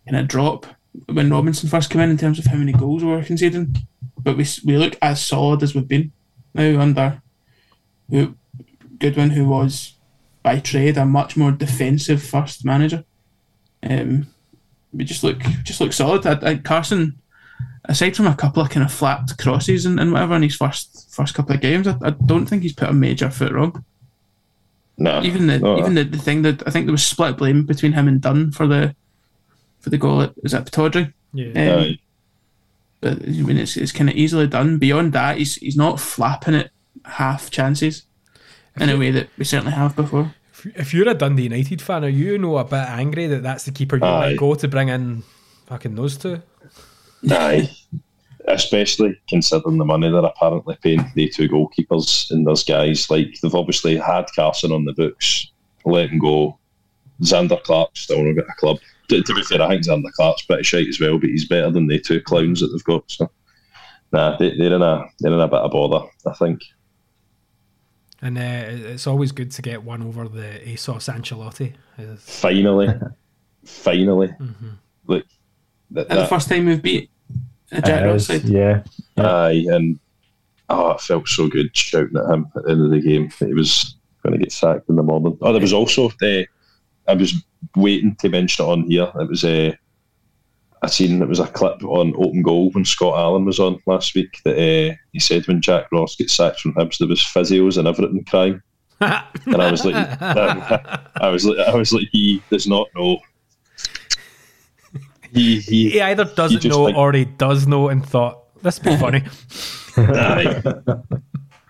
kind 0.06 0.18
of 0.18 0.28
drop 0.28 0.66
when 1.06 1.30
Robinson 1.30 1.68
first 1.68 1.90
came 1.90 2.02
in 2.02 2.10
in 2.10 2.18
terms 2.18 2.38
of 2.38 2.46
how 2.46 2.56
many 2.56 2.72
goals 2.72 3.02
we 3.02 3.10
were 3.10 3.22
conceding. 3.22 3.76
But 4.18 4.36
we 4.36 4.46
we 4.64 4.76
look 4.76 4.96
as 5.02 5.24
solid 5.24 5.62
as 5.62 5.74
we've 5.74 5.88
been 5.88 6.12
now 6.54 6.80
under 6.80 7.22
who 8.10 8.34
Goodwin, 8.98 9.30
who 9.30 9.48
was 9.48 9.94
by 10.42 10.60
trade 10.60 10.96
a 10.96 11.06
much 11.06 11.36
more 11.36 11.52
defensive 11.52 12.22
first 12.22 12.64
manager. 12.64 13.04
Um, 13.82 14.28
we 14.94 15.04
just 15.04 15.24
look 15.24 15.40
just 15.64 15.80
look 15.80 15.92
solid. 15.92 16.26
I, 16.26 16.50
I, 16.50 16.54
Carson, 16.56 17.20
aside 17.84 18.16
from 18.16 18.26
a 18.26 18.34
couple 18.36 18.62
of 18.62 18.70
kind 18.70 18.84
of 18.84 18.92
flapped 18.92 19.36
crosses 19.38 19.86
and, 19.86 19.98
and 20.00 20.12
whatever 20.12 20.34
in 20.36 20.42
his 20.42 20.56
first 20.56 21.12
first 21.14 21.34
couple 21.34 21.54
of 21.54 21.60
games, 21.60 21.86
I, 21.86 21.96
I 22.02 22.10
don't 22.10 22.46
think 22.46 22.62
he's 22.62 22.72
put 22.72 22.88
a 22.88 22.92
major 22.92 23.30
foot 23.30 23.52
wrong. 23.52 23.84
No, 24.96 25.20
Even 25.22 25.48
the 25.48 25.58
no. 25.58 25.78
even 25.78 25.94
the, 25.94 26.04
the 26.04 26.18
thing 26.18 26.42
that 26.42 26.62
I 26.66 26.70
think 26.70 26.86
there 26.86 26.92
was 26.92 27.04
split 27.04 27.36
blame 27.36 27.64
between 27.64 27.92
him 27.92 28.06
and 28.06 28.20
Dunne 28.20 28.52
for 28.52 28.66
the 28.66 28.94
for 29.80 29.90
the 29.90 29.98
goal. 29.98 30.22
At, 30.22 30.34
is 30.44 30.52
that 30.52 30.66
Pataudry? 30.66 31.12
Yeah. 31.32 31.46
Um, 31.48 31.80
Aye. 31.80 31.98
but 33.00 33.22
I 33.22 33.26
mean, 33.26 33.58
it's 33.58 33.76
it's 33.76 33.90
kind 33.90 34.08
of 34.08 34.14
easily 34.16 34.46
done. 34.46 34.78
Beyond 34.78 35.12
that, 35.12 35.38
he's 35.38 35.56
he's 35.56 35.76
not 35.76 35.98
flapping 35.98 36.54
at 36.54 36.70
half 37.04 37.50
chances 37.50 38.04
in 38.80 38.88
a 38.88 38.96
way 38.96 39.10
that 39.10 39.28
we 39.36 39.44
certainly 39.44 39.72
have 39.72 39.96
before. 39.96 40.32
If 40.74 40.94
you're 40.94 41.08
a 41.08 41.14
Dundee 41.14 41.44
United 41.44 41.82
fan, 41.82 42.04
are 42.04 42.08
you 42.08 42.38
know 42.38 42.58
a 42.58 42.64
bit 42.64 42.74
angry 42.74 43.26
that 43.26 43.42
that's 43.42 43.64
the 43.64 43.72
keeper 43.72 43.96
you 43.96 44.04
Aye. 44.04 44.28
let 44.30 44.38
go 44.38 44.54
to 44.54 44.68
bring 44.68 44.88
in 44.88 45.22
fucking 45.66 45.94
those 45.94 46.16
two? 46.16 46.40
Aye. 47.30 47.70
Especially 48.46 49.18
considering 49.28 49.78
the 49.78 49.84
money 49.84 50.10
they're 50.10 50.24
apparently 50.24 50.76
paying 50.82 51.10
the 51.14 51.28
two 51.28 51.48
goalkeepers 51.48 52.30
and 52.30 52.46
those 52.46 52.62
guys 52.62 53.10
like 53.10 53.40
they've 53.40 53.54
obviously 53.54 53.96
had 53.96 54.26
Carson 54.34 54.72
on 54.72 54.84
the 54.84 54.92
books, 54.92 55.50
let 55.84 56.10
him 56.10 56.18
go. 56.18 56.58
Zander 57.22 57.62
Clark 57.62 57.90
still 57.94 58.22
not 58.22 58.36
got 58.36 58.50
a 58.50 58.54
club. 58.58 58.78
To, 59.08 59.22
to 59.22 59.34
be 59.34 59.42
fair, 59.42 59.62
I 59.62 59.68
think 59.68 59.86
Zander 59.86 60.12
Clark's 60.12 60.42
pretty 60.42 60.62
shite 60.62 60.88
as 60.88 61.00
well, 61.00 61.18
but 61.18 61.30
he's 61.30 61.48
better 61.48 61.70
than 61.70 61.86
the 61.86 61.98
two 61.98 62.20
clowns 62.20 62.60
that 62.60 62.68
they've 62.68 62.84
got. 62.84 63.10
So 63.10 63.30
nah, 64.12 64.36
they, 64.36 64.56
they're 64.56 64.74
in 64.74 64.82
a 64.82 65.04
they're 65.20 65.32
in 65.32 65.40
a 65.40 65.48
bit 65.48 65.60
of 65.60 65.70
bother, 65.70 66.06
I 66.26 66.34
think. 66.34 66.60
And 68.24 68.38
uh, 68.38 68.90
it's 68.90 69.06
always 69.06 69.30
good 69.32 69.50
to 69.52 69.62
get 69.62 69.84
one 69.84 70.02
over 70.02 70.26
the 70.28 70.58
ASOS 70.64 71.12
Ancelotti. 71.12 71.74
It's- 71.98 72.40
Finally. 72.40 72.88
finally. 73.64 74.34
Like 75.06 75.24
that, 75.90 76.06
And 76.10 76.18
the 76.20 76.26
first 76.26 76.48
time 76.48 76.64
we've 76.66 76.82
beat 76.82 77.10
a 77.70 77.82
Jack 77.82 78.02
It 78.02 78.06
Ross 78.06 78.30
is, 78.30 78.42
side. 78.42 78.50
yeah. 78.50 78.82
Aye, 79.18 79.66
and 79.68 79.98
oh, 80.70 80.92
it 80.92 81.00
felt 81.02 81.28
so 81.28 81.48
good 81.48 81.76
shouting 81.76 82.16
at 82.16 82.24
him 82.32 82.46
at 82.56 82.64
the 82.64 82.70
end 82.70 82.80
of 82.82 82.90
the 82.90 83.00
game 83.00 83.30
that 83.38 83.46
he 83.46 83.54
was 83.54 83.94
going 84.22 84.32
to 84.32 84.38
get 84.42 84.52
sacked 84.52 84.88
in 84.88 84.96
the 84.96 85.02
morning. 85.02 85.36
Oh, 85.42 85.52
there 85.52 85.60
was 85.60 85.72
also 85.74 86.08
uh, 86.22 86.42
I 87.06 87.14
was 87.14 87.34
waiting 87.76 88.16
to 88.16 88.28
mention 88.30 88.64
it 88.64 88.68
on 88.68 88.90
here. 88.90 89.12
It 89.20 89.28
was 89.28 89.44
uh, 89.44 89.72
I 90.84 90.86
seen 90.88 91.22
it 91.22 91.28
was 91.28 91.40
a 91.40 91.46
clip 91.46 91.82
on 91.84 92.14
Open 92.16 92.42
Goal 92.42 92.70
when 92.72 92.84
Scott 92.84 93.18
Allan 93.18 93.44
was 93.46 93.58
on 93.58 93.80
last 93.86 94.14
week 94.14 94.38
that 94.44 94.54
uh, 94.56 94.94
he 95.12 95.18
said 95.18 95.46
when 95.48 95.60
Jack 95.62 95.90
Ross 95.90 96.14
gets 96.16 96.34
sacked 96.34 96.60
from 96.60 96.74
Hibs 96.74 96.98
there 96.98 97.08
was 97.08 97.20
physios 97.20 97.78
and 97.78 97.88
everything 97.88 98.24
crying, 98.28 98.60
and 99.00 99.62
I 99.62 99.70
was 99.70 99.84
like, 99.84 99.94
I 100.20 101.28
was 101.28 101.44
like, 101.46 101.58
I 101.58 101.74
was 101.74 101.92
like, 101.92 102.08
he 102.12 102.42
does 102.50 102.66
not 102.66 102.86
know. 102.94 103.18
He 105.32 105.60
he, 105.60 105.90
He 105.90 106.00
either 106.00 106.24
doesn't 106.24 106.60
just 106.60 106.76
know 106.76 106.86
think- 106.86 106.98
or 106.98 107.12
he 107.12 107.24
does 107.24 107.66
know 107.66 107.88
and 107.88 108.04
thought, 108.06 108.40
this 108.62 108.78
would 108.82 108.90
be 108.90 108.96
funny. 108.96 109.22
Aye. 109.96 110.62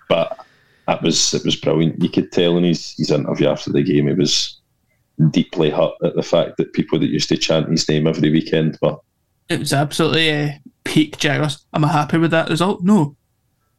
but 0.08 0.38
that 0.86 1.02
was 1.02 1.34
it 1.34 1.44
was 1.44 1.56
brilliant. 1.56 2.02
You 2.02 2.08
could 2.08 2.30
tell 2.32 2.56
in 2.58 2.64
his, 2.64 2.94
his 2.96 3.10
interview 3.10 3.48
after 3.48 3.70
the 3.72 3.82
game, 3.82 4.08
it 4.08 4.18
was 4.18 4.58
deeply 5.30 5.70
hurt 5.70 5.94
at 6.02 6.14
the 6.14 6.22
fact 6.22 6.56
that 6.56 6.72
people 6.72 6.98
that 6.98 7.06
used 7.08 7.28
to 7.28 7.36
chant 7.36 7.70
his 7.70 7.88
name 7.88 8.06
every 8.06 8.30
weekend 8.30 8.78
were 8.82 8.96
It 9.48 9.58
was 9.58 9.72
absolutely 9.72 10.30
uh, 10.30 10.50
peak 10.84 11.18
Jack 11.18 11.40
Ross. 11.40 11.64
Am 11.72 11.84
I 11.84 11.88
happy 11.88 12.18
with 12.18 12.30
that 12.32 12.48
result? 12.48 12.82
No. 12.82 13.16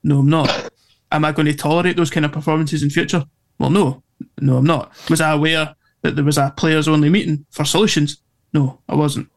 No, 0.03 0.19
I'm 0.19 0.29
not. 0.29 0.69
Am 1.11 1.25
I 1.25 1.31
going 1.31 1.45
to 1.47 1.53
tolerate 1.53 1.97
those 1.97 2.09
kind 2.09 2.25
of 2.25 2.31
performances 2.31 2.83
in 2.83 2.89
future? 2.89 3.25
Well, 3.59 3.69
no. 3.69 4.03
No, 4.39 4.57
I'm 4.57 4.65
not. 4.65 4.93
Was 5.09 5.21
I 5.21 5.31
aware 5.31 5.75
that 6.01 6.15
there 6.15 6.25
was 6.25 6.37
a 6.37 6.53
players 6.55 6.87
only 6.87 7.09
meeting 7.09 7.45
for 7.51 7.65
solutions? 7.65 8.21
No, 8.53 8.79
I 8.87 8.95
wasn't. 8.95 9.29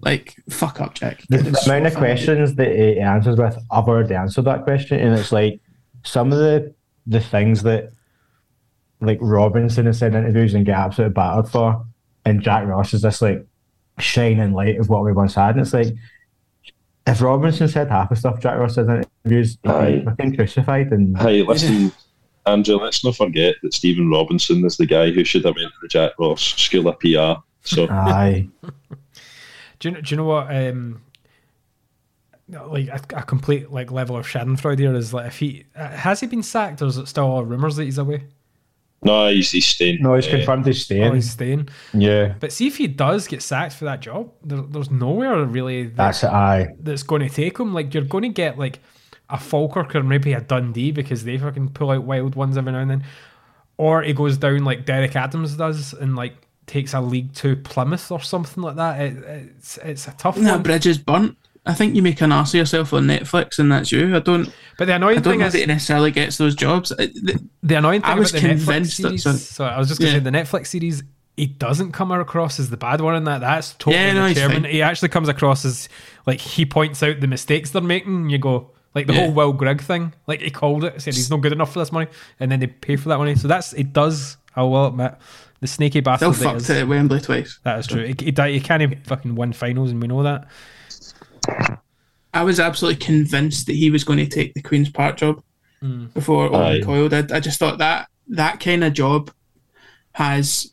Like, 0.00 0.36
fuck 0.50 0.80
up, 0.80 0.94
Jack. 0.94 1.22
the, 1.28 1.38
the 1.38 1.50
this 1.50 1.66
amount 1.66 1.86
of 1.86 1.94
off 1.94 2.00
my 2.00 2.08
head. 2.08 2.16
questions 2.16 2.54
that 2.56 2.76
he 2.76 3.00
answers 3.00 3.36
with, 3.36 3.58
I've 3.70 3.88
already 3.88 4.14
answered 4.14 4.44
that 4.44 4.64
question, 4.64 5.00
and 5.00 5.18
it's 5.18 5.32
like 5.32 5.60
some 6.04 6.32
of 6.32 6.38
the 6.38 6.74
the 7.06 7.20
things 7.20 7.62
that 7.62 7.92
like 9.00 9.18
Robinson 9.20 9.86
has 9.86 9.98
said 9.98 10.14
in 10.14 10.24
interviews 10.24 10.54
and 10.54 10.64
get 10.66 10.76
absolutely 10.78 11.14
battered 11.14 11.48
for, 11.50 11.84
and 12.24 12.42
Jack 12.42 12.66
Ross 12.66 12.94
is 12.94 13.02
this 13.02 13.20
like 13.22 13.46
shining 13.98 14.52
light 14.52 14.78
of 14.78 14.88
what 14.88 15.04
we 15.04 15.12
once 15.12 15.34
had, 15.34 15.56
and 15.56 15.60
it's 15.60 15.72
like 15.74 15.94
if 17.06 17.20
Robinson 17.22 17.68
said 17.68 17.88
half 17.88 18.08
the 18.08 18.16
stuff 18.16 18.40
Jack 18.40 18.58
Ross 18.58 18.74
says 18.74 18.88
in 18.88 19.04
interviews, 19.24 19.58
he'd 19.62 19.70
Aye. 19.70 19.98
be 19.98 20.04
fucking 20.04 20.36
crucified. 20.36 20.92
And 20.92 21.16
Hey, 21.18 21.42
listen, 21.42 21.92
Andrew, 22.46 22.76
let's 22.76 23.04
not 23.04 23.14
forget 23.16 23.54
that 23.62 23.74
Stephen 23.74 24.10
Robinson 24.10 24.64
is 24.64 24.76
the 24.76 24.86
guy 24.86 25.10
who 25.10 25.22
should 25.24 25.44
have 25.44 25.54
went 25.56 25.68
to 25.68 25.78
the 25.82 25.88
Jack 25.88 26.12
Ross 26.18 26.42
School 26.42 26.88
of 26.88 26.98
PR. 27.00 27.40
So 27.62 27.86
aye, 27.90 28.48
Do 29.78 29.88
you, 29.88 29.94
know- 29.94 30.00
do 30.00 30.10
you 30.10 30.16
know 30.16 30.24
what? 30.24 30.54
Um, 30.54 31.02
like 32.68 32.88
a, 32.88 33.00
a 33.18 33.22
complete 33.24 33.70
like 33.72 33.90
level 33.90 34.16
of 34.16 34.24
Schadenfreude 34.26 34.78
here 34.78 34.94
is 34.94 35.12
like 35.12 35.26
if 35.26 35.38
he 35.38 35.64
uh, 35.74 35.88
has 35.88 36.20
he 36.20 36.26
been 36.28 36.44
sacked 36.44 36.80
or 36.80 36.86
is 36.86 36.96
it 36.96 37.08
still 37.08 37.24
all 37.24 37.44
rumours 37.44 37.74
that 37.76 37.84
he's 37.84 37.98
away? 37.98 38.22
No, 39.06 39.28
he's 39.28 39.50
he's 39.52 39.66
staying. 39.66 40.02
no, 40.02 40.14
he's 40.14 40.26
Uh, 40.26 40.30
confirmed 40.32 40.66
he's 40.66 40.82
staying. 40.84 41.04
Oh, 41.10 41.14
he's 41.14 41.30
staying. 41.30 41.68
yeah, 41.94 42.34
But 42.40 42.52
see 42.52 42.66
if 42.66 42.76
he 42.76 42.86
does 42.88 43.26
get 43.26 43.42
sacked 43.42 43.74
for 43.74 43.84
that 43.86 44.00
job, 44.00 44.30
there, 44.44 44.62
there's 44.62 44.90
nowhere 44.90 45.44
really 45.44 45.84
that, 45.84 45.96
that's. 45.96 46.24
Aye, 46.24 46.68
that's 46.80 47.02
going 47.02 47.22
to 47.28 47.34
take 47.34 47.58
him. 47.58 47.72
Like 47.74 47.94
you're 47.94 48.04
going 48.04 48.22
to 48.22 48.28
get 48.28 48.58
like 48.58 48.80
a 49.30 49.38
Falkirk 49.38 49.94
or 49.96 50.02
maybe 50.02 50.32
a 50.34 50.40
Dundee 50.40 50.92
because 50.92 51.24
they 51.24 51.38
fucking 51.38 51.70
pull 51.70 51.90
out 51.90 52.04
wild 52.04 52.34
ones 52.36 52.56
every 52.56 52.72
now 52.72 52.78
and 52.80 52.90
then, 52.90 53.04
or 53.76 54.02
he 54.02 54.12
goes 54.12 54.38
down 54.38 54.64
like 54.64 54.84
Derek 54.86 55.16
Adams 55.16 55.56
does 55.56 55.92
and 55.92 56.14
like 56.16 56.34
takes 56.66 56.94
a 56.94 57.00
League 57.00 57.32
Two 57.32 57.56
Plymouth 57.56 58.10
or 58.12 58.20
something 58.20 58.62
like 58.62 58.76
that. 58.76 59.00
It, 59.00 59.16
it's 59.56 59.78
it's 59.78 60.08
a 60.08 60.12
tough 60.12 60.36
That 60.36 60.52
one. 60.52 60.62
bridge 60.62 60.86
is 60.86 60.98
burnt. 60.98 61.36
I 61.66 61.74
think 61.74 61.94
you 61.96 62.02
make 62.02 62.20
an 62.20 62.30
ass 62.32 62.54
of 62.54 62.58
yourself 62.58 62.92
on 62.92 63.06
Netflix, 63.06 63.58
and 63.58 63.70
that's 63.72 63.90
you. 63.90 64.14
I 64.14 64.20
don't. 64.20 64.52
But 64.78 64.86
the 64.86 64.94
annoying 64.94 65.18
I 65.18 65.20
don't 65.20 65.32
thing 65.32 65.40
know 65.40 65.46
is 65.46 65.52
that 65.54 65.58
he 65.60 65.66
necessarily 65.66 66.10
gets 66.12 66.36
those 66.38 66.54
jobs. 66.54 66.92
Uh, 66.92 66.96
the- 66.96 67.42
The 67.62 67.74
annoying 67.78 68.02
thing 68.02 68.10
I 68.10 68.14
was 68.14 68.30
about 68.30 68.42
the 68.42 68.48
Netflix 68.48 68.50
convinced 68.64 68.96
that 68.98 69.02
series. 69.08 69.22
some- 69.24 69.36
so 69.36 69.64
I 69.64 69.78
was 69.78 69.88
just 69.88 70.00
gonna 70.00 70.12
Yeah. 70.12 70.18
say 70.18 70.24
the 70.24 70.30
Netflix 70.30 70.66
series. 70.68 71.02
He 71.36 71.46
doesn't 71.46 71.92
come 71.92 72.12
across 72.12 72.58
as 72.60 72.70
the 72.70 72.76
bad 72.76 73.00
one 73.00 73.14
in 73.16 73.24
that. 73.24 73.40
That's 73.40 73.72
totally 73.74 73.96
Yeah, 73.96 74.12
no, 74.14 74.28
the 74.28 74.34
chairman. 74.34 74.64
He 74.64 74.80
actually 74.80 75.08
comes 75.10 75.28
across 75.28 75.64
as 75.66 75.88
like 76.26 76.40
he 76.40 76.64
points 76.64 77.02
out 77.02 77.20
the 77.20 77.26
mistakes 77.26 77.70
they're 77.70 77.82
making. 77.82 78.14
And 78.16 78.30
you 78.32 78.38
go 78.38 78.70
like 78.94 79.06
the 79.06 79.12
Yeah. 79.12 79.20
whole 79.26 79.32
Will 79.32 79.52
Grigg 79.52 79.82
thing. 79.82 80.14
Like 80.26 80.40
he 80.40 80.50
called 80.50 80.84
it, 80.84 81.02
said 81.02 81.14
he's 81.14 81.28
not 81.28 81.42
good 81.42 81.52
enough 81.52 81.72
for 81.72 81.80
this 81.80 81.92
money, 81.92 82.06
and 82.40 82.50
then 82.50 82.60
they 82.60 82.68
pay 82.68 82.96
for 82.96 83.08
that 83.10 83.18
money. 83.18 83.34
So 83.34 83.48
that's 83.48 83.72
it. 83.74 83.92
Does 83.92 84.36
I 84.54 84.62
will 84.62 84.86
admit 84.86 85.14
the 85.60 85.66
snaky 85.66 86.00
bastard. 86.00 86.34
Still 86.34 86.44
that 86.44 86.60
fucked 86.60 86.70
is- 86.70 86.70
at 86.82 86.88
Wembley 86.88 87.20
twice. 87.20 87.58
That 87.64 87.80
is 87.80 87.86
true. 87.86 88.04
He, 88.06 88.14
he, 88.18 88.52
he 88.52 88.60
can't 88.60 88.82
even 88.82 89.00
fucking 89.04 89.34
win 89.34 89.52
finals, 89.52 89.90
and 89.90 90.00
we 90.00 90.08
know 90.08 90.22
that. 90.22 90.46
I 92.34 92.42
was 92.42 92.60
absolutely 92.60 93.04
convinced 93.04 93.66
that 93.66 93.76
he 93.76 93.90
was 93.90 94.04
going 94.04 94.18
to 94.18 94.26
take 94.26 94.54
the 94.54 94.62
Queen's 94.62 94.90
Park 94.90 95.16
job 95.18 95.42
Mm. 95.82 96.12
before 96.14 96.46
Aye. 96.56 96.76
Owen 96.76 96.84
Coyle 96.84 97.08
did. 97.10 97.32
I 97.32 97.38
just 97.38 97.58
thought 97.58 97.76
that 97.78 98.08
that 98.28 98.60
kind 98.60 98.82
of 98.82 98.94
job 98.94 99.30
has 100.12 100.72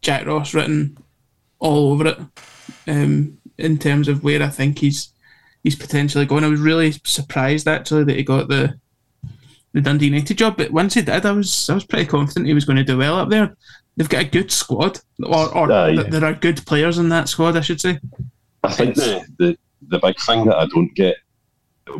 Jack 0.00 0.26
Ross 0.26 0.52
written 0.52 0.98
all 1.60 1.92
over 1.92 2.08
it. 2.08 2.18
Um, 2.88 3.38
in 3.58 3.78
terms 3.78 4.08
of 4.08 4.24
where 4.24 4.42
I 4.42 4.48
think 4.48 4.80
he's 4.80 5.12
he's 5.62 5.76
potentially 5.76 6.26
going, 6.26 6.42
I 6.42 6.48
was 6.48 6.60
really 6.60 6.90
surprised 7.04 7.68
actually 7.68 8.02
that 8.04 8.16
he 8.16 8.24
got 8.24 8.48
the 8.48 8.78
the 9.72 9.80
Dundee 9.80 10.06
United 10.06 10.36
job. 10.38 10.56
But 10.56 10.72
once 10.72 10.94
he 10.94 11.02
did, 11.02 11.24
I 11.24 11.30
was 11.32 11.70
I 11.70 11.74
was 11.74 11.84
pretty 11.84 12.06
confident 12.06 12.46
he 12.48 12.54
was 12.54 12.64
going 12.64 12.78
to 12.78 12.84
do 12.84 12.98
well 12.98 13.16
up 13.18 13.28
there. 13.30 13.56
They've 13.96 14.08
got 14.08 14.22
a 14.22 14.28
good 14.28 14.50
squad, 14.50 14.98
or, 15.22 15.56
or 15.56 15.70
Aye. 15.70 15.94
th- 15.94 16.06
there 16.08 16.24
are 16.24 16.32
good 16.34 16.66
players 16.66 16.98
in 16.98 17.10
that 17.10 17.28
squad, 17.28 17.56
I 17.56 17.60
should 17.60 17.80
say. 17.80 18.00
I 18.64 18.72
think 18.72 18.96
the, 18.96 19.24
the 19.38 19.58
the 19.88 19.98
big 19.98 20.18
thing 20.20 20.46
that 20.46 20.56
I 20.56 20.66
don't 20.66 20.94
get 20.94 21.16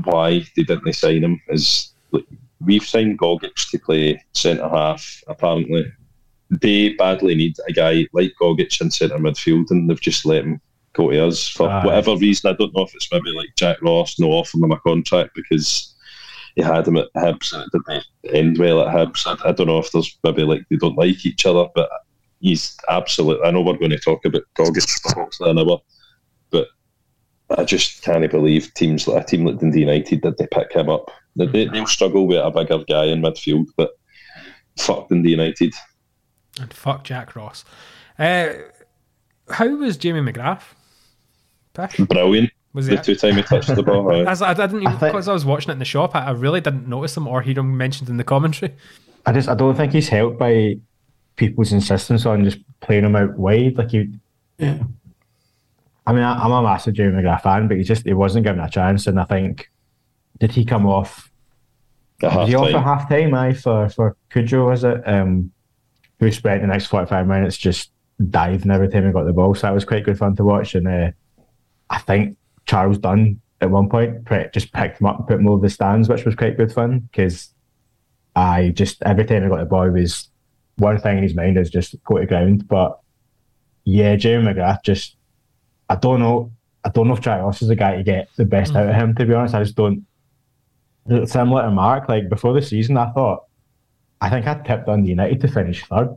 why 0.05 0.45
they 0.57 0.63
didn't 0.63 0.93
sign 0.95 1.25
him 1.25 1.41
is 1.49 1.93
like, 2.11 2.25
we've 2.61 2.85
signed 2.85 3.19
Gogic 3.19 3.71
to 3.71 3.79
play 3.79 4.23
centre 4.33 4.69
half. 4.69 5.23
Apparently, 5.29 5.93
they 6.51 6.91
badly 6.95 7.35
need 7.35 7.57
a 7.69 7.73
guy 7.73 8.07
like 8.13 8.33
Gogic 8.41 8.81
in 8.81 8.91
centre 8.91 9.19
midfield, 9.19 9.71
and 9.71 9.89
they've 9.89 10.01
just 10.01 10.25
let 10.25 10.45
him 10.45 10.61
go 10.93 11.11
to 11.11 11.27
us 11.27 11.49
for 11.49 11.69
whatever 11.69 12.17
reason. 12.17 12.51
I 12.51 12.57
don't 12.57 12.75
know 12.75 12.85
if 12.85 12.95
it's 12.95 13.11
maybe 13.11 13.31
like 13.31 13.55
Jack 13.57 13.81
Ross 13.83 14.19
no 14.19 14.29
offering 14.29 14.65
him 14.65 14.73
a 14.73 14.79
contract 14.81 15.33
because 15.35 15.95
he 16.55 16.63
had 16.63 16.87
him 16.87 16.99
at 16.99 17.09
Hibs 17.17 17.53
and 17.53 17.63
it 17.63 17.71
didn't 17.73 18.05
end 18.35 18.59
well 18.59 18.83
at 18.83 18.95
Hibs. 18.95 19.27
I, 19.27 19.49
I 19.49 19.53
don't 19.53 19.69
know 19.69 19.79
if 19.79 19.91
there's 19.91 20.19
maybe 20.23 20.43
like 20.43 20.63
they 20.69 20.77
don't 20.77 20.99
like 20.99 21.25
each 21.25 21.47
other, 21.47 21.67
but 21.75 21.89
he's 22.41 22.77
absolute. 22.91 23.41
I 23.45 23.51
know 23.51 23.63
we're 23.63 23.79
going 23.79 23.91
to 23.91 23.99
talk 23.99 24.25
about 24.25 24.43
Gogic 24.57 24.89
for 25.01 25.21
hopefully 25.21 25.51
an 25.51 25.59
hour, 25.59 25.81
I 27.59 27.65
just 27.65 28.03
can't 28.03 28.29
believe 28.31 28.73
teams 28.75 29.07
like 29.09 29.23
a 29.23 29.27
team 29.27 29.45
like 29.45 29.59
Dundee 29.59 29.81
United 29.81 30.23
that 30.23 30.39
they 30.39 30.47
pick 30.47 30.73
him 30.73 30.89
up. 30.89 31.11
They, 31.37 31.47
they, 31.47 31.65
they'll 31.67 31.87
struggle 31.87 32.27
with 32.27 32.39
a 32.39 32.51
bigger 32.51 32.85
guy 32.85 33.05
in 33.07 33.23
midfield, 33.23 33.67
but 33.77 33.91
fuck 34.79 35.09
Dundee 35.09 35.31
United. 35.31 35.75
And 36.61 36.73
fuck 36.73 37.05
Jack 37.05 37.35
Ross. 37.37 37.65
Uh, 38.19 38.51
how 39.51 39.69
was 39.77 39.97
Jamie 39.97 40.21
McGrath? 40.21 40.63
Pish? 41.75 41.97
Brilliant. 41.97 42.51
Was 42.75 42.87
the 42.87 42.97
he- 42.97 43.03
two 43.03 43.15
time 43.17 43.37
he 43.37 43.43
touched 43.43 43.75
the 43.75 43.83
ball. 43.83 44.11
aye. 44.15 44.25
As 44.31 44.41
I 44.43 44.55
didn't 44.55 44.83
even 44.83 44.89
I 44.89 44.99
think- 44.99 45.13
because 45.13 45.29
I 45.29 45.33
was 45.33 45.45
watching 45.45 45.71
it 45.71 45.75
in 45.75 45.79
the 45.79 45.85
shop. 45.85 46.15
I, 46.15 46.27
I 46.27 46.31
really 46.33 46.61
didn't 46.61 46.89
notice 46.89 47.17
him 47.17 47.27
or 47.27 47.43
hear 47.43 47.59
him 47.59 47.77
mentioned 47.77 48.09
in 48.11 48.17
the 48.19 48.25
commentary. 48.25 48.75
I 49.27 49.33
just 49.33 49.49
I 49.49 49.55
don't 49.55 49.77
think 49.77 49.93
he's 49.93 50.09
helped 50.09 50.39
by 50.39 50.77
people's 51.37 51.73
insistence 51.73 52.27
on 52.27 52.45
just 52.45 52.59
playing 52.81 53.05
him 53.05 53.17
out 53.17 53.37
wide. 53.39 53.77
Like 53.79 53.93
you, 53.93 54.13
Yeah. 54.59 54.79
I 56.07 56.13
mean, 56.13 56.23
I, 56.23 56.43
I'm 56.43 56.53
a 56.53 56.63
massive 56.63 56.95
Jamie 56.95 57.23
McGrath 57.23 57.43
fan, 57.43 57.69
but 57.69 57.77
he 57.77 57.85
just 57.85 58.05
he 58.05 58.13
wasn't 58.13 58.45
given 58.45 58.61
a 58.61 58.69
chance. 58.69 59.07
And 59.07 59.21
I 59.21 59.25
think 59.25 59.71
did 60.39 60.53
he 60.53 60.65
come 60.65 60.87
off? 60.87 61.31
Was 62.23 62.49
he 62.49 62.55
off 62.55 62.75
at 62.75 62.83
half 62.83 63.09
time? 63.09 63.35
Aye, 63.35 63.55
for 63.55 63.89
for 63.89 64.17
Cudjoe 64.31 64.67
was 64.67 64.85
it? 64.85 65.03
Um, 65.07 65.53
who 66.21 66.31
spent 66.31 66.63
the 66.63 66.69
next 66.69 66.87
forty 66.87 67.09
five 67.09 67.27
minutes 67.27 67.57
just 67.57 67.91
diving 68.31 68.71
every 68.71 68.89
time 68.89 69.07
he 69.07 69.13
got 69.13 69.25
the 69.25 69.33
ball. 69.33 69.55
So 69.55 69.67
that 69.67 69.75
was 69.75 69.85
quite 69.85 70.05
good 70.05 70.19
fun 70.19 70.37
to 70.37 70.45
watch. 70.45 70.75
And 70.75 70.87
uh, 70.87 71.11
I 71.91 71.99
think 71.99 72.37
Charles 72.67 72.99
Dunne 72.99 73.41
at 73.61 73.71
one 73.71 73.89
point 73.89 74.27
just 74.53 74.73
picked 74.73 75.01
him 75.01 75.07
up 75.07 75.19
and 75.19 75.29
put 75.29 75.41
him 75.41 75.49
over 75.49 75.63
the 75.63 75.71
stands, 75.71 76.09
which 76.09 76.25
was 76.25 76.35
quite 76.35 76.57
good 76.57 76.73
fun 76.73 77.09
because 77.11 77.53
I 78.35 78.71
just 78.71 79.03
every 79.03 79.25
time 79.25 79.43
he 79.43 79.49
got 79.49 79.59
the 79.59 79.67
ball, 79.67 79.85
he 79.85 79.91
was 79.91 80.29
one 80.77 80.99
thing 80.99 81.19
in 81.19 81.23
his 81.23 81.35
mind 81.35 81.59
is 81.59 81.71
just 81.71 81.95
go 82.05 82.19
to 82.19 82.27
ground. 82.27 82.67
But 82.67 82.99
yeah, 83.85 84.17
Jamie 84.17 84.53
McGrath 84.53 84.83
just 84.85 85.17
I 85.93 85.97
don't 85.97 86.21
know. 86.21 86.51
I 86.85 86.89
don't 86.89 87.07
know 87.07 87.15
if 87.15 87.21
Jack 87.21 87.41
Ross 87.43 87.61
is 87.63 87.69
the 87.69 87.77
guy 87.77 87.97
to 87.97 88.03
get 88.03 88.29
the 88.37 88.45
best 88.45 88.75
out 88.75 88.89
of 88.89 88.95
him. 88.95 89.15
To 89.17 89.27
be 89.27 89.35
honest, 89.35 89.55
I 89.55 89.63
just 89.63 89.77
don't. 89.77 90.05
Similar 91.27 91.63
to 91.63 91.71
Mark, 91.71 92.09
like 92.09 92.29
before 92.29 92.55
the 92.55 92.63
season, 92.63 92.97
I 92.97 93.11
thought 93.13 93.45
I 94.21 94.31
think 94.31 94.47
I 94.47 94.55
tipped 94.55 94.89
on 94.89 95.03
the 95.03 95.09
United 95.09 95.41
to 95.41 95.49
finish 95.49 95.85
third, 95.85 96.17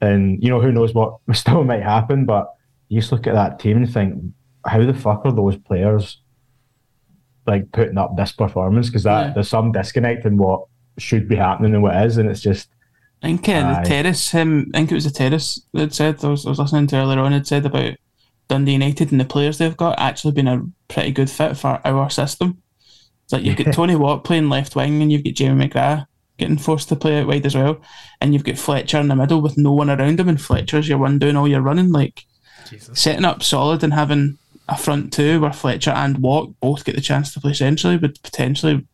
and 0.00 0.42
you 0.42 0.48
know 0.48 0.60
who 0.60 0.72
knows 0.72 0.94
what 0.94 1.18
still 1.32 1.64
might 1.64 1.82
happen. 1.82 2.24
But 2.24 2.52
you 2.88 3.00
just 3.00 3.12
look 3.12 3.26
at 3.26 3.34
that 3.34 3.58
team 3.58 3.76
and 3.78 3.92
think, 3.92 4.14
how 4.66 4.84
the 4.84 4.94
fuck 4.94 5.22
are 5.26 5.32
those 5.32 5.56
players 5.56 6.20
like 7.46 7.70
putting 7.72 7.98
up 7.98 8.16
this 8.16 8.32
performance? 8.32 8.88
Because 8.88 9.02
that 9.04 9.26
Yeah. 9.26 9.32
there's 9.34 9.48
some 9.48 9.72
disconnect 9.72 10.24
in 10.24 10.36
what 10.36 10.62
should 10.98 11.28
be 11.28 11.36
happening 11.36 11.74
and 11.74 11.82
what 11.82 11.96
is, 12.06 12.16
and 12.16 12.30
it's 12.30 12.40
just 12.40 12.68
I 13.22 13.26
think 13.36 13.48
uh, 13.48 13.82
the 13.82 13.88
terrace, 13.88 14.30
him, 14.30 14.70
I 14.74 14.78
think 14.78 14.92
it 14.92 14.94
was 14.94 15.04
the 15.04 15.10
terrace 15.10 15.60
that 15.74 15.92
said, 15.92 16.24
I 16.24 16.28
was, 16.28 16.46
I 16.46 16.50
was 16.50 16.58
listening 16.58 16.86
to 16.88 16.96
earlier 16.96 17.18
on, 17.20 17.32
had 17.32 17.46
said 17.46 17.66
about 17.66 17.94
Dundee 18.50 18.72
United 18.72 19.12
and 19.12 19.20
the 19.20 19.24
players 19.24 19.58
they've 19.58 19.76
got 19.76 19.98
actually 20.00 20.32
been 20.32 20.48
a 20.48 20.66
pretty 20.88 21.12
good 21.12 21.30
fit 21.30 21.56
for 21.56 21.80
our 21.84 22.10
system. 22.10 22.60
It's 23.24 23.32
like 23.32 23.44
you've 23.44 23.56
got 23.56 23.72
Tony 23.72 23.94
Watt 23.94 24.24
playing 24.24 24.48
left 24.48 24.74
wing 24.74 25.00
and 25.00 25.12
you've 25.12 25.22
got 25.22 25.34
Jamie 25.34 25.68
McGrath 25.68 26.06
getting 26.36 26.58
forced 26.58 26.88
to 26.88 26.96
play 26.96 27.20
out 27.20 27.28
wide 27.28 27.46
as 27.46 27.54
well. 27.54 27.80
And 28.20 28.34
you've 28.34 28.42
got 28.42 28.58
Fletcher 28.58 28.98
in 28.98 29.06
the 29.06 29.14
middle 29.14 29.40
with 29.40 29.56
no 29.56 29.70
one 29.70 29.88
around 29.88 30.18
him, 30.18 30.28
and 30.28 30.40
Fletcher's 30.40 30.88
your 30.88 30.98
one 30.98 31.20
doing 31.20 31.36
all 31.36 31.46
your 31.46 31.60
running. 31.60 31.92
Like 31.92 32.24
setting 32.92 33.24
up 33.24 33.44
solid 33.44 33.84
and 33.84 33.94
having 33.94 34.38
a 34.68 34.76
front 34.76 35.12
two 35.12 35.40
where 35.40 35.52
Fletcher 35.52 35.90
and 35.90 36.18
Watt 36.18 36.58
both 36.60 36.84
get 36.84 36.96
the 36.96 37.00
chance 37.00 37.32
to 37.34 37.40
play 37.40 37.52
centrally 37.52 37.98
would 37.98 38.20
potentially 38.22 38.84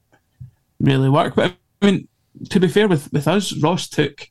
really 0.80 1.08
work. 1.08 1.34
But 1.34 1.54
I 1.80 1.86
mean, 1.86 2.08
to 2.50 2.60
be 2.60 2.68
fair 2.68 2.88
with, 2.88 3.10
with 3.12 3.26
us, 3.26 3.56
Ross 3.56 3.88
took 3.88 4.28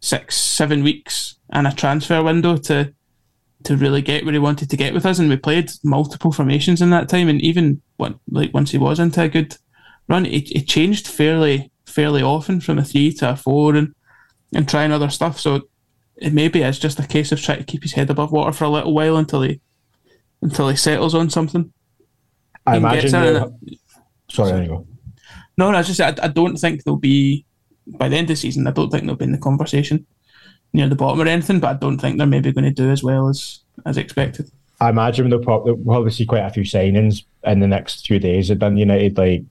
six, 0.00 0.36
seven 0.36 0.82
weeks 0.82 1.36
and 1.50 1.66
a 1.66 1.72
transfer 1.72 2.22
window 2.22 2.56
to 2.56 2.94
to 3.64 3.76
really 3.76 4.02
get 4.02 4.24
where 4.24 4.32
he 4.32 4.38
wanted 4.38 4.70
to 4.70 4.76
get 4.76 4.94
with 4.94 5.06
us, 5.06 5.18
and 5.18 5.28
we 5.28 5.36
played 5.36 5.70
multiple 5.82 6.32
formations 6.32 6.80
in 6.82 6.90
that 6.90 7.08
time. 7.08 7.28
And 7.28 7.40
even 7.42 7.80
when, 7.96 8.18
like 8.30 8.52
once 8.54 8.70
he 8.70 8.78
was 8.78 9.00
into 9.00 9.22
a 9.22 9.28
good 9.28 9.56
run, 10.08 10.26
it, 10.26 10.50
it 10.50 10.68
changed 10.68 11.08
fairly 11.08 11.70
fairly 11.86 12.22
often 12.22 12.60
from 12.60 12.78
a 12.78 12.84
three 12.84 13.12
to 13.12 13.30
a 13.30 13.36
four 13.36 13.74
and 13.76 13.94
and 14.54 14.68
trying 14.68 14.92
other 14.92 15.10
stuff. 15.10 15.38
So 15.40 15.62
it 16.16 16.32
maybe 16.32 16.62
is 16.62 16.78
just 16.78 17.00
a 17.00 17.06
case 17.06 17.32
of 17.32 17.40
trying 17.40 17.58
to 17.58 17.64
keep 17.64 17.82
his 17.82 17.92
head 17.92 18.10
above 18.10 18.32
water 18.32 18.52
for 18.52 18.64
a 18.64 18.68
little 18.70 18.94
while 18.94 19.16
until 19.16 19.42
he 19.42 19.60
until 20.42 20.68
he 20.68 20.76
settles 20.76 21.14
on 21.14 21.30
something. 21.30 21.72
I 22.66 22.76
imagine. 22.78 23.10
they'll- 23.34 23.58
Sorry, 24.30 24.52
there 24.52 24.62
you 24.62 24.68
go. 24.68 24.86
No, 25.58 25.70
no, 25.70 25.78
I 25.78 25.82
just 25.82 26.00
I, 26.00 26.14
I 26.22 26.28
don't 26.28 26.56
think 26.56 26.82
there'll 26.84 26.98
be 26.98 27.46
by 27.86 28.08
the 28.08 28.16
end 28.16 28.24
of 28.24 28.28
the 28.28 28.36
season. 28.36 28.66
I 28.66 28.70
don't 28.72 28.90
think 28.90 29.04
they'll 29.04 29.14
be 29.16 29.24
in 29.26 29.32
the 29.32 29.38
conversation 29.38 30.06
near 30.74 30.88
the 30.88 30.94
bottom 30.96 31.20
or 31.20 31.26
anything. 31.26 31.60
But 31.60 31.68
I 31.70 31.78
don't 31.78 31.98
think 31.98 32.18
they're 32.18 32.26
maybe 32.26 32.52
going 32.52 32.64
to 32.64 32.70
do 32.70 32.90
as 32.90 33.02
well 33.02 33.28
as 33.28 33.60
as 33.86 33.96
expected. 33.96 34.50
I 34.80 34.90
imagine 34.90 35.30
they'll 35.30 35.38
probably, 35.38 35.72
we'll 35.72 35.94
probably 35.94 36.10
see 36.10 36.26
quite 36.26 36.40
a 36.44 36.50
few 36.50 36.64
signings 36.64 37.24
in 37.44 37.60
the 37.60 37.68
next 37.68 38.06
few 38.06 38.18
days 38.18 38.50
at 38.50 38.58
Dundee 38.58 38.80
United. 38.80 39.16
Like, 39.16 39.44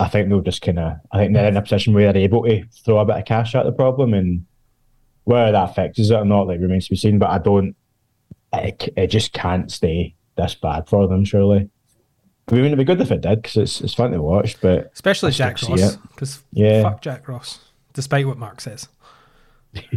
I 0.00 0.08
think 0.08 0.28
they'll 0.28 0.40
just 0.40 0.60
kind 0.60 0.80
of, 0.80 0.96
I 1.12 1.18
think 1.18 1.32
they're 1.32 1.48
in 1.48 1.56
a 1.56 1.62
position 1.62 1.94
where 1.94 2.12
they're 2.12 2.22
able 2.22 2.42
to 2.44 2.64
throw 2.84 2.98
a 2.98 3.04
bit 3.04 3.16
of 3.18 3.24
cash 3.24 3.54
at 3.54 3.64
the 3.64 3.72
problem, 3.72 4.12
and 4.12 4.44
whether 5.24 5.52
that 5.52 5.74
fixes 5.76 6.10
it 6.10 6.16
or 6.16 6.24
not, 6.24 6.48
like 6.48 6.60
remains 6.60 6.86
to 6.86 6.90
be 6.90 6.96
seen. 6.96 7.18
But 7.20 7.30
I 7.30 7.38
don't, 7.38 7.76
it, 8.52 8.92
it 8.96 9.06
just 9.06 9.32
can't 9.32 9.70
stay 9.70 10.14
this 10.36 10.56
bad 10.56 10.88
for 10.88 11.06
them. 11.06 11.24
Surely, 11.24 11.70
I 12.48 12.54
mean, 12.54 12.64
it'd 12.66 12.78
be 12.78 12.84
good 12.84 13.00
if 13.00 13.12
it 13.12 13.20
did 13.20 13.40
because 13.42 13.56
it's 13.56 13.80
it's 13.80 13.94
fun 13.94 14.10
to 14.10 14.20
watch, 14.20 14.60
but 14.60 14.90
Especially 14.92 15.30
Jack 15.30 15.62
Ross, 15.62 15.94
it. 15.94 15.98
because 16.10 16.42
Yeah. 16.52 16.82
fuck 16.82 17.00
Jack 17.02 17.28
Ross, 17.28 17.60
despite 17.92 18.26
what 18.26 18.36
Mark 18.38 18.60
says. 18.60 18.88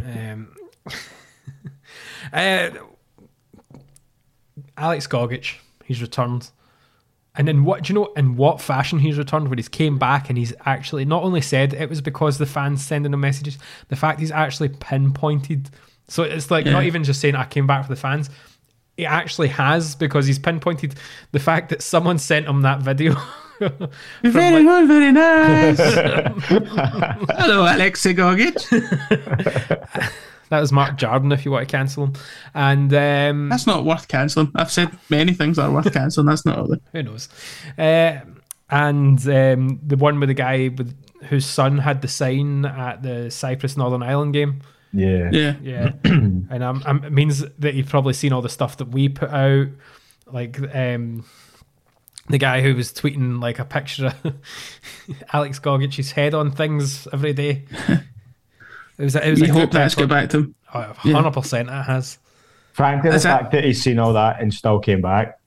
Um, 0.03 0.55
uh, 2.33 2.69
Alex 4.77 5.07
Gogic, 5.07 5.55
he's 5.83 6.01
returned. 6.01 6.51
And 7.37 7.49
in 7.49 7.65
what 7.65 7.83
do 7.83 7.93
you 7.93 7.99
know 7.99 8.13
in 8.15 8.37
what 8.37 8.61
fashion 8.61 8.99
he's 8.99 9.17
returned? 9.17 9.49
Where 9.49 9.57
he's 9.57 9.67
came 9.67 9.97
back 9.97 10.29
and 10.29 10.37
he's 10.37 10.53
actually 10.65 11.03
not 11.03 11.23
only 11.23 11.41
said 11.41 11.73
it 11.73 11.89
was 11.89 11.99
because 11.99 12.37
the 12.37 12.45
fans 12.45 12.85
sending 12.85 13.13
him 13.13 13.19
messages, 13.19 13.57
the 13.89 13.95
fact 13.95 14.21
he's 14.21 14.31
actually 14.31 14.69
pinpointed. 14.69 15.69
So 16.07 16.23
it's 16.23 16.49
like 16.49 16.65
not 16.65 16.83
even 16.83 17.03
just 17.03 17.19
saying 17.19 17.35
I 17.35 17.45
came 17.45 17.67
back 17.67 17.83
for 17.83 17.89
the 17.89 17.99
fans. 17.99 18.29
He 18.95 19.05
actually 19.05 19.49
has 19.49 19.95
because 19.95 20.27
he's 20.27 20.39
pinpointed 20.39 20.95
the 21.33 21.39
fact 21.39 21.69
that 21.69 21.81
someone 21.81 22.19
sent 22.19 22.47
him 22.47 22.61
that 22.61 22.79
video 22.81 23.15
very 24.23 24.63
good, 24.63 24.87
very 24.87 25.11
nice. 25.11 25.77
Hello, 27.39 27.63
Alexei 27.63 28.13
Gogic. 28.13 28.61
That 30.49 30.59
was 30.59 30.71
Mark 30.71 30.97
Jarden 30.97 31.33
if 31.33 31.43
you 31.43 31.49
want 31.49 31.67
to 31.67 31.71
cancel 31.71 32.03
him. 32.05 32.13
And 32.53 32.93
um, 32.93 33.49
That's 33.49 33.65
not 33.65 33.83
worth 33.83 34.07
cancelling. 34.07 34.51
I've 34.53 34.71
said 34.71 34.91
many 35.09 35.33
things 35.33 35.57
that 35.57 35.63
are 35.63 35.71
worth 35.71 35.91
cancelling. 35.91 36.27
That's 36.27 36.45
not 36.45 36.59
all. 36.59 36.75
who 36.91 37.01
knows? 37.03 37.29
Uh, 37.79 38.19
and 38.69 39.27
um, 39.27 39.79
the 39.83 39.97
one 39.97 40.19
with 40.19 40.29
the 40.29 40.35
guy 40.35 40.69
with 40.77 40.95
whose 41.23 41.45
son 41.47 41.79
had 41.79 42.01
the 42.03 42.07
sign 42.07 42.63
at 42.65 43.01
the 43.01 43.31
Cyprus 43.31 43.75
Northern 43.75 44.03
Ireland 44.03 44.33
game. 44.33 44.61
Yeah. 44.93 45.29
Yeah. 45.31 45.55
Yeah, 45.61 45.91
and 46.03 46.63
um, 46.63 46.83
um, 46.85 47.03
it 47.03 47.11
means 47.11 47.43
that 47.59 47.73
you've 47.73 47.89
probably 47.89 48.13
seen 48.13 48.31
all 48.31 48.41
the 48.41 48.49
stuff 48.49 48.77
that 48.77 48.89
we 48.89 49.09
put 49.09 49.29
out, 49.31 49.67
like 50.27 50.59
um, 50.75 51.25
the 52.29 52.37
guy 52.37 52.61
who 52.61 52.75
was 52.75 52.91
tweeting 52.91 53.41
like 53.41 53.59
a 53.59 53.65
picture 53.65 54.07
of 54.23 54.33
Alex 55.33 55.59
Gogic's 55.59 56.11
head 56.11 56.33
on 56.33 56.51
things 56.51 57.07
every 57.13 57.33
day. 57.33 57.65
It 58.97 59.03
was. 59.03 59.15
A, 59.17 59.27
it 59.27 59.31
was 59.31 59.41
We 59.41 59.49
a 59.49 59.51
hope 59.51 59.61
group 59.63 59.71
that's 59.73 59.93
effort. 59.95 60.07
got 60.07 60.09
back 60.15 60.29
to 60.29 60.37
him. 60.37 60.55
Oh, 60.73 60.93
100% 61.01 61.61
it 61.81 61.83
has. 61.85 62.17
Frankly, 62.71 63.09
the 63.09 63.17
Is 63.17 63.23
that- 63.23 63.41
fact 63.41 63.51
that 63.51 63.65
he's 63.65 63.81
seen 63.81 63.99
all 63.99 64.13
that 64.13 64.39
and 64.39 64.53
still 64.53 64.79
came 64.79 65.01
back. 65.01 65.37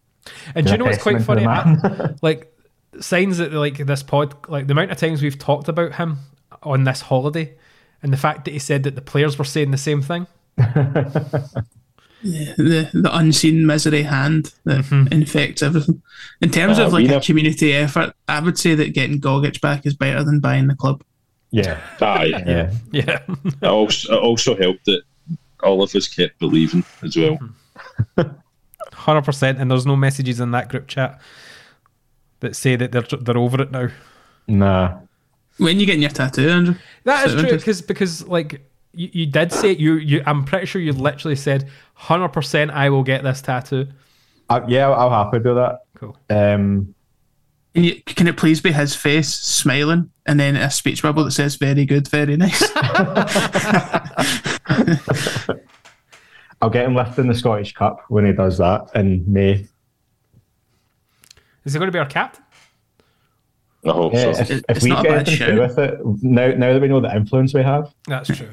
And 0.55 0.67
do 0.67 0.73
you 0.73 0.77
know 0.79 0.85
what's 0.85 1.03
quite 1.03 1.23
funny? 1.23 1.45
to. 1.45 1.49
I- 1.49 2.15
like 2.23 2.55
signs 3.01 3.39
that 3.39 3.55
like 3.55 3.79
this 3.79 4.03
pod, 4.03 4.35
like 4.51 4.67
the 4.67 4.73
amount 4.73 4.91
of 4.91 4.99
times 4.99 5.23
we've 5.23 5.39
talked 5.39 5.69
about 5.69 5.95
him 5.95 6.19
on 6.63 6.85
this 6.85 7.01
holiday, 7.01 7.55
and 8.03 8.13
the 8.13 8.19
fact 8.19 8.45
that 8.45 8.51
he 8.51 8.59
said 8.59 8.83
that 8.83 8.97
the 8.97 9.01
players 9.01 9.39
were 9.39 9.45
saying 9.47 9.71
the 9.71 9.79
same 9.79 10.03
thing. 10.03 10.27
Yeah, 12.23 12.55
the 12.57 12.91
the 12.93 13.17
unseen 13.17 13.65
misery 13.67 14.03
hand 14.03 14.53
that 14.65 14.85
Mm-hmm. 14.85 15.13
infects 15.13 15.63
everything. 15.63 16.03
In 16.41 16.51
terms 16.51 16.79
Uh, 16.79 16.87
of 16.87 16.93
like 16.93 17.05
a 17.07 17.09
nev- 17.09 17.23
community 17.23 17.73
effort, 17.75 18.13
I 18.27 18.41
would 18.41 18.59
say 18.59 18.75
that 18.75 18.93
getting 18.95 19.21
Gogic 19.21 19.61
back 19.61 19.87
is 19.87 19.95
better 19.95 20.25
than 20.25 20.41
buying 20.41 20.67
the 20.67 20.75
club. 20.75 21.03
Yeah. 21.51 21.81
Aye. 22.01 22.27
Yeah. 22.47 22.71
Yeah, 22.93 23.19
It 23.63 23.67
also, 23.67 24.15
it 24.15 24.23
also 24.23 24.57
helped 24.57 24.85
that 24.87 25.03
all 25.63 25.83
of 25.83 25.95
us 25.95 26.09
kept 26.09 26.39
believing 26.41 26.85
as 27.03 27.17
well. 27.17 27.39
hundred 28.93 29.23
percent. 29.25 29.59
And 29.59 29.71
there's 29.71 29.87
no 29.87 29.97
messages 29.97 30.41
in 30.41 30.51
that 30.53 30.69
group 30.69 30.89
chat 30.89 31.21
that 32.41 32.57
say 32.57 32.77
that 32.77 32.93
they're 32.93 33.03
they're 33.21 33.39
over 33.39 33.63
it 33.63 33.71
now. 33.71 33.89
Nah. 34.47 34.99
When 35.59 35.81
you 35.81 35.87
getting 35.87 36.03
your 36.03 36.11
tattoo, 36.11 36.49
Andrew? 36.49 36.75
That 37.05 37.27
is 37.27 37.33
So 37.33 37.41
true 37.43 37.51
because 37.59 37.83
because 37.83 38.27
like 38.27 38.65
you, 38.99 39.09
you 39.13 39.27
did 39.27 39.53
say 39.53 39.73
you 39.77 39.95
you 39.95 40.23
I'm 40.27 40.45
pretty 40.45 40.67
sure 40.67 40.83
you 40.83 40.93
literally 40.93 41.37
said 41.37 41.69
hundred 41.95 42.31
percent 42.31 42.71
I 42.73 42.91
will 42.91 43.05
get 43.05 43.23
this 43.23 43.41
tattoo. 43.41 43.87
Uh, 44.51 44.61
yeah, 44.67 44.89
I'll 44.91 45.11
happily 45.11 45.43
do 45.43 45.55
that. 45.55 45.81
Cool. 45.95 46.17
Um, 46.31 46.95
Can, 47.75 47.85
you, 47.85 48.03
can 48.07 48.27
it 48.27 48.37
please 48.37 48.61
be 48.61 48.73
his 48.73 48.95
face 48.97 49.29
smiling 49.33 50.11
and 50.27 50.41
then 50.41 50.57
a 50.57 50.71
speech 50.71 51.03
bubble 51.03 51.25
that 51.25 51.31
says 51.33 51.57
"very 51.57 51.85
good, 51.85 52.09
very 52.09 52.37
nice"? 52.37 52.63
I'll 56.61 56.71
get 56.71 56.87
him 56.87 56.95
lifting 56.97 57.29
the 57.29 57.35
Scottish 57.35 57.73
Cup 57.75 58.01
when 58.09 58.27
he 58.27 58.33
does 58.33 58.59
that 58.59 58.89
in 58.97 59.23
May. 59.33 59.67
Is 61.65 61.73
he 61.73 61.79
going 61.79 61.87
to 61.89 61.93
be 61.93 62.01
our 62.01 62.07
captain? 62.07 62.43
I 63.87 63.91
hope 63.93 64.13
Yeah, 64.13 64.33
so. 64.33 64.41
if, 64.41 64.51
if 64.51 64.65
it's 64.69 64.83
we 64.83 64.91
not 64.91 65.05
get 65.05 65.29
anything 65.29 65.39
to 65.39 65.55
do 65.55 65.61
with 65.61 65.79
it, 65.79 66.01
now, 66.23 66.49
now 66.49 66.73
that 66.73 66.83
we 66.83 66.89
know 66.89 67.01
the 67.01 67.15
influence 67.15 67.55
we 67.55 67.63
have, 67.63 67.95
That's 68.09 68.29
true. 68.37 68.49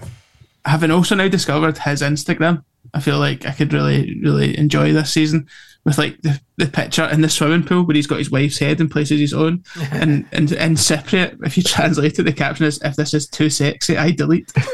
Having 0.66 0.92
also 0.92 1.16
now 1.16 1.28
discovered 1.28 1.78
his 1.78 2.02
Instagram, 2.02 2.64
I 2.94 3.00
feel 3.00 3.20
like 3.20 3.46
I 3.46 3.52
could 3.52 3.74
really, 3.74 4.20
really 4.22 4.58
enjoy 4.58 4.94
this 4.94 5.14
season 5.14 5.48
with 5.84 5.98
like 6.00 6.20
the, 6.24 6.40
the 6.58 6.66
picture 6.66 7.04
in 7.06 7.22
the 7.22 7.30
swimming 7.30 7.64
pool 7.64 7.84
where 7.84 7.96
he's 7.96 8.08
got 8.08 8.18
his 8.18 8.32
wife's 8.32 8.58
head 8.58 8.82
in 8.82 8.90
places 8.90 9.20
his 9.20 9.34
own. 9.34 9.64
and, 9.92 10.26
and 10.32 10.52
in 10.52 10.74
Cypriot, 10.74 11.38
if 11.46 11.58
you 11.58 11.64
translate 11.64 12.18
it, 12.18 12.24
the 12.24 12.34
caption 12.34 12.66
is 12.66 12.82
if 12.84 12.96
this 12.96 13.14
is 13.14 13.28
too 13.28 13.50
sexy, 13.50 13.98
I 13.98 14.12
delete. 14.12 14.52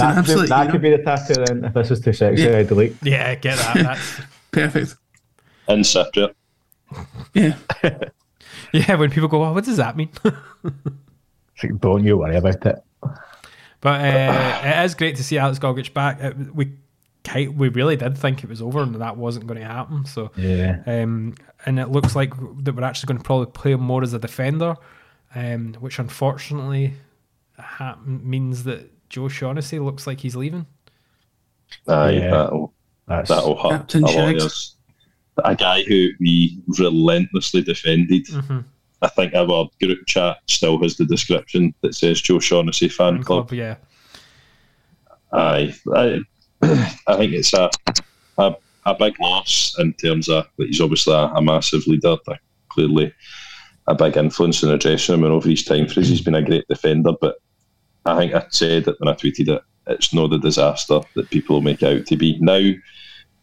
an 0.00 0.08
that, 0.08 0.18
absolute 0.18 0.48
that 0.48 0.60
hero. 0.62 0.72
could 0.72 0.82
be 0.82 0.90
the 0.90 1.02
tattoo 1.02 1.34
then. 1.44 1.64
If 1.64 1.74
this 1.74 1.90
is 1.90 2.00
too 2.00 2.12
sexy, 2.14 2.44
Yeah. 2.44 2.58
I 2.58 2.62
delete. 2.62 2.96
Yeah, 3.02 3.34
get 3.34 3.58
that. 3.58 3.74
That's 3.76 4.20
perfect. 4.50 4.96
In 5.68 5.80
Cypriot. 5.80 6.34
Yeah. 7.34 7.56
yeah. 8.72 8.94
When 8.94 9.10
people 9.10 9.28
go, 9.28 9.44
oh, 9.44 9.52
what 9.52 9.64
does 9.64 9.76
that 9.76 9.96
mean? 9.96 10.08
Like, 10.24 11.80
don't 11.80 12.04
you 12.04 12.16
worry 12.18 12.36
about 12.36 12.64
it. 12.66 12.82
But 13.82 14.00
uh, 14.00 14.60
it 14.64 14.84
is 14.86 14.94
great 14.94 15.16
to 15.16 15.24
see 15.24 15.36
Alex 15.36 15.58
Gogic 15.58 15.92
back. 15.92 16.20
It, 16.20 16.54
we 16.54 16.72
we 17.56 17.68
really 17.68 17.96
did 17.96 18.16
think 18.18 18.42
it 18.42 18.48
was 18.50 18.60
over 18.62 18.82
and 18.82 18.94
that 18.96 19.16
wasn't 19.16 19.46
going 19.46 19.60
to 19.60 19.66
happen. 19.66 20.04
So 20.06 20.30
Yeah. 20.36 20.82
um, 20.86 21.34
and 21.66 21.78
it 21.78 21.88
looks 21.90 22.16
like 22.16 22.32
that 22.64 22.74
we're 22.74 22.82
actually 22.82 23.08
going 23.08 23.18
to 23.18 23.24
probably 23.24 23.46
play 23.52 23.72
him 23.72 23.80
more 23.80 24.02
as 24.02 24.12
a 24.12 24.18
defender, 24.18 24.74
um, 25.34 25.74
which 25.80 25.98
unfortunately 26.00 26.94
ha- 27.58 27.98
means 28.04 28.64
that 28.64 28.90
Joe 29.08 29.28
Shaughnessy 29.28 29.78
looks 29.78 30.06
like 30.06 30.20
he's 30.20 30.34
leaving. 30.34 30.66
Aye, 31.86 32.10
Yeah. 32.12 32.30
that'll, 32.30 32.74
That's 33.06 33.28
that'll 33.28 33.56
hurt 33.56 33.70
Captain 33.70 34.02
a 34.04 34.06
lot 34.10 34.34
of 34.36 34.42
us. 34.42 34.74
A 35.44 35.54
guy 35.54 35.82
who 35.84 36.08
we 36.20 36.60
relentlessly 36.78 37.62
defended. 37.62 38.26
Mm-hmm. 38.26 38.58
I 39.02 39.08
think 39.08 39.34
our 39.34 39.68
group 39.80 40.06
chat 40.06 40.38
still 40.46 40.80
has 40.82 40.96
the 40.96 41.04
description 41.04 41.74
that 41.82 41.94
says 41.94 42.20
Joe 42.20 42.38
Shaughnessy 42.38 42.88
fan 42.88 43.22
club. 43.22 43.48
Club, 43.48 43.52
yeah. 43.52 43.76
Aye, 45.32 45.74
I, 45.94 46.20
I 46.62 47.16
think 47.16 47.32
it's 47.32 47.52
a, 47.52 47.70
a 48.38 48.54
a 48.84 48.94
big 48.94 49.18
loss 49.20 49.74
in 49.78 49.92
terms 49.94 50.28
of 50.28 50.46
that 50.58 50.66
he's 50.66 50.80
obviously 50.80 51.14
a, 51.14 51.26
a 51.26 51.42
massive 51.42 51.86
leader, 51.86 52.16
clearly 52.68 53.12
a 53.86 53.94
big 53.94 54.16
influence 54.16 54.62
in 54.62 54.68
the 54.68 54.78
dressing 54.78 55.14
room 55.14 55.24
and 55.24 55.32
over 55.32 55.48
his 55.48 55.64
time 55.64 55.88
for 55.88 56.00
us. 56.00 56.08
He's 56.08 56.20
been 56.20 56.34
a 56.34 56.42
great 56.42 56.66
defender, 56.68 57.12
but 57.20 57.36
I 58.06 58.16
think 58.16 58.34
I 58.34 58.44
said 58.50 58.88
it 58.88 58.96
when 58.98 59.08
I 59.08 59.16
tweeted 59.16 59.48
it. 59.48 59.62
It's 59.88 60.14
not 60.14 60.30
the 60.30 60.38
disaster 60.38 61.00
that 61.14 61.30
people 61.30 61.60
make 61.60 61.82
out 61.82 62.06
to 62.06 62.16
be. 62.16 62.38
Now 62.40 62.60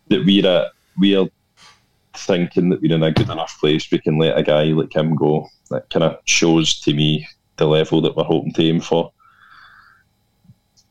that 0.07 0.25
we're 0.25 0.47
at, 0.47 0.71
we're 0.97 1.27
thinking 2.19 2.69
that 2.69 2.81
we're 2.81 2.95
in 2.95 3.03
a 3.03 3.11
good 3.11 3.29
enough 3.29 3.57
place, 3.59 3.89
we 3.91 3.99
can 3.99 4.17
let 4.17 4.37
a 4.37 4.43
guy 4.43 4.63
like 4.65 4.95
him 4.95 5.15
go. 5.15 5.47
That 5.69 5.89
kind 5.89 6.03
of 6.03 6.17
shows 6.25 6.79
to 6.81 6.93
me 6.93 7.27
the 7.57 7.65
level 7.65 8.01
that 8.01 8.15
we're 8.15 8.23
hoping 8.23 8.53
to 8.53 8.63
aim 8.63 8.81
for. 8.81 9.11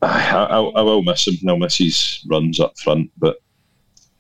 I, 0.03 0.31
I, 0.31 0.61
I 0.61 0.83
will 0.83 1.03
miss 1.03 1.27
him. 1.27 1.37
I'll 1.49 1.59
miss 1.59 1.79
his 1.79 2.25
runs 2.29 2.61
up 2.61 2.79
front, 2.79 3.11
but 3.17 3.39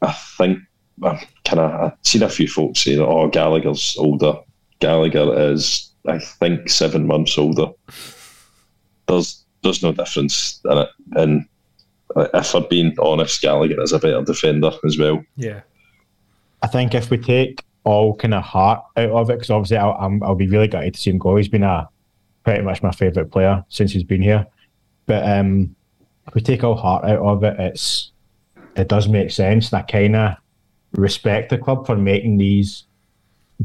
I 0.02 0.12
think 0.12 0.58
I'm 1.02 1.18
kind 1.44 1.60
of 1.60 1.70
I've 1.80 1.92
seen 2.02 2.22
a 2.22 2.28
few 2.28 2.48
folks 2.48 2.80
say 2.80 2.96
that 2.96 3.06
oh 3.06 3.28
Gallagher's 3.28 3.96
older. 3.98 4.34
Gallagher 4.80 5.52
is 5.52 5.92
I 6.06 6.18
think 6.18 6.68
seven 6.68 7.06
months 7.06 7.38
older. 7.38 7.66
There's 9.06 9.44
there's 9.62 9.82
no 9.82 9.92
difference 9.92 10.60
in 10.64 10.78
it, 10.78 10.88
and 11.12 11.46
uh, 12.16 12.28
if 12.34 12.54
I'm 12.54 12.66
being 12.68 12.94
honest, 13.00 13.40
Gallagher 13.40 13.80
is 13.80 13.92
a 13.92 13.98
better 13.98 14.22
defender 14.22 14.72
as 14.84 14.98
well. 14.98 15.24
Yeah. 15.36 15.60
I 16.62 16.66
think 16.66 16.94
if 16.94 17.10
we 17.10 17.18
take 17.18 17.64
all 17.84 18.14
kind 18.16 18.34
of 18.34 18.42
heart 18.42 18.84
out 18.96 19.10
of 19.10 19.30
it, 19.30 19.34
because 19.34 19.50
obviously 19.50 19.76
I'll, 19.76 19.96
I'm, 19.98 20.22
I'll 20.22 20.34
be 20.34 20.48
really 20.48 20.68
gutted 20.68 20.94
to 20.94 21.00
see 21.00 21.10
him 21.10 21.18
go. 21.18 21.36
He's 21.36 21.48
been 21.48 21.62
a 21.62 21.88
pretty 22.44 22.62
much 22.62 22.82
my 22.82 22.90
favourite 22.90 23.30
player 23.30 23.64
since 23.68 23.92
he's 23.92 24.04
been 24.04 24.22
here. 24.22 24.46
But 25.06 25.26
um, 25.28 25.74
if 26.26 26.34
we 26.34 26.40
take 26.40 26.64
all 26.64 26.74
heart 26.74 27.04
out 27.04 27.20
of 27.20 27.44
it, 27.44 27.58
it's 27.58 28.12
it 28.76 28.88
does 28.88 29.08
make 29.08 29.30
sense. 29.30 29.72
And 29.72 29.80
I 29.80 29.82
kind 29.82 30.16
of 30.16 30.36
respect 30.92 31.50
the 31.50 31.58
club 31.58 31.86
for 31.86 31.96
making 31.96 32.38
these 32.38 32.84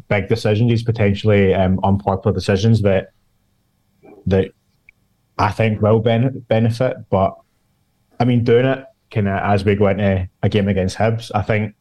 big 0.08 0.28
decisions, 0.28 0.70
these 0.70 0.84
potentially 0.84 1.54
um, 1.54 1.80
unpopular 1.84 2.34
decisions 2.34 2.82
that 2.82 3.12
that 4.26 4.52
I 5.38 5.52
think 5.52 5.82
will 5.82 6.00
ben- 6.00 6.46
benefit. 6.48 6.98
But 7.10 7.36
I 8.20 8.26
mean, 8.26 8.44
doing 8.44 8.66
it 8.66 8.86
kind 9.12 9.28
of 9.28 9.39
as 9.44 9.66
we 9.66 9.76
go 9.76 9.88
into 9.88 10.30
a 10.41 10.50
game 10.50 10.68
against 10.68 10.98
Hibs, 10.98 11.32
I 11.36 11.41
think 11.41 11.76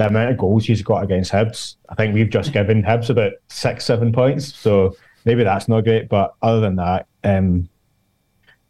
the 0.00 0.06
amount 0.06 0.30
of 0.30 0.38
goals 0.38 0.64
he's 0.64 0.80
got 0.82 1.04
against 1.04 1.30
Hibs, 1.30 1.76
I 1.90 1.94
think 1.94 2.14
we've 2.14 2.30
just 2.30 2.54
given 2.54 2.82
Hibs 2.82 3.10
about 3.10 3.32
six, 3.48 3.84
seven 3.84 4.12
points. 4.12 4.54
So 4.54 4.96
maybe 5.26 5.44
that's 5.44 5.68
not 5.68 5.84
great. 5.84 6.08
But 6.08 6.34
other 6.40 6.60
than 6.60 6.76
that, 6.76 7.06
um, 7.22 7.68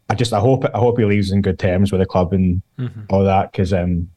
I 0.08 0.16
just 0.16 0.32
I 0.32 0.40
hope 0.40 0.64
I 0.74 0.78
hope 0.78 0.98
he 0.98 1.04
leaves 1.04 1.30
in 1.30 1.40
good 1.40 1.56
terms 1.60 1.92
with 1.92 2.00
the 2.00 2.06
club 2.06 2.32
and 2.32 2.62
Mhm. 2.80 3.06
all 3.10 3.22
that 3.22 3.52
because 3.52 3.72
um, 3.72 4.10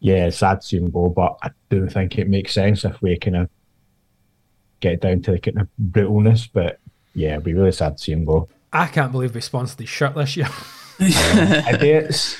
yeah, 0.00 0.26
it's 0.28 0.38
sad 0.38 0.62
to 0.62 0.66
see 0.66 0.78
him 0.78 0.90
go, 0.90 1.10
but 1.10 1.36
I 1.42 1.50
do 1.68 1.86
think 1.90 2.16
it 2.18 2.26
makes 2.28 2.54
sense 2.54 2.86
if 2.86 3.02
we 3.02 3.18
kind 3.18 3.36
of 3.36 3.50
get 4.80 5.02
down 5.02 5.20
to 5.22 5.32
the 5.32 5.38
kind 5.38 5.60
of 5.60 5.68
brutalness. 5.78 6.48
But 6.50 6.80
yeah, 7.14 7.32
it'd 7.32 7.44
be 7.44 7.52
really 7.52 7.72
sad 7.72 7.98
to 7.98 8.02
see 8.02 8.12
him 8.12 8.24
go. 8.24 8.48
I 8.72 8.86
can't 8.86 9.12
believe 9.12 9.34
we 9.34 9.42
sponsored 9.42 9.80
his 9.80 9.90
shirt 9.90 10.14
this 10.14 10.38
year. 10.38 10.48
Idiots. 11.00 12.38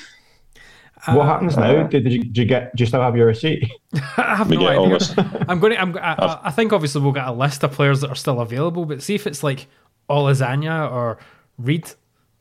What 1.05 1.25
happens 1.25 1.55
now? 1.55 1.83
Did, 1.87 2.03
did, 2.03 2.11
you, 2.13 2.23
did 2.23 2.37
you 2.37 2.45
get? 2.45 2.75
Do 2.75 2.81
you 2.81 2.87
still 2.87 3.01
have 3.01 3.15
your 3.15 3.27
receipt? 3.27 3.63
I 4.17 4.35
have 4.35 4.49
We 4.49 4.57
no 4.57 4.63
get 4.63 4.77
all 4.77 4.85
idea. 4.85 4.99
this. 5.15 5.15
I'm 5.47 5.59
going 5.59 5.73
to. 5.73 5.81
I'm, 5.81 5.95
I, 5.97 6.15
I- 6.17 6.39
I 6.45 6.51
think 6.51 6.73
obviously 6.73 7.01
we'll 7.01 7.11
get 7.11 7.27
a 7.27 7.31
list 7.31 7.63
of 7.63 7.71
players 7.71 8.01
that 8.01 8.09
are 8.09 8.15
still 8.15 8.41
available, 8.41 8.85
but 8.85 9.01
see 9.03 9.15
if 9.15 9.27
it's 9.27 9.43
like 9.43 9.67
Olusanya 10.09 10.91
or 10.91 11.19
Reed. 11.57 11.89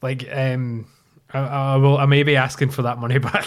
Like, 0.03 0.27
um, 0.33 0.87
I, 1.33 1.39
I 1.41 1.77
will. 1.77 1.99
I 1.99 2.07
may 2.07 2.23
be 2.23 2.35
asking 2.37 2.71
for 2.71 2.83
that 2.83 2.99
money 2.99 3.19
back. 3.31 3.47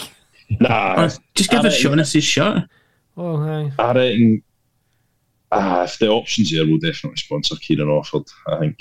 Nah, 0.60 1.04
Or 1.04 1.08
just 1.34 1.50
give 1.50 1.60
I 1.60 1.68
us 1.68 1.74
reckon- 1.74 1.80
Shaughnessy's 1.80 2.24
shirt. 2.24 2.62
Oh, 3.16 3.36
aye. 3.42 3.72
I 3.78 3.92
reckon 3.92 4.42
Ah, 5.52 5.82
if 5.82 5.98
the 5.98 6.08
option's 6.08 6.52
there, 6.52 6.64
we'll 6.64 6.78
definitely 6.78 7.16
sponsor 7.16 7.56
Kieran 7.56 7.88
Offord. 7.88 8.28
I 8.46 8.58
think 8.60 8.78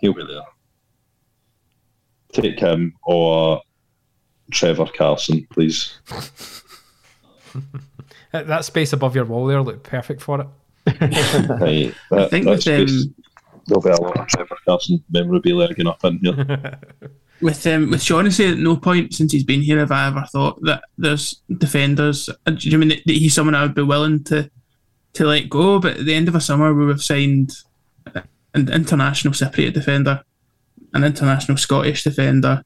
he'll 0.00 0.12
be 0.12 0.26
there. 0.26 0.42
Take 2.32 2.60
him 2.60 2.94
or 3.04 3.62
Trevor 4.50 4.86
Carson, 4.86 5.46
please. 5.50 5.98
That- 8.32 8.46
that 8.46 8.64
space 8.64 8.92
above 8.92 9.16
your 9.16 9.24
wall 9.24 9.46
there 9.46 9.60
looked 9.60 9.82
perfect 9.82 10.22
for 10.22 10.40
it. 10.40 10.46
Right, 11.00 11.92
I 12.12 12.28
think 12.28 12.46
with 12.46 12.64
that's 12.64 12.92
um, 12.92 13.14
there'll 13.66 13.82
be 13.82 13.90
a 13.90 13.96
lot 13.96 14.16
of 14.18 14.26
Trevor 14.28 14.56
Carson 14.64 15.02
memorabilia 15.10 15.74
going 15.74 15.86
up 15.88 16.04
in 16.04 16.18
here. 16.22 16.78
with 17.42 17.66
um, 17.66 17.90
with 17.90 18.02
Shaughnessy, 18.02 18.46
at 18.46 18.58
no 18.58 18.76
point 18.76 19.14
since 19.14 19.32
he's 19.32 19.44
been 19.44 19.62
here 19.62 19.78
have 19.80 19.90
I 19.92 20.06
ever 20.08 20.24
thought 20.32 20.60
that 20.62 20.84
there's 20.96 21.42
defenders. 21.58 22.28
uh, 22.46 22.50
Do 22.52 22.68
you 22.70 22.78
mean 22.78 22.88
that 22.90 23.02
he's 23.04 23.34
someone 23.34 23.54
I 23.56 23.62
would 23.62 23.74
be 23.74 23.82
willing 23.82 24.22
to 24.24 24.48
to 25.14 25.24
let 25.26 25.50
go? 25.50 25.80
But 25.80 25.98
at 25.98 26.04
the 26.06 26.14
end 26.14 26.28
of 26.28 26.34
a 26.36 26.40
summer, 26.40 26.72
we 26.72 26.86
have 26.88 27.02
signed 27.02 27.52
an 28.54 28.68
international 28.72 29.34
Cypriot 29.34 29.74
defender, 29.74 30.22
an 30.94 31.04
international 31.04 31.56
Scottish 31.58 32.04
defender, 32.04 32.62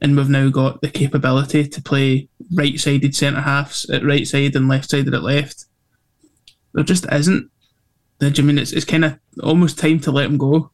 and 0.00 0.16
we've 0.16 0.28
now 0.28 0.48
got 0.50 0.80
the 0.80 0.90
capability 0.90 1.66
to 1.66 1.82
play 1.82 2.28
right-sided 2.54 3.14
centre 3.14 3.40
halves 3.40 3.88
at 3.90 4.04
right 4.04 4.26
side 4.26 4.54
and 4.54 4.68
left-sided 4.68 5.14
at 5.14 5.22
left. 5.22 5.66
There 6.74 6.84
just 6.84 7.06
isn't. 7.10 7.50
Do 8.18 8.30
you 8.30 8.42
mean 8.42 8.58
it's, 8.58 8.72
it's 8.72 8.84
kind 8.84 9.04
of 9.04 9.18
almost 9.42 9.78
time 9.78 10.00
to 10.00 10.10
let 10.10 10.26
him 10.26 10.38
go? 10.38 10.70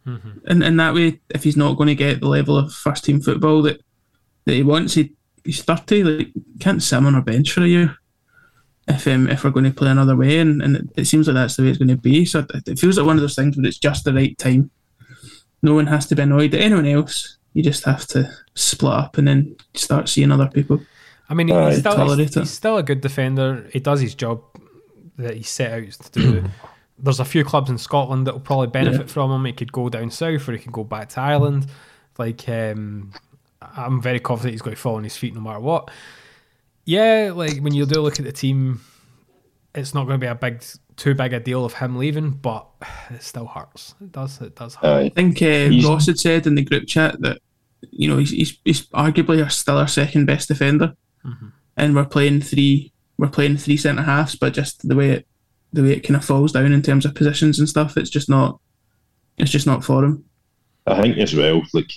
And 0.46 0.62
in 0.62 0.76
that 0.76 0.94
way, 0.94 1.20
if 1.30 1.44
he's 1.44 1.56
not 1.56 1.76
going 1.76 1.88
to 1.88 1.94
get 1.94 2.20
the 2.20 2.28
level 2.28 2.56
of 2.56 2.72
first 2.72 3.04
team 3.04 3.20
football 3.20 3.62
that, 3.62 3.80
that 4.44 4.54
he 4.54 4.62
wants, 4.62 4.94
he, 4.94 5.12
he's 5.44 5.62
30, 5.62 6.04
like, 6.04 6.28
can't 6.60 6.82
sit 6.82 6.98
him 6.98 7.06
on 7.06 7.14
our 7.16 7.22
bench 7.22 7.52
for 7.52 7.62
a 7.62 7.66
year 7.66 7.96
if 8.88 9.06
um, 9.06 9.28
if 9.28 9.44
we're 9.44 9.50
going 9.50 9.64
to 9.64 9.70
play 9.70 9.90
another 9.90 10.16
way. 10.16 10.38
And, 10.38 10.62
and 10.62 10.76
it, 10.76 10.88
it 10.96 11.04
seems 11.06 11.26
like 11.26 11.34
that's 11.34 11.56
the 11.56 11.62
way 11.62 11.70
it's 11.70 11.78
going 11.78 11.88
to 11.88 11.96
be. 11.96 12.24
So 12.24 12.40
it, 12.40 12.68
it 12.68 12.78
feels 12.78 12.98
like 12.98 13.06
one 13.06 13.16
of 13.16 13.22
those 13.22 13.36
things 13.36 13.56
where 13.56 13.66
it's 13.66 13.78
just 13.78 14.04
the 14.04 14.12
right 14.12 14.36
time. 14.38 14.70
No 15.62 15.74
one 15.74 15.86
has 15.86 16.06
to 16.06 16.16
be 16.16 16.22
annoyed 16.22 16.54
at 16.54 16.60
anyone 16.60 16.86
else. 16.86 17.38
You 17.54 17.62
just 17.62 17.84
have 17.84 18.06
to 18.08 18.30
split 18.54 18.92
up 18.92 19.18
and 19.18 19.28
then 19.28 19.56
start 19.74 20.08
seeing 20.08 20.30
other 20.32 20.48
people. 20.48 20.80
I 21.28 21.34
mean, 21.34 21.50
Aye. 21.50 21.70
he's, 21.70 21.78
still, 21.80 22.16
he's, 22.16 22.34
he's 22.34 22.50
still 22.50 22.76
a 22.78 22.82
good 22.82 23.00
defender. 23.00 23.68
He 23.72 23.80
does 23.80 24.00
his 24.00 24.14
job 24.14 24.42
that 25.16 25.36
he 25.36 25.42
set 25.42 25.72
out 25.72 25.90
to 25.92 26.10
do. 26.20 26.44
There's 26.98 27.20
a 27.20 27.24
few 27.24 27.44
clubs 27.44 27.68
in 27.70 27.78
Scotland 27.78 28.26
that 28.26 28.32
will 28.34 28.40
probably 28.40 28.68
benefit 28.68 29.00
Yeah. 29.02 29.06
from 29.12 29.30
him. 29.32 29.44
He 29.44 29.52
could 29.52 29.72
go 29.72 29.88
down 29.88 30.10
south 30.10 30.48
or 30.48 30.52
he 30.52 30.58
could 30.58 30.72
go 30.72 30.84
back 30.84 31.08
to 31.10 31.20
Ireland. 31.20 31.66
Like, 32.18 32.48
um, 32.48 33.12
I'm 33.60 34.00
very 34.00 34.20
confident 34.20 34.52
he's 34.52 34.62
going 34.62 34.76
to 34.76 34.80
fall 34.80 34.96
on 34.96 35.04
his 35.04 35.16
feet 35.16 35.34
no 35.34 35.40
matter 35.40 35.60
what. 35.60 35.90
Yeah, 36.84 37.32
like 37.34 37.58
when 37.58 37.74
you 37.74 37.86
do 37.86 38.00
look 38.00 38.18
at 38.18 38.24
the 38.24 38.32
team, 38.32 38.80
it's 39.74 39.94
not 39.94 40.06
going 40.06 40.18
to 40.20 40.24
be 40.24 40.28
a 40.28 40.34
big, 40.34 40.62
too 40.96 41.14
big 41.14 41.32
a 41.32 41.40
deal 41.40 41.64
of 41.64 41.74
him 41.74 41.96
leaving, 41.96 42.30
but 42.30 42.66
it 43.10 43.22
still 43.22 43.46
hurts. 43.46 43.94
It 44.00 44.12
does. 44.12 44.40
It 44.40 44.56
does 44.56 44.74
hurt. 44.76 45.04
I 45.04 45.08
think 45.08 45.42
uh, 45.42 45.88
Ross 45.88 46.06
had 46.06 46.18
said 46.18 46.46
in 46.46 46.54
the 46.54 46.64
group 46.64 46.86
chat 46.86 47.20
that 47.20 47.40
you 47.90 48.08
know 48.08 48.18
he's 48.18 48.30
he's, 48.30 48.58
he's 48.64 48.86
arguably 48.88 49.42
our, 49.42 49.50
still 49.50 49.78
our 49.78 49.88
second 49.88 50.26
best 50.26 50.48
defender, 50.48 50.94
and 51.76 51.94
we're 51.94 52.04
playing 52.04 52.40
three 52.40 52.92
we're 53.18 53.28
playing 53.28 53.56
three 53.56 53.76
centre 53.76 54.02
halves, 54.02 54.36
but 54.36 54.54
just 54.54 54.86
the 54.86 54.96
way 54.96 55.10
it 55.10 55.26
the 55.72 55.82
way 55.82 55.92
it 55.92 56.00
kind 56.00 56.16
of 56.16 56.24
falls 56.24 56.52
down 56.52 56.72
in 56.72 56.82
terms 56.82 57.04
of 57.04 57.14
positions 57.14 57.58
and 57.58 57.68
stuff, 57.68 57.96
it's 57.96 58.10
just 58.10 58.28
not 58.28 58.60
it's 59.38 59.50
just 59.50 59.66
not 59.66 59.84
for 59.84 60.04
him. 60.04 60.24
I 60.86 61.00
think 61.00 61.18
as 61.18 61.34
well, 61.34 61.62
like 61.72 61.90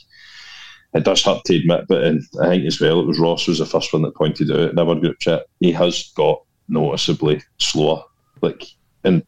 it 0.96 1.04
does 1.04 1.24
hurt 1.24 1.43
to 1.46 1.56
admit, 1.58 1.86
but 1.88 2.04
in, 2.04 2.26
I 2.41 2.48
think 2.48 2.66
as 2.66 2.80
well, 2.80 3.02
it 3.02 3.06
was 3.06 3.20
Ross 3.20 3.48
was 3.48 3.60
the 3.60 3.66
first 3.66 3.91
one 3.91 4.02
that 4.04 4.16
pointed 4.16 4.50
out 4.50 4.72
in 4.72 4.80
our 4.80 4.96
group 4.96 5.20
chat. 5.20 5.46
He 5.60 5.72
has 5.74 6.12
got 6.16 6.41
noticeably 6.70 7.43
slower, 7.58 8.02
like, 8.41 8.64
and 9.06 9.24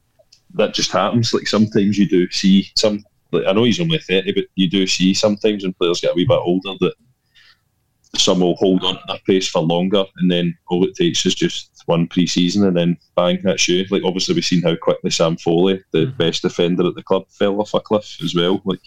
that 0.55 0.73
just 0.73 0.91
happens. 0.91 1.34
Like 1.34 1.47
sometimes 1.47 1.97
you 1.97 2.07
do 2.07 2.30
see 2.32 2.69
some. 2.75 3.03
Like 3.32 3.45
I 3.45 3.51
know 3.51 3.63
he's 3.63 3.82
only 3.82 3.99
thirty, 3.99 4.32
but 4.32 4.45
you 4.55 4.69
do 4.69 4.88
see 4.88 5.13
sometimes 5.13 5.63
when 5.63 5.73
players 5.73 6.01
get 6.01 6.11
a 6.11 6.15
wee 6.15 6.25
bit 6.25 6.39
older 6.39 6.73
that 6.80 6.93
some 8.15 8.39
will 8.39 8.55
hold 8.55 8.84
on 8.84 8.95
to 8.95 9.01
their 9.07 9.19
pace 9.25 9.47
for 9.47 9.61
longer, 9.61 10.05
and 10.17 10.32
then 10.32 10.57
all 10.69 10.86
it 10.86 10.95
takes 10.95 11.25
is 11.25 11.36
just 11.36 11.71
one 11.86 12.07
pre-season, 12.07 12.65
and 12.65 12.75
then 12.75 12.97
bang, 13.15 13.39
that's 13.43 13.67
you. 13.67 13.86
Like 13.89 14.03
obviously 14.03 14.36
we've 14.36 14.45
seen 14.45 14.61
how 14.61 14.75
quickly 14.75 15.09
Sam 15.09 15.38
Foley, 15.38 15.84
the 15.91 16.05
best 16.05 16.41
defender 16.41 16.88
at 16.88 16.95
the 16.95 17.03
club, 17.03 17.30
fell 17.30 17.59
off 17.61 17.73
a 17.73 17.80
cliff 17.80 18.17
as 18.23 18.36
well. 18.36 18.61
Like 18.65 18.82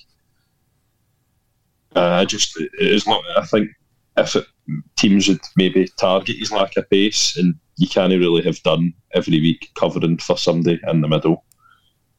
uh, 1.96 2.00
I 2.00 2.24
just 2.24 2.58
it 2.58 2.70
is 2.78 3.06
not. 3.06 3.22
I 3.36 3.44
think 3.44 3.70
if 4.16 4.36
it, 4.36 4.46
teams 4.96 5.28
would 5.28 5.40
maybe 5.56 5.88
target 5.98 6.36
his 6.36 6.52
lack 6.52 6.76
of 6.76 6.88
pace, 6.90 7.36
and 7.36 7.54
you 7.80 7.88
can't 7.88 8.12
really 8.12 8.42
have 8.42 8.62
done 8.62 8.92
every 9.14 9.40
week 9.40 9.70
covering 9.74 10.18
for 10.18 10.36
somebody 10.36 10.78
in 10.86 11.00
the 11.00 11.08
middle 11.08 11.44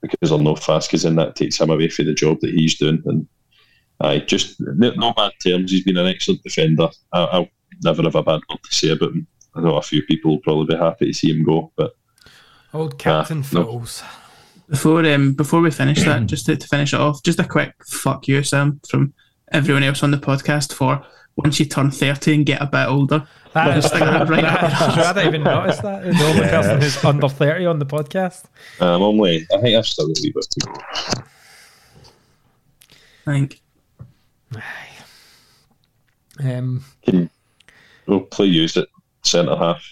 because 0.02 0.32
I 0.32 0.38
know 0.38 0.44
no 0.44 0.56
fast. 0.56 0.90
Because 0.90 1.04
that 1.04 1.36
takes 1.36 1.62
him 1.62 1.70
away 1.70 1.88
from 1.88 2.08
the 2.08 2.16
job 2.16 2.40
that 2.42 2.50
he's 2.50 2.80
doing. 2.80 3.02
And 3.06 3.28
I 4.00 4.18
just 4.18 4.60
no, 4.60 4.92
no 4.96 5.14
bad 5.14 5.34
terms. 5.44 5.72
He's 5.72 5.84
been 5.84 5.98
an 5.98 6.08
excellent 6.08 6.42
defender. 6.42 6.90
I, 7.14 7.24
I'll 7.26 7.48
never 7.84 8.02
have 8.02 8.16
a 8.16 8.24
bad 8.24 8.42
word 8.50 8.64
to 8.64 8.76
say 8.76 8.90
about 8.90 9.12
him. 9.12 9.28
I 9.54 9.62
know 9.62 9.78
a 9.78 9.84
few 9.84 10.02
people 10.04 10.32
will 10.32 10.42
probably 10.42 10.74
be 10.76 10.82
happy 10.82 11.06
to 11.08 11.14
see 11.14 11.30
him 11.32 11.44
go, 11.44 11.72
but 11.76 11.92
Old 12.74 12.98
Captain 12.98 13.44
Ah, 13.44 13.50
no. 13.54 13.64
Fools. 13.64 14.04
Before 14.68 15.06
um 15.06 15.34
before 15.34 15.62
we 15.62 15.70
finish 15.70 16.04
that, 16.06 16.26
just 16.26 16.48
to, 16.48 16.56
to 16.56 16.68
finish 16.68 16.94
it 16.94 17.00
off, 17.00 17.22
just 17.22 17.40
a 17.40 17.44
quick 17.44 17.76
fuck 17.86 18.28
you, 18.28 18.42
Sam, 18.42 18.80
from 18.90 19.14
everyone 19.52 19.84
else 19.84 20.02
on 20.02 20.10
the 20.12 20.18
podcast 20.18 20.74
for 20.74 21.06
once 21.44 21.60
you 21.60 21.66
turn 21.66 21.92
thirty 21.92 22.34
and 22.34 22.46
get 22.46 22.62
a 22.62 22.66
bit 22.66 22.88
older. 22.88 23.28
That 23.54 23.68
We'll 23.68 23.78
is 23.80 23.86
stick 23.86 24.00
that 24.00 24.30
right 24.30 24.46
up 24.46 24.62
that 24.62 24.80
your 24.80 24.94
true. 24.94 25.04
I 25.04 25.14
didn't 25.14 25.28
even 25.28 25.44
notice 25.44 25.80
that. 25.80 26.04
The 26.04 26.24
only 26.26 26.42
person 26.48 26.82
who's 26.82 27.04
under 27.04 27.28
30 27.28 27.66
on 27.66 27.80
the 27.80 27.86
podcast. 27.86 28.46
I'm 28.80 29.02
only. 29.02 29.46
I 29.54 29.60
think 29.60 29.76
I've 29.78 29.86
still 29.86 30.08
got 30.08 30.18
a 30.18 30.22
wee 30.24 30.32
bit 30.32 30.46
to 30.50 30.60
go. 30.66 30.74
I 33.28 33.32
think. 33.32 33.62
Um, 36.44 36.84
Can 37.04 37.30
we'll 38.08 38.22
play 38.22 38.46
use 38.46 38.78
it 38.78 38.88
centre 39.24 39.56
half. 39.56 39.86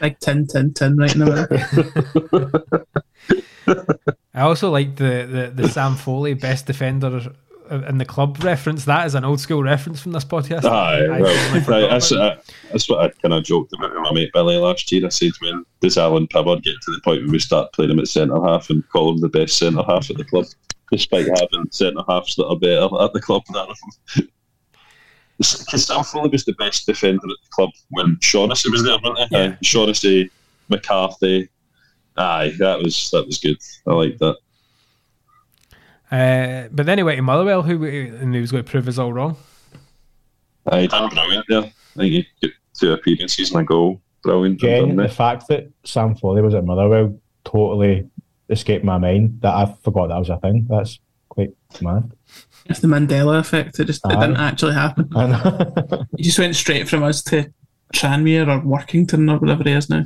Big 0.00 0.18
tin, 0.20 0.46
tin, 0.46 0.72
tin 0.74 0.96
right 0.96 1.12
in 1.14 1.20
the 1.20 2.84
middle. 3.66 4.06
I 4.34 4.42
also 4.42 4.70
like 4.70 4.96
the, 4.96 5.52
the, 5.54 5.62
the 5.62 5.68
Sam 5.68 5.94
Foley 5.96 6.34
best 6.34 6.66
defender 6.66 7.32
in 7.70 7.98
the 7.98 8.04
club 8.04 8.42
reference. 8.42 8.84
That 8.84 9.06
is 9.06 9.14
an 9.14 9.24
old 9.24 9.40
school 9.40 9.62
reference 9.62 10.00
from 10.00 10.12
this 10.12 10.24
podcast. 10.24 10.64
Aye, 10.64 11.04
I 11.04 11.20
well, 11.20 11.34
totally 11.34 11.60
forgot 11.60 11.90
that's, 11.90 12.12
uh, 12.12 12.40
that's 12.70 12.88
what 12.88 13.00
I 13.00 13.08
kind 13.20 13.34
of 13.34 13.44
joked 13.44 13.72
about 13.72 13.92
with 13.92 14.02
my 14.02 14.12
mate 14.12 14.30
Billy 14.32 14.56
last 14.56 14.90
year. 14.92 15.06
I 15.06 15.08
said, 15.08 15.32
when 15.40 15.64
does 15.80 15.98
Alan 15.98 16.26
Pibbard 16.26 16.62
get 16.62 16.74
to 16.82 16.90
the 16.92 17.00
point 17.02 17.22
where 17.22 17.32
we 17.32 17.38
start 17.38 17.72
playing 17.72 17.90
him 17.90 17.98
at 17.98 18.08
centre 18.08 18.42
half 18.42 18.70
and 18.70 18.88
call 18.90 19.12
him 19.12 19.20
the 19.20 19.28
best 19.28 19.58
centre 19.58 19.82
half 19.82 20.10
at 20.10 20.16
the 20.16 20.24
club, 20.24 20.46
despite 20.90 21.26
having 21.26 21.70
centre 21.70 22.02
halves 22.08 22.36
that 22.36 22.46
are 22.46 22.58
better 22.58 22.88
at 23.02 23.12
the 23.12 23.20
club 23.20 23.42
than 23.52 23.66
him? 23.66 24.28
Because 25.38 25.86
Sam 25.86 26.02
Foley 26.02 26.30
was 26.30 26.44
the 26.44 26.54
best 26.54 26.86
defender 26.86 27.24
at 27.24 27.36
the 27.42 27.50
club 27.50 27.70
when 27.90 28.18
Shaughnessy 28.20 28.70
was 28.70 28.82
there, 28.84 28.98
wasn't 29.02 29.28
he? 29.30 29.36
Aye, 29.36 29.58
Shaughnessy, 29.62 30.30
McCarthy. 30.68 31.50
Aye, 32.16 32.54
that 32.58 32.78
was 32.82 33.10
that 33.10 33.26
was 33.26 33.38
good. 33.38 33.58
I 33.86 33.92
like 33.92 34.16
that. 34.18 34.38
Uh, 36.10 36.68
but 36.70 36.86
then 36.86 36.98
he 36.98 37.04
went 37.04 37.16
to 37.16 37.22
Motherwell, 37.22 37.62
who 37.62 37.84
and 37.84 38.34
he 38.34 38.40
was 38.40 38.52
going 38.52 38.64
to 38.64 38.70
prove 38.70 38.86
us 38.88 38.98
all 38.98 39.12
wrong. 39.12 39.36
I 40.66 40.82
he 40.82 40.86
done 40.88 41.08
brilliant 41.08 41.46
there. 41.48 41.62
I 41.62 41.98
think 41.98 42.12
he 42.12 42.26
got 42.42 42.50
two 42.78 42.92
appearances 42.92 43.50
and 43.50 43.60
a 43.60 43.64
goal. 43.64 44.00
Brilliant. 44.22 44.62
Again, 44.62 44.96
the 44.96 45.08
fact 45.08 45.48
that 45.48 45.70
Sam 45.84 46.14
Foley 46.14 46.42
was 46.42 46.54
at 46.54 46.64
Motherwell 46.64 47.18
totally 47.44 48.08
escaped 48.48 48.84
my 48.84 48.98
mind 48.98 49.40
that 49.42 49.54
I 49.54 49.74
forgot 49.82 50.08
that 50.08 50.18
was 50.18 50.30
a 50.30 50.38
thing. 50.38 50.66
That's 50.68 50.98
quite 51.28 51.50
mad. 51.80 52.12
It's 52.66 52.80
the 52.80 52.88
Mandela 52.88 53.38
effect. 53.38 53.78
It 53.78 53.84
just 53.86 54.04
it 54.04 54.20
didn't 54.20 54.36
actually 54.36 54.74
happen. 54.74 55.08
He 56.16 56.24
just 56.24 56.38
went 56.38 56.56
straight 56.56 56.88
from 56.88 57.02
us 57.02 57.22
to 57.24 57.52
Tranmere 57.94 58.48
or 58.48 58.60
Workington 58.60 59.30
or 59.32 59.38
whatever 59.38 59.62
he 59.64 59.70
is 59.70 59.88
now. 59.88 60.04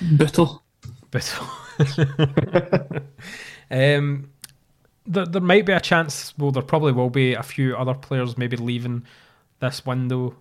Bootle. 0.00 0.62
But 1.10 1.38
um, 3.70 4.31
there, 5.06 5.26
there 5.26 5.42
might 5.42 5.66
be 5.66 5.72
a 5.72 5.80
chance. 5.80 6.36
Well, 6.38 6.52
there 6.52 6.62
probably 6.62 6.92
will 6.92 7.10
be 7.10 7.34
a 7.34 7.42
few 7.42 7.76
other 7.76 7.94
players 7.94 8.38
maybe 8.38 8.56
leaving 8.56 9.04
this 9.60 9.84
window. 9.84 10.36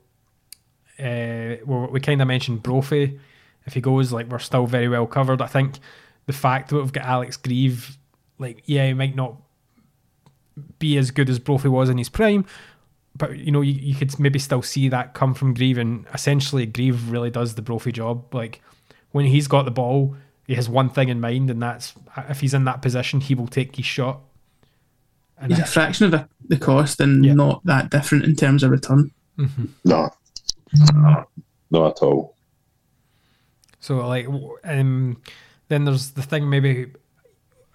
Uh, 0.99 1.57
well, 1.66 1.88
we 1.91 1.99
kind 1.99 2.22
of 2.22 2.28
mentioned 2.28 2.64
Brophy. 2.64 3.20
If 3.66 3.74
he 3.74 3.82
goes, 3.82 4.12
like 4.12 4.28
we're 4.28 4.39
still 4.39 4.68
very 4.68 4.88
well 4.88 5.07
covered. 5.07 5.41
I 5.41 5.47
think 5.47 5.80
the 6.26 6.34
fact 6.34 6.70
that 6.70 6.76
we've 6.76 6.93
got 6.93 7.05
Alex 7.05 7.38
Greive, 7.38 7.97
like 8.38 8.64
yeah, 8.66 8.88
he 8.88 8.93
might 8.93 9.16
not 9.16 9.38
be 10.80 10.97
as 10.97 11.12
good 11.12 11.30
as 11.30 11.39
Brophy 11.39 11.70
was 11.70 11.89
in 11.89 11.97
his 11.97 12.09
prime, 12.09 12.45
but 13.16 13.38
you 13.38 13.51
know 13.51 13.62
you, 13.62 13.74
you 13.74 13.95
could 13.95 14.18
maybe 14.20 14.39
still 14.39 14.62
see 14.62 14.89
that 14.89 15.14
come 15.14 15.34
from 15.34 15.53
Greive, 15.53 15.78
and 15.78 16.05
essentially 16.14 16.66
Grieve 16.66 17.12
really 17.12 17.30
does 17.30 17.55
the 17.55 17.62
Brophy 17.62 17.91
job. 17.91 18.34
Like 18.34 18.62
when 19.12 19.26
he's 19.26 19.47
got 19.47 19.66
the 19.66 19.72
ball, 19.72 20.16
he 20.47 20.55
has 20.55 20.68
one 20.70 20.89
thing 20.89 21.09
in 21.09 21.20
mind, 21.20 21.49
and 21.49 21.62
that's 21.62 21.93
if 22.30 22.41
he's 22.41 22.53
in 22.53 22.66
that 22.66 22.82
position, 22.82 23.22
he 23.22 23.36
will 23.36 23.47
take 23.47 23.76
his 23.76 23.86
shot. 23.86 24.22
And 25.42 25.52
He's 25.52 25.60
a 25.60 25.66
fraction 25.66 26.06
of 26.06 26.12
the, 26.12 26.28
the 26.48 26.58
cost 26.58 27.00
and 27.00 27.22
not 27.22 27.66
that 27.66 27.89
different 27.89 28.26
in 28.26 28.36
terms 28.36 28.64
of 28.64 28.72
return. 28.72 29.12
No. 29.84 30.10
No, 30.94 31.26
not 31.72 31.98
at 31.98 32.04
all. 32.04 32.36
So 33.80 34.08
like 34.08 34.28
um, 34.64 35.22
then 35.68 35.86
there's 35.86 36.12
the 36.12 36.22
thing 36.22 36.50
maybe. 36.50 36.92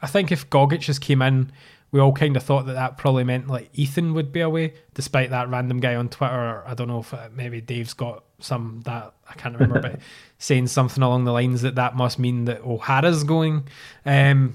I 0.01 0.07
think 0.07 0.31
if 0.31 0.49
Gogic 0.49 0.81
just 0.81 1.01
came 1.01 1.21
in, 1.21 1.51
we 1.91 2.01
all 2.01 2.12
kind 2.12 2.37
of 2.37 2.43
thought 2.43 2.67
that 2.67 2.75
that 2.75 2.97
probably 2.97 3.25
meant 3.25 3.49
like 3.49 3.71
Ethan 3.75 4.14
would 4.14 4.33
be 4.33 4.41
away, 4.41 4.75
despite 4.95 5.31
that 5.31 5.49
random 5.49 5.81
guy 5.81 5.97
on 5.97 6.09
Twitter. 6.09 6.62
I 6.67 6.75
don't 6.75 6.89
know 6.89 7.01
if 7.01 7.12
uh, 7.12 7.29
maybe 7.35 7.61
Dave's 7.61 7.95
got 7.95 8.25
some 8.39 8.83
that 8.85 9.14
I 9.29 9.35
can't 9.35 9.55
remember, 9.55 9.81
but 9.81 10.01
saying 10.39 10.69
something 10.69 11.03
along 11.03 11.25
the 11.25 11.33
lines 11.33 11.62
that 11.62 11.75
that 11.75 11.97
must 11.97 12.19
mean 12.19 12.45
that 12.45 12.62
O'Hara's 12.62 13.25
going. 13.25 13.67
Um, 14.05 14.55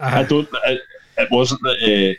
I 0.00 0.24
don't. 0.24 0.48
It, 0.66 0.80
it 1.16 1.30
wasn't 1.30 1.62
that 1.62 1.76
uh, 1.82 2.18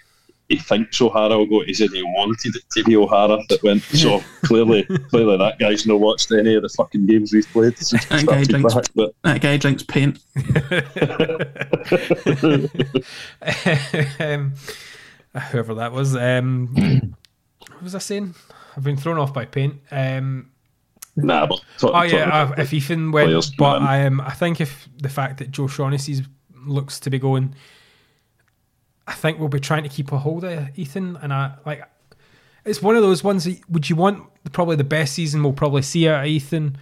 he 0.50 0.58
thinks 0.58 1.00
O'Hara 1.00 1.38
will 1.38 1.46
go. 1.46 1.62
He 1.62 1.76
said 1.76 1.92
he 1.92 2.02
wanted 2.02 2.56
it 2.56 2.64
to 2.72 2.84
be 2.84 2.98
O'Hara 2.98 3.38
that 3.50 3.64
went. 3.64 3.84
So 4.00 4.24
clearly, 4.44 4.84
clearly 5.10 5.38
that 5.38 5.60
guy's 5.60 5.86
not 5.86 6.00
watched 6.00 6.32
any 6.32 6.56
of 6.56 6.64
the 6.64 6.70
fucking 6.70 7.06
games 7.06 7.34
we've 7.34 7.48
played 7.50 7.78
since 7.78 8.06
That 8.06 8.26
guy, 8.26 8.44
drinks, 8.46 8.74
back. 8.74 8.86
But 8.96 9.14
that 9.24 9.42
guy 9.42 9.58
drinks 9.58 9.84
paint. 9.84 10.20
um, 14.20 14.54
whoever 15.52 15.76
that 15.76 15.92
was. 15.92 16.16
Um, 16.16 17.14
what 17.70 17.84
was 17.84 17.94
I 17.94 18.00
saying? 18.00 18.36
I've 18.76 18.84
been 18.84 18.98
thrown 18.98 19.18
off 19.18 19.34
by 19.34 19.46
paint. 19.46 19.76
Um, 19.92 20.50
nah, 21.16 21.46
but 21.46 21.62
talk, 21.78 21.92
oh 21.94 22.04
yeah, 22.04 22.30
uh, 22.30 22.56
if 22.58 22.74
Ethan 22.74 23.12
went, 23.12 23.52
but. 23.58 23.82
I 23.82 24.06
um, 24.06 24.22
I 24.22 24.32
think 24.32 24.62
if 24.62 24.88
the 24.98 25.10
fact 25.10 25.40
that 25.40 25.52
Joe 25.52 25.68
Shaughnessy 25.68 26.26
looks 26.66 27.00
to 27.02 27.10
be 27.10 27.20
going, 27.20 27.54
I 29.10 29.14
think 29.14 29.40
we'll 29.40 29.50
be 29.50 29.60
trying 29.60 29.84
to 29.84 29.90
keep 29.90 30.12
a 30.12 30.18
hold 30.20 30.44
of 30.46 30.78
Ethan, 30.78 31.18
and 31.22 31.34
I 31.34 31.56
like. 31.66 31.84
It's 32.66 32.82
one 32.82 32.96
of 32.96 33.02
those 33.02 33.24
ones. 33.24 33.46
That, 33.46 33.60
would 33.70 33.90
you 33.90 33.96
want 33.96 34.24
probably 34.52 34.76
the 34.76 34.84
best 34.84 35.14
season 35.14 35.42
we'll 35.42 35.54
probably 35.54 35.82
see 35.82 36.08
out 36.08 36.22
of 36.22 36.28
Ethan, 36.28 36.78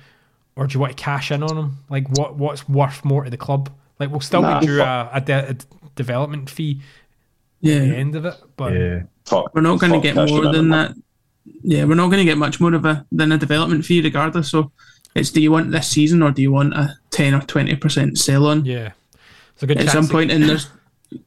or 0.55 0.67
do 0.67 0.73
you 0.73 0.79
want 0.79 0.97
to 0.97 1.01
cash 1.01 1.31
in 1.31 1.41
on 1.41 1.57
him? 1.57 1.77
Like 1.89 2.09
what 2.17 2.35
what's 2.35 2.67
worth 2.67 3.05
more 3.05 3.23
to 3.23 3.29
the 3.29 3.37
club? 3.37 3.69
Like 3.99 4.11
we'll 4.11 4.19
still 4.19 4.41
Nah. 4.41 4.59
be 4.59 4.65
due 4.65 4.81
a, 4.81 5.09
a, 5.13 5.21
de- 5.21 5.49
a 5.51 5.55
development 5.95 6.49
fee 6.49 6.81
Yeah. 7.61 7.75
at 7.75 7.79
the 7.89 7.95
end 7.95 8.15
of 8.15 8.25
it, 8.25 8.35
but 8.57 8.73
yeah. 8.73 9.03
we're 9.53 9.61
not 9.61 9.79
going 9.79 9.93
to 9.93 9.99
get 9.99 10.15
more 10.15 10.51
than 10.51 10.69
that. 10.69 10.93
Yeah, 11.63 11.85
we're 11.85 11.95
not 11.95 12.07
going 12.07 12.19
to 12.19 12.25
get 12.25 12.37
much 12.37 12.59
more 12.59 12.73
of 12.73 12.83
a 12.85 13.05
than 13.11 13.31
a 13.31 13.37
development 13.37 13.85
fee, 13.85 14.01
regardless. 14.01 14.51
So, 14.51 14.71
it's 15.15 15.31
do 15.31 15.41
you 15.41 15.51
want 15.51 15.71
this 15.71 15.87
season 15.87 16.21
or 16.21 16.31
do 16.31 16.41
you 16.41 16.51
want 16.51 16.73
a 16.73 16.95
ten 17.09 17.33
or 17.33 17.41
twenty 17.41 17.75
percent 17.75 18.17
sell 18.17 18.45
on? 18.47 18.65
Yeah, 18.65 18.91
it's 19.53 19.63
a 19.63 19.67
good 19.67 19.77
At 19.77 19.89
some 19.89 20.05
that- 20.05 20.11
point, 20.11 20.31
and 20.31 20.43
there's 20.43 20.67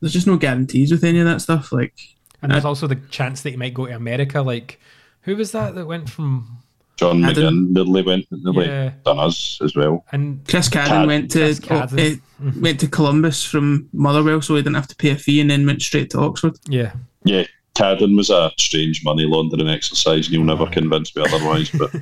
there's 0.01 0.13
just 0.13 0.27
no 0.27 0.37
guarantees 0.37 0.91
with 0.93 1.05
any 1.05 1.19
of 1.21 1.27
that 1.27 1.41
stuff. 1.41 1.73
Like, 1.73 1.95
And 2.43 2.53
there's 2.53 2.65
also 2.65 2.87
the 2.87 2.97
chance 3.11 3.43
that 3.43 3.51
he 3.51 3.57
might 3.57 3.75
go 3.75 3.87
to 3.87 3.95
America. 3.95 4.43
Like, 4.43 4.81
who 5.23 5.37
was 5.37 5.53
that 5.53 5.75
that 5.75 5.87
went 5.87 6.09
from? 6.09 6.59
John 6.97 7.25
Adam. 7.25 7.69
McGinn 7.69 7.71
nearly 7.71 8.03
went, 8.03 8.27
nearly 8.31 8.67
Yeah. 8.67 8.93
done 9.07 9.19
us 9.19 9.59
as 9.63 9.75
well. 9.75 10.05
And 10.13 10.47
Chris 10.47 10.69
Cadden 10.69 11.07
went 11.07 11.31
to 11.31 11.39
Chris 11.39 11.61
Cadden. 11.61 12.21
oh, 12.43 12.47
eh, 12.47 12.51
went 12.61 12.79
to 12.81 12.89
Columbus 12.89 13.43
from 13.43 13.89
Motherwell, 13.95 14.43
so 14.43 14.55
he 14.55 14.61
didn't 14.63 14.75
have 14.77 14.89
to 14.89 14.97
pay 14.97 15.11
a 15.11 15.17
fee, 15.17 15.41
and 15.41 15.51
then 15.51 15.65
went 15.65 15.81
straight 15.81 16.11
to 16.11 16.19
Oxford. 16.19 16.59
Yeah, 16.69 16.93
Yeah, 17.25 17.45
Cadden 17.75 18.17
was 18.19 18.29
a 18.29 18.53
strange 18.59 19.03
money 19.03 19.25
laundering 19.25 19.69
exercise, 19.71 20.27
and 20.27 20.35
you'll 20.35 20.45
never 20.45 20.67
convince 20.67 21.17
me 21.17 21.23
otherwise. 21.27 21.71
But 21.71 21.95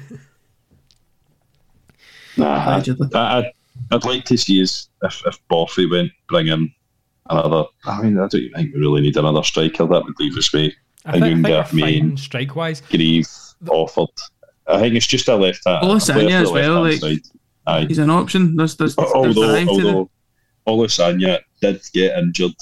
nah, 2.37 2.81
I, 2.81 2.85
I, 3.14 3.39
I'd 3.39 3.53
I'd 3.93 4.05
like 4.05 4.24
to 4.26 4.37
see 4.37 4.61
is 4.61 4.89
if 5.03 5.22
if 5.26 5.39
Brophy 5.49 5.87
went 5.87 6.11
bring 6.29 6.49
in 6.49 6.72
another. 7.31 7.64
I 7.85 8.03
mean, 8.03 8.18
I 8.18 8.29
don't 8.29 8.35
even 8.35 8.55
think 8.55 8.74
we 8.74 8.81
really 8.81 9.01
need 9.03 9.16
another 9.16 9.43
striker. 9.43 9.87
That 9.87 10.05
would 10.05 10.18
leave 10.18 10.37
us 10.37 10.53
with 10.53 10.72
I 11.05 11.12
think, 11.12 11.24
I 11.24 11.29
think 11.29 11.47
Ayunga, 11.47 11.72
we're 11.72 11.81
Main, 11.81 12.16
strike 12.16 12.57
wise. 12.57 12.81
Greive, 12.81 13.26
Offord. 13.64 14.09
I 14.66 14.81
think 14.81 14.95
it's 14.95 15.07
just 15.07 15.29
a 15.29 15.37
left 15.37 15.62
hand. 15.66 15.83
Olusanya 15.83 16.43
as 16.43 16.51
well, 16.51 16.83
like, 16.83 17.22
Aye. 17.66 17.87
He's 17.87 17.99
an 17.99 18.11
option. 18.11 18.57
There's 18.57 18.76
there's, 18.76 18.97
there's 18.97 19.12
although 19.12 19.47
variety 19.47 19.83
there. 19.83 19.95
although 19.95 20.11
Olusanya 20.66 21.41
did 21.61 21.83
get 21.93 22.18
injured 22.18 22.55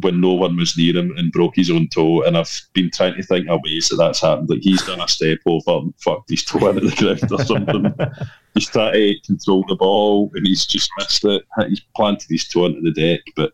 when 0.00 0.20
no 0.20 0.32
one 0.32 0.56
was 0.56 0.76
near 0.76 0.96
him 0.96 1.12
and 1.16 1.32
broke 1.32 1.56
his 1.56 1.70
own 1.70 1.88
toe, 1.88 2.22
and 2.22 2.36
I've 2.36 2.60
been 2.72 2.90
trying 2.90 3.14
to 3.14 3.22
think 3.22 3.48
of 3.48 3.60
ways 3.64 3.88
that 3.88 3.96
that's 3.96 4.20
happened. 4.20 4.50
Like 4.50 4.60
he's 4.60 4.82
done 4.86 5.00
a 5.00 5.08
step 5.08 5.38
over 5.46 5.78
and 5.78 5.94
fucked 5.98 6.30
his 6.30 6.44
toe 6.44 6.68
into 6.68 6.88
the 6.88 6.96
ground 6.96 7.32
or 7.32 7.44
something. 7.44 7.94
he's 8.54 8.68
trying 8.68 8.92
to 8.92 9.20
control 9.26 9.64
the 9.68 9.76
ball 9.76 10.30
and 10.34 10.46
he's 10.46 10.66
just 10.66 10.90
missed 10.98 11.24
it. 11.24 11.42
He's 11.68 11.80
planted 11.94 12.28
his 12.30 12.48
toe 12.48 12.66
into 12.66 12.80
the 12.80 12.92
deck. 12.92 13.20
But 13.36 13.52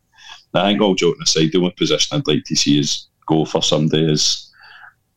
I 0.55 0.71
think 0.71 0.81
all 0.81 0.95
joking 0.95 1.23
aside, 1.23 1.53
the 1.53 1.59
only 1.59 1.71
position 1.73 2.17
I'd 2.17 2.27
like 2.27 2.45
to 2.45 2.57
see 2.57 2.79
is 2.79 3.07
go 3.27 3.45
for 3.45 3.63
somebody 3.63 4.11
as 4.11 4.51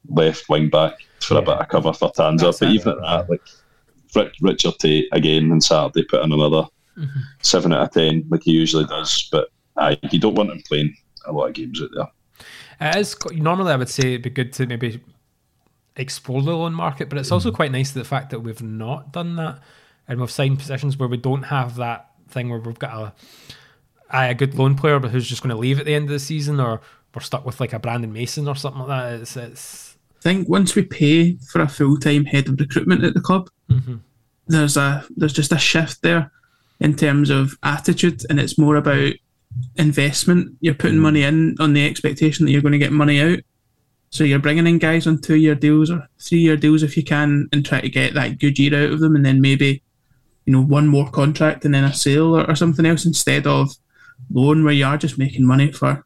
left 0.09 0.49
wing 0.49 0.69
back 0.69 0.93
for 1.21 1.37
a 1.37 1.41
bit 1.41 1.57
of 1.57 1.67
cover 1.69 1.93
for 1.93 2.11
Tanser. 2.11 2.45
That's 2.45 2.59
But 2.59 2.69
even 2.69 2.93
at 2.93 3.01
that, 3.01 3.29
like 3.29 3.41
Rick, 4.15 4.33
Richard 4.41 4.73
Tait 4.79 5.07
again 5.11 5.51
on 5.51 5.61
Saturday 5.61 6.03
put 6.03 6.23
in 6.23 6.31
another 6.31 6.67
Mm-hmm. 6.97 7.19
seven 7.41 7.71
out 7.71 7.83
of 7.83 7.91
ten 7.91 8.25
like 8.27 8.43
he 8.43 8.51
usually 8.51 8.83
does. 8.85 9.29
But 9.31 9.47
aye, 9.77 9.97
you 10.11 10.19
don't 10.19 10.35
want 10.35 10.51
him 10.51 10.61
playing 10.67 10.93
a 11.25 11.31
lot 11.31 11.47
of 11.47 11.53
games 11.53 11.81
out 11.81 11.89
there. 11.95 12.89
It 12.89 12.97
is 12.99 13.15
normally 13.31 13.71
I 13.71 13.77
would 13.77 13.87
say 13.87 14.09
it'd 14.09 14.23
be 14.23 14.29
good 14.29 14.51
to 14.53 14.67
maybe 14.67 14.99
explore 15.95 16.41
the 16.41 16.51
loan 16.55 16.73
market, 16.73 17.07
but 17.07 17.17
it's 17.17 17.31
also 17.31 17.49
quite 17.49 17.71
nice 17.71 17.91
the 17.91 18.03
fact 18.03 18.29
that 18.31 18.41
we've 18.41 18.61
not 18.61 19.13
done 19.13 19.37
that 19.37 19.61
and 20.05 20.19
we've 20.19 20.29
signed 20.29 20.59
positions 20.59 20.97
where 20.97 21.07
we 21.07 21.15
don't 21.15 21.43
have 21.43 21.77
that 21.77 22.09
thing 22.27 22.49
where 22.49 22.59
we've 22.59 22.77
got 22.77 22.93
a 22.93 23.13
a 24.13 24.33
good 24.33 24.55
loan 24.55 24.75
player 24.75 24.99
but 24.99 25.11
who's 25.11 25.27
just 25.27 25.41
going 25.43 25.53
to 25.55 25.59
leave 25.59 25.79
at 25.79 25.85
the 25.85 25.93
end 25.93 26.05
of 26.05 26.11
the 26.11 26.19
season 26.19 26.59
or 26.59 26.81
we're 27.15 27.21
stuck 27.21 27.45
with 27.45 27.59
like 27.59 27.73
a 27.73 27.79
Brandon 27.79 28.11
Mason 28.11 28.47
or 28.47 28.55
something 28.55 28.81
like 28.83 28.87
that. 28.89 29.21
It's, 29.21 29.35
it's 29.37 29.97
I 30.19 30.21
think 30.21 30.47
once 30.49 30.75
we 30.75 30.83
pay 30.83 31.35
for 31.51 31.61
a 31.61 31.67
full 31.67 31.97
time 31.97 32.25
head 32.25 32.47
of 32.47 32.59
recruitment 32.59 33.03
at 33.03 33.13
the 33.13 33.21
club, 33.21 33.49
Mhm. 33.69 33.99
there's 34.47 34.77
a 34.77 35.03
there's 35.17 35.33
just 35.33 35.51
a 35.51 35.57
shift 35.57 36.01
there 36.03 36.31
in 36.79 36.95
terms 36.95 37.29
of 37.29 37.57
attitude, 37.63 38.23
and 38.29 38.39
it's 38.39 38.57
more 38.57 38.75
about 38.75 39.13
investment. 39.77 40.55
You're 40.61 40.73
putting 40.73 40.99
money 40.99 41.23
in 41.23 41.55
on 41.59 41.73
the 41.73 41.85
expectation 41.85 42.45
that 42.45 42.51
you're 42.51 42.61
going 42.61 42.71
to 42.73 42.77
get 42.77 42.91
money 42.91 43.21
out. 43.21 43.39
So 44.09 44.23
you're 44.25 44.39
bringing 44.39 44.67
in 44.67 44.77
guys 44.77 45.07
on 45.07 45.19
two 45.21 45.35
year 45.35 45.55
deals 45.55 45.89
or 45.89 46.07
three 46.19 46.39
year 46.39 46.57
deals 46.57 46.83
if 46.83 46.97
you 46.97 47.03
can, 47.03 47.47
and 47.53 47.65
try 47.65 47.79
to 47.81 47.89
get 47.89 48.13
that 48.13 48.39
good 48.39 48.59
year 48.59 48.85
out 48.85 48.91
of 48.93 48.99
them, 48.99 49.15
and 49.15 49.25
then 49.25 49.41
maybe 49.41 49.81
you 50.45 50.53
know 50.53 50.61
one 50.61 50.87
more 50.87 51.09
contract 51.09 51.65
and 51.65 51.73
then 51.73 51.83
a 51.83 51.93
sale 51.93 52.35
or, 52.37 52.49
or 52.49 52.55
something 52.55 52.85
else 52.85 53.05
instead 53.05 53.47
of 53.47 53.71
loan 54.31 54.63
where 54.63 54.73
you 54.73 54.85
are 54.85 54.97
just 54.97 55.17
making 55.17 55.45
money 55.45 55.71
for 55.71 56.05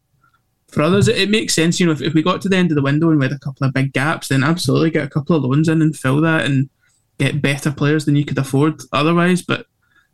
for 0.76 0.82
others, 0.82 1.08
it, 1.08 1.18
it 1.18 1.30
makes 1.30 1.54
sense. 1.54 1.80
You 1.80 1.86
know, 1.86 1.92
if, 1.94 2.02
if 2.02 2.14
we 2.14 2.22
got 2.22 2.42
to 2.42 2.50
the 2.50 2.58
end 2.58 2.72
of 2.72 2.76
the 2.76 2.82
window 2.82 3.10
and 3.10 3.20
we 3.20 3.26
had 3.26 3.36
a 3.36 3.40
couple 3.40 3.66
of 3.66 3.74
big 3.74 3.94
gaps, 3.94 4.28
then 4.28 4.44
absolutely 4.44 4.92
get 4.92 5.06
a 5.06 5.10
couple 5.10 5.36
of 5.36 5.44
loans 5.44 5.70
in 5.70 5.82
and 5.82 5.96
fill 5.96 6.22
that 6.22 6.46
and 6.46 6.70
get 7.18 7.42
better 7.42 7.72
players 7.72 8.06
than 8.06 8.16
you 8.16 8.26
could 8.26 8.38
afford 8.38 8.82
otherwise. 8.92 9.42
But 9.42 9.68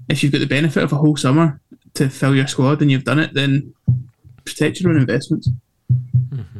if 0.07 0.21
you've 0.21 0.31
got 0.31 0.39
the 0.39 0.45
benefit 0.45 0.83
of 0.83 0.93
a 0.93 0.97
whole 0.97 1.17
summer 1.17 1.59
to 1.95 2.09
fill 2.09 2.35
your 2.35 2.47
squad 2.47 2.81
and 2.81 2.91
you've 2.91 3.03
done 3.03 3.19
it, 3.19 3.33
then 3.33 3.73
protect 4.45 4.79
your 4.79 4.91
own 4.91 4.97
investments. 4.97 5.49
Mm-hmm. 6.29 6.59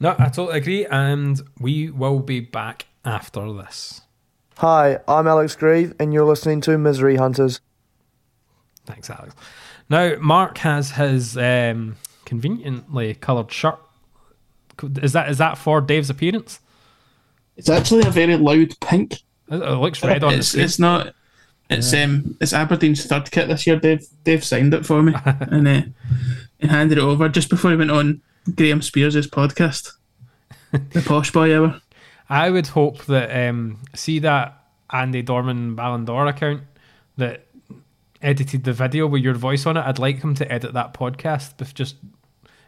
no, 0.00 0.16
I 0.18 0.28
totally 0.28 0.58
agree, 0.58 0.86
and 0.86 1.40
we 1.60 1.90
will 1.90 2.20
be 2.20 2.40
back 2.40 2.86
after 3.04 3.52
this. 3.52 4.02
Hi, 4.58 4.98
I'm 5.06 5.26
Alex 5.26 5.54
Greive, 5.54 5.94
and 6.00 6.12
you're 6.14 6.24
listening 6.24 6.60
to 6.62 6.78
Misery 6.78 7.16
Hunters. 7.16 7.60
Thanks, 8.86 9.10
Alex. 9.10 9.34
Now, 9.88 10.16
Mark 10.20 10.58
has 10.58 10.92
his 10.92 11.36
um, 11.36 11.96
conveniently 12.24 13.14
coloured 13.14 13.52
shirt. 13.52 13.78
Is 15.02 15.12
that 15.12 15.30
is 15.30 15.38
that 15.38 15.56
for 15.56 15.80
Dave's 15.80 16.10
appearance? 16.10 16.60
It's 17.56 17.70
actually 17.70 18.06
a 18.06 18.10
very 18.10 18.36
loud 18.36 18.78
pink. 18.80 19.14
It 19.48 19.62
it 19.62 19.76
looks 19.78 20.02
red 20.02 20.22
on 20.22 20.32
the 20.32 20.38
it's, 20.38 20.48
screen. 20.48 20.64
it's 20.64 20.78
not. 20.78 21.14
It's 21.70 21.92
um 21.94 22.36
it's 22.40 22.52
Aberdeen's 22.52 23.04
third 23.06 23.30
kit 23.30 23.48
this 23.48 23.66
year. 23.66 23.76
Dave 23.76 24.06
Dave 24.24 24.44
signed 24.44 24.74
it 24.74 24.84
for 24.84 25.02
me 25.02 25.14
and 25.24 25.66
uh, 25.66 25.82
and 26.60 26.70
handed 26.70 26.98
it 26.98 27.00
over 27.00 27.28
just 27.28 27.48
before 27.48 27.70
he 27.70 27.76
went 27.76 27.90
on 27.90 28.20
Graham 28.54 28.82
Spiers' 28.82 29.26
podcast, 29.26 29.92
the 30.72 31.02
posh 31.02 31.32
boy 31.32 31.52
ever. 31.52 31.80
I 32.28 32.50
would 32.50 32.66
hope 32.66 33.04
that 33.06 33.48
um, 33.48 33.78
see 33.94 34.18
that 34.18 34.62
Andy 34.90 35.22
Dorman 35.22 35.74
Ballon 35.74 36.04
d'Or 36.04 36.26
account 36.26 36.62
that 37.16 37.46
edited 38.26 38.64
the 38.64 38.72
video 38.72 39.06
with 39.06 39.22
your 39.22 39.34
voice 39.34 39.64
on 39.64 39.76
it. 39.76 39.84
I'd 39.86 40.00
like 40.00 40.22
him 40.22 40.34
to 40.34 40.52
edit 40.52 40.74
that 40.74 40.92
podcast 40.92 41.58
with 41.58 41.74
just. 41.74 41.96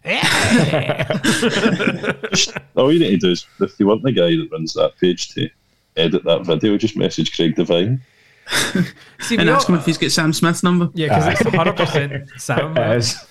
All 2.76 2.92
you 2.92 3.00
need 3.00 3.10
to 3.10 3.16
do 3.18 3.30
is, 3.32 3.44
if 3.60 3.78
you 3.78 3.86
want 3.86 4.04
the 4.04 4.12
guy 4.12 4.36
that 4.36 4.48
runs 4.52 4.72
that 4.74 4.96
page 4.98 5.30
to 5.30 5.50
edit 5.96 6.22
that 6.24 6.46
video, 6.46 6.78
just 6.78 6.96
message 6.96 7.34
Craig 7.34 7.56
Devine. 7.56 8.00
See, 9.20 9.36
and 9.36 9.50
ask 9.50 9.68
him 9.68 9.74
if 9.74 9.84
he's 9.84 9.98
got 9.98 10.12
Sam 10.12 10.32
Smith's 10.32 10.62
number. 10.62 10.88
Yeah, 10.94 11.08
because 11.08 11.40
it's 11.40 11.50
100% 11.50 12.28
Sam. 12.40 12.76
It 12.76 12.96
is. 12.96 13.26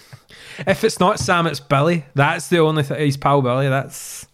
If 0.59 0.84
it's 0.84 0.99
not 0.99 1.19
Sam, 1.19 1.47
it's 1.47 1.61
Billy. 1.61 2.05
That's 2.13 2.49
the 2.49 2.59
only 2.59 2.84
thing. 2.84 2.99
He's 2.99 3.17
pal 3.17 3.41
Billy. 3.41 3.69
That's 3.69 4.28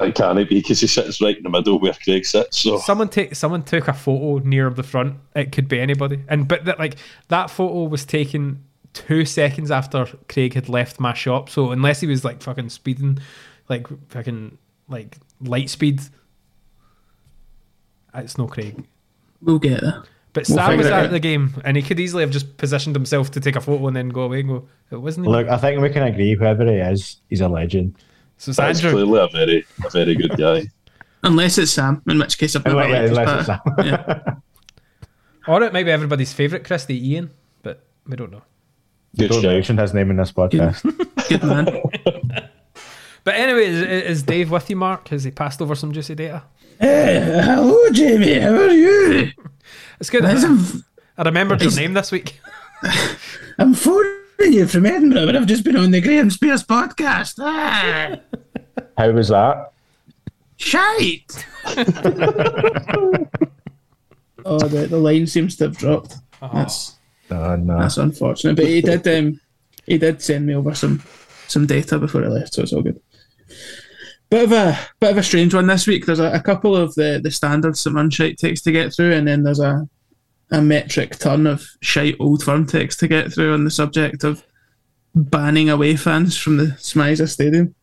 It 0.00 0.14
can't 0.14 0.36
be 0.36 0.44
because 0.44 0.80
he 0.80 0.86
sits 0.86 1.20
right 1.20 1.36
in 1.36 1.42
the 1.42 1.50
middle 1.50 1.80
where 1.80 1.92
Craig 1.92 2.24
sits. 2.24 2.60
So 2.60 2.78
someone 2.78 3.08
take 3.08 3.34
someone 3.34 3.62
took 3.64 3.88
a 3.88 3.92
photo 3.92 4.38
near 4.46 4.70
the 4.70 4.84
front. 4.84 5.16
It 5.34 5.50
could 5.50 5.68
be 5.68 5.80
anybody. 5.80 6.22
And 6.28 6.46
but 6.46 6.64
that 6.66 6.78
like 6.78 6.96
that 7.28 7.50
photo 7.50 7.84
was 7.84 8.04
taken 8.04 8.62
two 8.92 9.24
seconds 9.24 9.70
after 9.70 10.06
Craig 10.28 10.54
had 10.54 10.68
left 10.68 11.00
my 11.00 11.14
shop. 11.14 11.50
So 11.50 11.72
unless 11.72 12.00
he 12.00 12.06
was 12.06 12.24
like 12.24 12.42
fucking 12.42 12.68
speeding, 12.68 13.18
like 13.68 13.86
fucking 14.10 14.56
like 14.88 15.18
light 15.40 15.68
speed, 15.68 16.00
it's 18.14 18.38
no 18.38 18.46
Craig. 18.46 18.84
We'll 19.42 19.58
get 19.58 19.80
there. 19.80 20.02
But 20.32 20.48
We'll 20.48 20.58
Sam 20.58 20.76
was 20.76 20.86
it 20.86 20.92
at 20.92 21.06
out. 21.06 21.10
the 21.10 21.20
game, 21.20 21.54
and 21.64 21.76
he 21.76 21.82
could 21.82 21.98
easily 21.98 22.22
have 22.22 22.30
just 22.30 22.56
positioned 22.56 22.94
himself 22.94 23.30
to 23.32 23.40
take 23.40 23.56
a 23.56 23.60
photo 23.60 23.86
and 23.88 23.96
then 23.96 24.10
go 24.10 24.22
away 24.22 24.40
and 24.40 24.48
go, 24.48 24.68
it 24.90 24.96
wasn't 24.96 25.26
he? 25.26 25.32
Look, 25.32 25.48
I 25.48 25.56
think 25.56 25.80
we 25.80 25.90
can 25.90 26.02
agree 26.02 26.34
whoever 26.34 26.64
he 26.66 26.78
is, 26.78 27.16
he's 27.28 27.40
a 27.40 27.48
legend. 27.48 27.96
So 28.38 28.50
it's 28.50 28.56
That's 28.56 28.78
Andrew. 28.84 29.04
clearly 29.04 29.20
a 29.24 29.28
very, 29.28 29.66
a 29.84 29.90
very 29.90 30.14
good 30.14 30.36
guy. 30.36 30.68
Unless 31.22 31.58
it's 31.58 31.72
Sam, 31.72 32.00
in 32.08 32.18
which 32.18 32.38
case 32.38 32.54
I've 32.56 32.64
never 32.64 32.80
Unless- 32.82 33.10
liked 33.12 33.28
his 33.30 33.48
unless 33.48 33.48
it's 33.48 33.74
part. 33.74 33.86
Yeah. 33.86 34.34
Or 35.48 35.62
it 35.62 35.72
might 35.72 35.84
be 35.84 35.90
everybody's 35.90 36.30
favourite, 36.34 36.62
Christy 36.66 37.10
Ian, 37.12 37.30
but 37.62 37.82
we 38.06 38.16
don't 38.16 38.30
know. 38.30 38.42
Good 39.16 39.30
Don't 39.30 39.42
mention 39.44 39.78
his 39.78 39.94
name 39.94 40.10
in 40.10 40.16
this 40.18 40.30
podcast. 40.30 40.82
Good 41.30 41.42
man. 41.42 41.80
But 43.24 43.34
anyway, 43.34 43.64
is, 43.64 43.80
is 43.82 44.22
Dave 44.24 44.50
with 44.50 44.68
you, 44.68 44.76
Mark? 44.76 45.08
Has 45.08 45.24
he 45.24 45.30
passed 45.30 45.62
over 45.62 45.74
some 45.74 45.92
juicy 45.92 46.14
data? 46.14 46.42
Hey, 46.78 47.18
hello, 47.44 47.90
Jamie. 47.92 48.38
How 48.38 48.52
are 48.52 48.70
you? 48.70 49.30
It's 49.98 50.10
good. 50.10 50.22
Listen, 50.24 50.84
I 51.16 51.22
remembered 51.22 51.62
your 51.62 51.72
name 51.74 51.94
this 51.94 52.12
week. 52.12 52.38
I'm 53.58 53.72
phoning 53.72 54.18
you 54.46 54.66
from 54.66 54.86
Edinburgh, 54.86 55.26
but 55.26 55.36
I've 55.36 55.46
just 55.46 55.64
been 55.64 55.76
on 55.76 55.90
the 55.90 56.00
Graham 56.00 56.30
Spiers 56.30 56.64
podcast. 56.64 57.34
Ah, 57.40 58.16
How 58.96 59.10
was 59.10 59.28
that? 59.28 59.72
shite. 60.60 61.46
oh, 64.44 64.58
the, 64.68 64.86
the 64.90 64.98
line 64.98 65.26
seems 65.26 65.56
to 65.56 65.64
have 65.64 65.76
dropped. 65.78 66.16
That's 66.52 66.94
Oh, 67.30 67.56
no. 67.56 67.78
that's 67.78 67.98
unfortunate. 67.98 68.56
But 68.56 68.66
he 68.66 68.80
did 68.80 69.06
um, 69.06 69.38
he 69.86 69.98
did 69.98 70.22
send 70.22 70.46
me 70.46 70.54
over 70.54 70.74
some 70.74 71.02
some 71.46 71.66
data 71.66 71.98
before 71.98 72.24
I 72.24 72.28
left, 72.28 72.54
so 72.54 72.62
it's 72.62 72.72
all 72.72 72.82
good. 72.82 73.00
Bit 74.30 74.44
of 74.44 74.52
a 74.52 74.78
bit 74.98 75.10
of 75.12 75.18
a 75.18 75.22
strange 75.22 75.54
one 75.54 75.66
this 75.66 75.86
week. 75.86 76.06
There's 76.06 76.20
a, 76.20 76.32
a 76.32 76.40
couple 76.40 76.74
of 76.76 76.94
the 76.94 77.20
the 77.22 77.30
standard 77.30 77.76
some 77.76 78.08
shite 78.10 78.38
takes 78.38 78.62
to 78.62 78.72
get 78.72 78.94
through, 78.94 79.12
and 79.12 79.28
then 79.28 79.42
there's 79.42 79.60
a 79.60 79.86
a 80.50 80.62
metric 80.62 81.16
ton 81.16 81.46
of 81.46 81.66
shite 81.80 82.16
old 82.18 82.42
firm 82.42 82.66
takes 82.66 82.96
to 82.96 83.08
get 83.08 83.32
through 83.32 83.52
on 83.52 83.64
the 83.64 83.70
subject 83.70 84.24
of 84.24 84.44
banning 85.14 85.68
away 85.68 85.96
fans 85.96 86.36
from 86.36 86.56
the 86.56 86.66
Smiza 86.78 87.28
Stadium. 87.28 87.74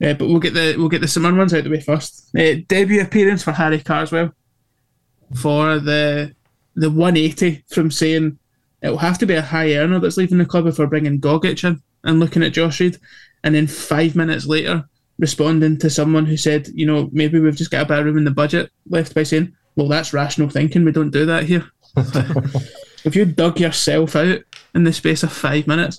Yeah, 0.00 0.14
but 0.14 0.28
we'll 0.28 0.40
get 0.40 0.54
the 0.54 0.74
we'll 0.76 0.88
get 0.88 1.00
the 1.00 1.08
Simon 1.08 1.36
ones 1.36 1.54
out 1.54 1.64
the 1.64 1.70
way 1.70 1.80
first. 1.80 2.30
Uh, 2.36 2.56
debut 2.66 3.00
appearance 3.00 3.42
for 3.42 3.52
Harry 3.52 3.80
Carswell 3.80 4.32
for 5.34 5.78
the 5.78 6.34
the 6.74 6.90
180 6.90 7.64
from 7.68 7.90
saying 7.90 8.38
it'll 8.82 8.98
have 8.98 9.18
to 9.18 9.26
be 9.26 9.34
a 9.34 9.42
high 9.42 9.74
earner 9.74 10.00
that's 10.00 10.16
leaving 10.16 10.38
the 10.38 10.44
club 10.44 10.66
if 10.66 10.78
we're 10.78 10.86
bringing 10.86 11.20
Gogic 11.20 11.64
in 11.64 11.80
and 12.02 12.20
looking 12.20 12.42
at 12.42 12.52
Josh 12.52 12.80
Reed, 12.80 12.98
and 13.44 13.54
then 13.54 13.66
five 13.66 14.16
minutes 14.16 14.46
later 14.46 14.84
responding 15.18 15.78
to 15.78 15.88
someone 15.88 16.26
who 16.26 16.36
said, 16.36 16.68
you 16.74 16.86
know, 16.86 17.08
maybe 17.12 17.38
we've 17.38 17.56
just 17.56 17.70
got 17.70 17.82
a 17.82 17.86
bit 17.86 17.98
of 18.00 18.04
room 18.04 18.18
in 18.18 18.24
the 18.24 18.30
budget 18.30 18.70
left 18.88 19.14
by 19.14 19.22
saying, 19.22 19.54
well, 19.76 19.88
that's 19.88 20.12
rational 20.12 20.48
thinking. 20.48 20.84
We 20.84 20.92
don't 20.92 21.10
do 21.10 21.26
that 21.26 21.44
here. 21.44 21.64
if 23.04 23.14
you 23.14 23.24
dug 23.24 23.60
yourself 23.60 24.16
out 24.16 24.40
in 24.74 24.84
the 24.84 24.92
space 24.92 25.22
of 25.22 25.32
five 25.32 25.66
minutes, 25.66 25.98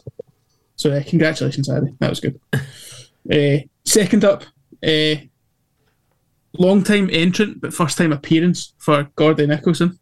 so 0.76 0.92
uh, 0.92 1.02
congratulations, 1.06 1.68
Harry. 1.68 1.94
That 2.00 2.10
was 2.10 2.20
good. 2.20 2.40
Uh, 2.54 3.64
second 3.86 4.26
up, 4.26 4.44
uh, 4.86 5.16
long 6.58 6.84
time 6.84 7.10
entrant 7.12 7.62
but 7.62 7.74
first 7.74 7.98
time 7.98 8.12
appearance 8.12 8.74
for 8.78 9.10
Gordy 9.16 9.48
Nicholson. 9.48 10.00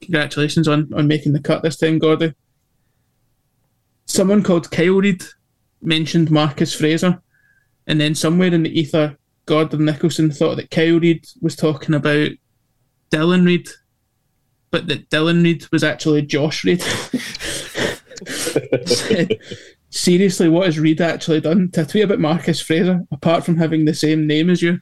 Congratulations 0.00 0.68
on 0.68 0.92
on 0.94 1.06
making 1.08 1.32
the 1.32 1.40
cut 1.40 1.62
this 1.62 1.76
time, 1.76 1.98
Gordy. 1.98 2.34
Someone 4.06 4.42
called 4.42 4.70
Kyle 4.70 4.94
Reed 4.94 5.22
mentioned 5.82 6.30
Marcus 6.30 6.74
Fraser, 6.74 7.20
and 7.86 8.00
then 8.00 8.14
somewhere 8.14 8.52
in 8.52 8.62
the 8.62 8.78
ether, 8.78 9.16
Gordon 9.46 9.84
Nicholson 9.84 10.30
thought 10.30 10.56
that 10.56 10.70
Kyle 10.70 10.98
Reed 11.00 11.26
was 11.40 11.56
talking 11.56 11.94
about 11.94 12.30
Dylan 13.10 13.46
Reed, 13.46 13.68
but 14.70 14.86
that 14.88 15.08
Dylan 15.10 15.42
Reed 15.42 15.66
was 15.72 15.82
actually 15.84 16.22
Josh 16.22 16.64
Reed. 16.64 16.82
Seriously, 19.90 20.48
what 20.48 20.66
has 20.66 20.78
Reed 20.78 21.00
actually 21.00 21.40
done 21.40 21.70
to 21.72 21.84
tweet 21.86 22.04
about 22.04 22.18
Marcus 22.20 22.60
Fraser, 22.60 23.00
apart 23.10 23.44
from 23.44 23.56
having 23.56 23.84
the 23.84 23.94
same 23.94 24.26
name 24.26 24.50
as 24.50 24.60
you? 24.60 24.80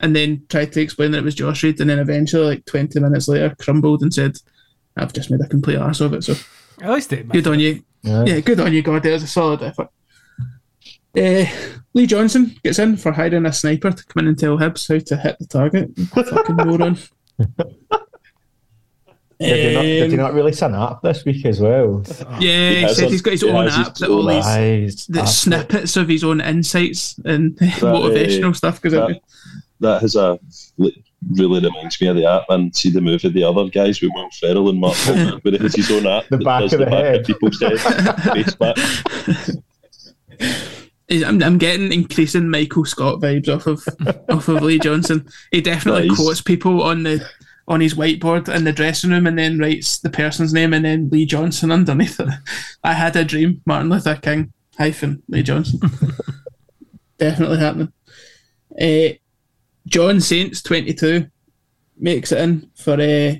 And 0.00 0.14
then 0.14 0.44
tried 0.48 0.72
to 0.72 0.80
explain 0.80 1.12
that 1.12 1.18
it 1.18 1.24
was 1.24 1.34
Josh 1.34 1.62
Reed, 1.62 1.80
and 1.80 1.90
then 1.90 1.98
eventually, 1.98 2.46
like 2.46 2.64
20 2.66 2.98
minutes 3.00 3.28
later, 3.28 3.54
crumbled 3.58 4.02
and 4.02 4.12
said, 4.12 4.36
I've 4.96 5.12
just 5.12 5.30
made 5.30 5.40
a 5.40 5.48
complete 5.48 5.76
arse 5.78 6.00
of 6.00 6.12
it. 6.14 6.24
So 6.24 6.34
At 6.82 6.90
least 6.90 7.12
it. 7.12 7.28
good 7.28 7.46
on 7.46 7.60
you. 7.60 7.82
Yeah. 8.02 8.24
Yeah, 8.24 8.40
good 8.40 8.60
on 8.60 8.72
you, 8.72 8.82
Gordy. 8.82 9.10
It 9.10 9.14
was 9.14 9.22
a 9.24 9.28
solid 9.28 9.62
effort. 9.62 9.88
Uh, 11.16 11.44
Lee 11.94 12.06
Johnson 12.06 12.54
gets 12.62 12.78
in 12.78 12.96
for 12.96 13.12
hiring 13.12 13.46
a 13.46 13.52
sniper 13.52 13.90
to 13.90 14.06
come 14.06 14.22
in 14.22 14.28
and 14.28 14.38
tell 14.38 14.58
Hibs 14.58 14.88
how 14.88 14.98
to 15.04 15.16
hit 15.16 15.38
the 15.38 15.46
target. 15.46 15.90
Fucking 16.14 16.56
moron. 16.56 16.98
Did 19.40 19.68
he, 19.70 19.74
not, 19.74 19.82
did 19.82 20.10
he 20.10 20.16
Um, 20.16 20.20
not 20.22 20.34
release 20.34 20.62
an 20.62 20.74
app 20.74 21.00
this 21.02 21.24
week 21.24 21.46
as 21.46 21.60
well? 21.60 22.02
Yeah, 22.40 22.70
he, 22.70 22.80
has 22.82 22.96
said 22.96 23.08
he's 23.10 23.22
got 23.22 23.30
his 23.32 23.44
own 23.44 23.68
app 23.68 23.94
that 23.94 24.10
all 24.10 24.26
these 24.26 24.44
Aye, 24.44 24.88
the 25.08 25.26
snippets 25.26 25.96
of 25.96 26.08
his 26.08 26.24
own 26.24 26.40
insights 26.40 27.18
and 27.24 27.56
motivational 27.56 28.56
stuff 28.56 28.80
goes 28.80 28.92
that, 28.92 29.20
that 29.80 30.00
has 30.02 30.16
a 30.16 30.38
really 31.32 31.60
reminds 31.60 32.00
me 32.00 32.06
of 32.08 32.16
the 32.16 32.24
app 32.24 32.44
and 32.48 32.74
see 32.74 32.90
the 32.90 33.00
movie 33.00 33.28
the 33.28 33.42
other 33.44 33.68
guys 33.68 34.00
with 34.00 34.10
Will 34.14 34.28
Ferrell 34.40 34.68
and 34.70 34.80
Mark 34.80 34.94
Wahlberg, 34.94 35.44
where 35.44 35.52
he 35.52 35.58
has 35.58 35.74
his 35.74 35.90
own 35.92 36.06
app 36.06 36.24
The 36.30 36.38
back 36.38 36.64
of 36.64 36.70
the 36.70 36.76
the 36.78 36.84
back 36.86 36.92
head. 37.04 37.20
of 37.20 37.26
people's 37.26 37.60
head, 37.60 37.78
face 38.34 38.54
back. 38.56 38.76
I'm, 41.10 41.42
I'm 41.42 41.56
getting 41.58 41.90
increasing 41.92 42.50
Michael 42.50 42.84
Scott 42.84 43.20
vibes 43.20 43.48
off 43.48 43.66
of 43.66 43.86
off 44.28 44.48
of 44.48 44.62
Lee 44.62 44.78
Johnson. 44.78 45.26
He 45.50 45.60
definitely 45.62 46.08
Nice. 46.08 46.16
quotes 46.18 46.40
people 46.42 46.82
on 46.82 47.02
the 47.04 47.26
on 47.68 47.80
his 47.80 47.94
whiteboard 47.94 48.52
in 48.52 48.64
the 48.64 48.72
dressing 48.72 49.10
room 49.10 49.26
and 49.26 49.38
then 49.38 49.58
writes 49.58 49.98
the 49.98 50.10
person's 50.10 50.54
name 50.54 50.72
and 50.72 50.84
then 50.84 51.10
Lee 51.10 51.26
Johnson 51.26 51.70
underneath 51.70 52.18
it. 52.18 52.28
I 52.82 52.94
had 52.94 53.14
a 53.14 53.24
dream, 53.24 53.60
Martin 53.66 53.90
Luther 53.90 54.16
King 54.16 54.52
hyphen 54.76 55.22
Lee 55.28 55.42
Johnson. 55.42 55.80
definitely 57.18 57.58
happening. 57.58 57.92
Uh, 58.80 59.14
John 59.86 60.20
Saints 60.20 60.62
twenty 60.62 60.94
two 60.94 61.26
makes 61.96 62.32
it 62.32 62.40
in 62.40 62.70
for 62.74 62.94
uh, 62.94 63.34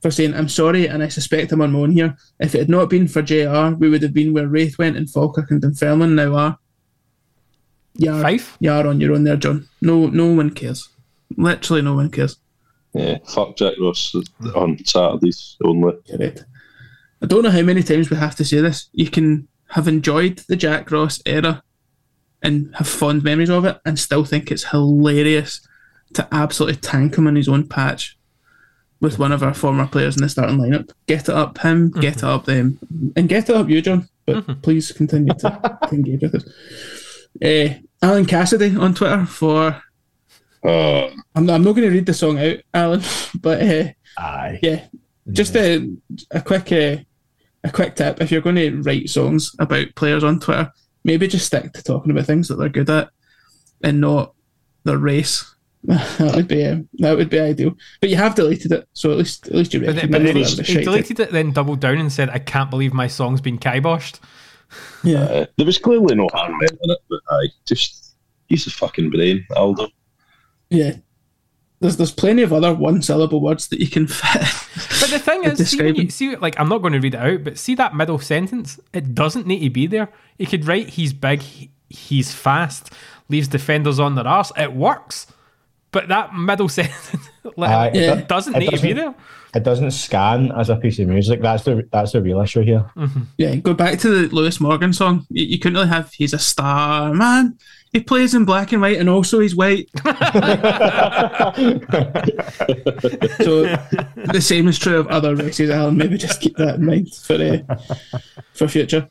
for 0.00 0.10
saying 0.10 0.34
I'm 0.34 0.48
sorry 0.48 0.86
and 0.88 1.02
I 1.02 1.08
suspect 1.08 1.52
I'm 1.52 1.60
on 1.60 1.72
my 1.72 1.80
own 1.80 1.92
here. 1.92 2.16
If 2.38 2.54
it 2.54 2.60
had 2.60 2.68
not 2.68 2.90
been 2.90 3.08
for 3.08 3.22
JR, 3.22 3.74
we 3.76 3.88
would 3.88 4.02
have 4.02 4.14
been 4.14 4.32
where 4.32 4.48
Raith 4.48 4.78
went 4.78 4.96
and 4.96 5.10
Falkirk 5.10 5.50
and 5.50 5.60
Dunfermline 5.60 6.14
now 6.14 6.34
are. 6.34 6.58
Yeah, 7.94 8.20
Fife? 8.22 8.56
you 8.60 8.70
are 8.70 8.86
on 8.86 9.00
your 9.00 9.12
own 9.12 9.24
there, 9.24 9.36
John. 9.36 9.68
No, 9.80 10.06
no 10.06 10.32
one 10.32 10.50
cares. 10.50 10.88
Literally, 11.36 11.82
no 11.82 11.94
one 11.94 12.10
cares. 12.10 12.36
Yeah, 12.94 13.18
fuck 13.26 13.56
Jack 13.56 13.74
Ross 13.80 14.14
on 14.54 14.84
Saturdays 14.84 15.56
only. 15.64 15.94
Correct. 16.10 16.44
I 17.22 17.26
don't 17.26 17.42
know 17.42 17.50
how 17.50 17.62
many 17.62 17.82
times 17.82 18.10
we 18.10 18.16
have 18.16 18.36
to 18.36 18.44
say 18.44 18.60
this. 18.60 18.88
You 18.92 19.08
can 19.08 19.48
have 19.68 19.88
enjoyed 19.88 20.38
the 20.48 20.56
Jack 20.56 20.90
Ross 20.90 21.22
era 21.24 21.62
and 22.42 22.74
have 22.76 22.88
fond 22.88 23.22
memories 23.22 23.50
of 23.50 23.64
it, 23.64 23.80
and 23.86 23.98
still 23.98 24.24
think 24.24 24.50
it's 24.50 24.64
hilarious 24.64 25.66
to 26.14 26.28
absolutely 26.32 26.80
tank 26.80 27.16
him 27.16 27.26
in 27.26 27.36
his 27.36 27.48
own 27.48 27.66
patch 27.66 28.18
with 29.00 29.18
one 29.18 29.32
of 29.32 29.42
our 29.42 29.54
former 29.54 29.86
players 29.86 30.16
in 30.16 30.22
the 30.22 30.28
starting 30.28 30.58
lineup. 30.58 30.90
Get 31.06 31.28
it 31.28 31.34
up 31.34 31.58
him, 31.58 31.90
get 31.90 32.18
it 32.18 32.24
up 32.24 32.44
them, 32.44 32.78
and 33.16 33.28
get 33.28 33.48
it 33.48 33.56
up 33.56 33.68
you, 33.68 33.80
John. 33.80 34.08
But 34.26 34.62
please 34.62 34.92
continue 34.92 35.32
to, 35.34 35.78
to 35.88 35.88
engage 35.94 36.20
with 36.22 36.34
us. 36.34 36.48
Uh, 37.42 37.78
Alan 38.02 38.26
Cassidy 38.26 38.76
on 38.76 38.94
Twitter 38.94 39.24
for. 39.24 39.82
Uh, 40.64 41.06
I'm, 41.34 41.48
I'm 41.50 41.62
not 41.64 41.72
going 41.72 41.88
to 41.88 41.90
read 41.90 42.06
the 42.06 42.14
song 42.14 42.38
out, 42.38 42.58
Alan, 42.72 43.02
but 43.40 43.62
uh, 43.62 43.84
Aye. 44.18 44.58
yeah, 44.62 44.86
just 45.32 45.56
a 45.56 45.88
a 46.30 46.40
quick 46.40 46.70
uh, 46.72 46.96
a 47.64 47.70
quick 47.72 47.96
tip: 47.96 48.20
if 48.20 48.30
you're 48.30 48.40
going 48.40 48.56
to 48.56 48.82
write 48.82 49.08
songs 49.10 49.54
about 49.58 49.94
players 49.96 50.22
on 50.24 50.38
Twitter, 50.40 50.70
maybe 51.04 51.26
just 51.26 51.46
stick 51.46 51.72
to 51.72 51.82
talking 51.82 52.10
about 52.12 52.26
things 52.26 52.48
that 52.48 52.56
they're 52.56 52.68
good 52.68 52.90
at, 52.90 53.10
and 53.82 54.00
not 54.00 54.34
their 54.84 54.98
race. 54.98 55.48
that 55.84 56.32
would 56.36 56.46
be 56.46 56.64
um, 56.64 56.88
that 56.98 57.16
would 57.16 57.28
be 57.28 57.40
ideal. 57.40 57.74
But 58.00 58.10
you 58.10 58.16
have 58.16 58.36
deleted 58.36 58.70
it, 58.70 58.88
so 58.92 59.10
at 59.10 59.18
least 59.18 59.48
at 59.48 59.54
least 59.56 59.74
you 59.74 59.80
But, 59.80 59.96
then- 59.96 60.10
but 60.12 60.22
then 60.22 60.36
he, 60.36 60.42
it 60.42 60.44
was 60.44 60.60
a 60.60 60.62
he 60.62 60.84
deleted 60.84 61.18
it, 61.18 61.32
then 61.32 61.50
doubled 61.50 61.80
down 61.80 61.98
and 61.98 62.12
said, 62.12 62.30
I 62.30 62.38
can't 62.38 62.70
believe 62.70 62.92
my 62.94 63.08
song's 63.08 63.40
been 63.40 63.58
kiboshed. 63.58 64.20
Yeah. 65.02 65.24
uh, 65.24 65.46
there 65.58 65.66
was 65.66 65.78
clearly 65.78 66.14
no 66.14 66.28
harm 66.32 66.54
in 66.62 66.68
it, 66.90 66.98
but 67.10 67.20
I 67.30 67.48
just 67.66 68.14
use 68.48 68.64
the 68.64 68.70
fucking 68.70 69.10
brain, 69.10 69.44
Aldo. 69.56 69.88
Yeah. 70.72 70.96
There's 71.80 71.96
there's 71.96 72.12
plenty 72.12 72.42
of 72.42 72.52
other 72.52 72.72
one 72.72 73.02
syllable 73.02 73.40
words 73.40 73.66
that 73.68 73.80
you 73.80 73.88
can 73.88 74.06
fit. 74.08 74.40
But 75.00 75.10
the 75.10 75.18
thing 75.18 75.44
is, 75.44 75.68
see, 75.70 75.88
you, 75.88 76.10
see, 76.10 76.36
like, 76.36 76.58
I'm 76.60 76.68
not 76.68 76.78
going 76.78 76.92
to 76.92 77.00
read 77.00 77.14
it 77.14 77.20
out, 77.20 77.42
but 77.42 77.58
see 77.58 77.74
that 77.74 77.96
middle 77.96 78.20
sentence? 78.20 78.78
It 78.92 79.14
doesn't 79.16 79.46
need 79.48 79.60
to 79.60 79.70
be 79.70 79.88
there. 79.88 80.08
You 80.38 80.46
could 80.46 80.64
write, 80.66 80.90
he's 80.90 81.12
big, 81.12 81.42
he- 81.42 81.70
he's 81.90 82.32
fast, 82.32 82.90
leaves 83.28 83.48
defenders 83.48 83.98
on 83.98 84.14
their 84.14 84.26
arse. 84.28 84.52
It 84.56 84.72
works. 84.74 85.26
But 85.90 86.06
that 86.08 86.34
middle 86.34 86.68
sentence, 86.78 87.28
Like, 87.56 87.70
Aye, 87.70 87.98
it 87.98 88.14
do- 88.20 88.24
doesn't 88.26 88.56
need 88.56 88.70
to 88.70 88.80
be 88.80 88.92
there. 88.92 89.14
It 89.54 89.64
doesn't 89.64 89.90
scan 89.90 90.50
as 90.52 90.70
a 90.70 90.76
piece 90.76 90.98
of 91.00 91.08
music. 91.08 91.42
That's 91.42 91.64
the 91.64 91.86
that's 91.92 92.12
the 92.12 92.22
real 92.22 92.40
issue 92.40 92.62
here. 92.62 92.88
Mm-hmm. 92.96 93.20
Yeah, 93.36 93.54
go 93.56 93.74
back 93.74 93.98
to 93.98 94.08
the 94.28 94.34
Lewis 94.34 94.60
Morgan 94.60 94.94
song. 94.94 95.26
You, 95.28 95.44
you 95.44 95.58
couldn't 95.58 95.76
really 95.76 95.88
have 95.90 96.10
he's 96.12 96.32
a 96.32 96.38
star 96.38 97.12
man. 97.12 97.58
He 97.92 98.00
plays 98.00 98.34
in 98.34 98.46
black 98.46 98.72
and 98.72 98.80
white 98.80 98.98
and 98.98 99.10
also 99.10 99.40
he's 99.40 99.54
white. 99.54 99.90
so 99.98 100.04
the 104.24 104.40
same 104.40 104.66
is 104.66 104.78
true 104.78 104.98
of 104.98 105.08
other 105.08 105.36
races, 105.36 105.68
Alan. 105.68 105.98
Maybe 105.98 106.16
just 106.16 106.40
keep 106.40 106.56
that 106.56 106.76
in 106.76 106.86
mind 106.86 107.14
for 107.14 107.34
uh, 107.34 107.58
for 108.54 108.66
future. 108.66 109.10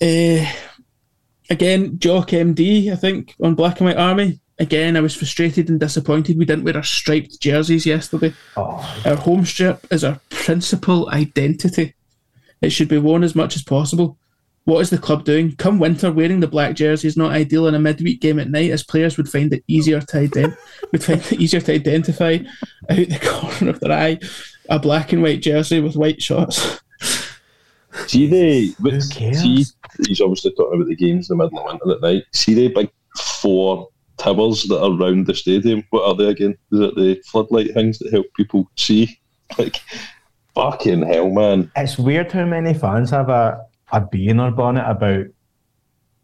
Uh, 0.00 0.46
again, 1.50 1.98
Jock 1.98 2.28
MD, 2.28 2.92
I 2.92 2.96
think, 2.96 3.34
on 3.42 3.56
Black 3.56 3.80
and 3.80 3.88
White 3.88 3.96
Army. 3.96 4.38
Again, 4.60 4.96
I 4.96 5.00
was 5.00 5.16
frustrated 5.16 5.68
and 5.68 5.80
disappointed 5.80 6.38
we 6.38 6.44
didn't 6.44 6.64
wear 6.64 6.76
our 6.76 6.82
striped 6.84 7.40
jerseys 7.40 7.86
yesterday. 7.86 8.34
Our 8.56 9.16
home 9.16 9.44
strip 9.44 9.84
is 9.90 10.04
our 10.04 10.20
principal 10.30 11.10
identity. 11.10 11.94
It 12.62 12.70
should 12.70 12.88
be 12.88 12.98
worn 12.98 13.24
as 13.24 13.34
much 13.34 13.56
as 13.56 13.64
possible. 13.64 14.16
What 14.66 14.80
is 14.80 14.90
the 14.90 14.98
club 14.98 15.24
doing? 15.24 15.54
Come 15.54 15.78
winter, 15.78 16.10
wearing 16.10 16.40
the 16.40 16.48
black 16.48 16.74
jersey 16.74 17.06
is 17.06 17.16
not 17.16 17.30
ideal 17.30 17.68
in 17.68 17.76
a 17.76 17.78
midweek 17.78 18.20
game 18.20 18.40
at 18.40 18.50
night, 18.50 18.72
as 18.72 18.82
players 18.82 19.16
would 19.16 19.28
find 19.28 19.52
it 19.52 19.62
easier 19.68 20.00
to 20.00 20.16
ident- 20.16 20.56
would 20.92 21.04
find 21.04 21.20
it 21.20 21.34
easier 21.34 21.60
to 21.60 21.72
identify 21.72 22.38
out 22.90 22.96
the 22.96 23.20
corner 23.22 23.70
of 23.70 23.78
their 23.78 23.92
eye 23.92 24.18
a 24.68 24.80
black 24.80 25.12
and 25.12 25.22
white 25.22 25.40
jersey 25.40 25.78
with 25.78 25.94
white 25.94 26.20
shorts. 26.20 26.80
See 28.08 28.26
they 28.26 28.72
but 28.80 29.00
see 29.02 29.64
he's 30.06 30.20
obviously 30.20 30.50
talking 30.50 30.80
about 30.80 30.88
the 30.88 30.96
games 30.96 31.30
in 31.30 31.38
the 31.38 31.44
middle 31.44 31.60
of 31.60 31.64
winter 31.64 31.92
at 31.92 32.02
night. 32.02 32.24
See 32.32 32.52
they 32.52 32.68
big 32.68 32.90
four 33.16 33.88
towers 34.18 34.64
that 34.64 34.82
are 34.82 34.90
round 34.90 35.26
the 35.26 35.34
stadium. 35.34 35.84
What 35.90 36.04
are 36.04 36.14
they 36.14 36.30
again? 36.30 36.58
Is 36.72 36.80
it 36.80 36.94
the 36.96 37.22
floodlight 37.24 37.72
things 37.72 37.98
that 38.00 38.12
help 38.12 38.26
people 38.36 38.68
see? 38.76 39.18
Like 39.56 39.76
fucking 40.54 41.06
hell, 41.06 41.30
man. 41.30 41.70
It's 41.76 41.96
weird 41.96 42.32
how 42.32 42.44
many 42.44 42.74
fans 42.74 43.10
have 43.10 43.30
a 43.30 43.64
a 43.92 44.00
bee 44.00 44.28
in 44.28 44.38
their 44.38 44.50
bonnet 44.50 44.88
about 44.88 45.26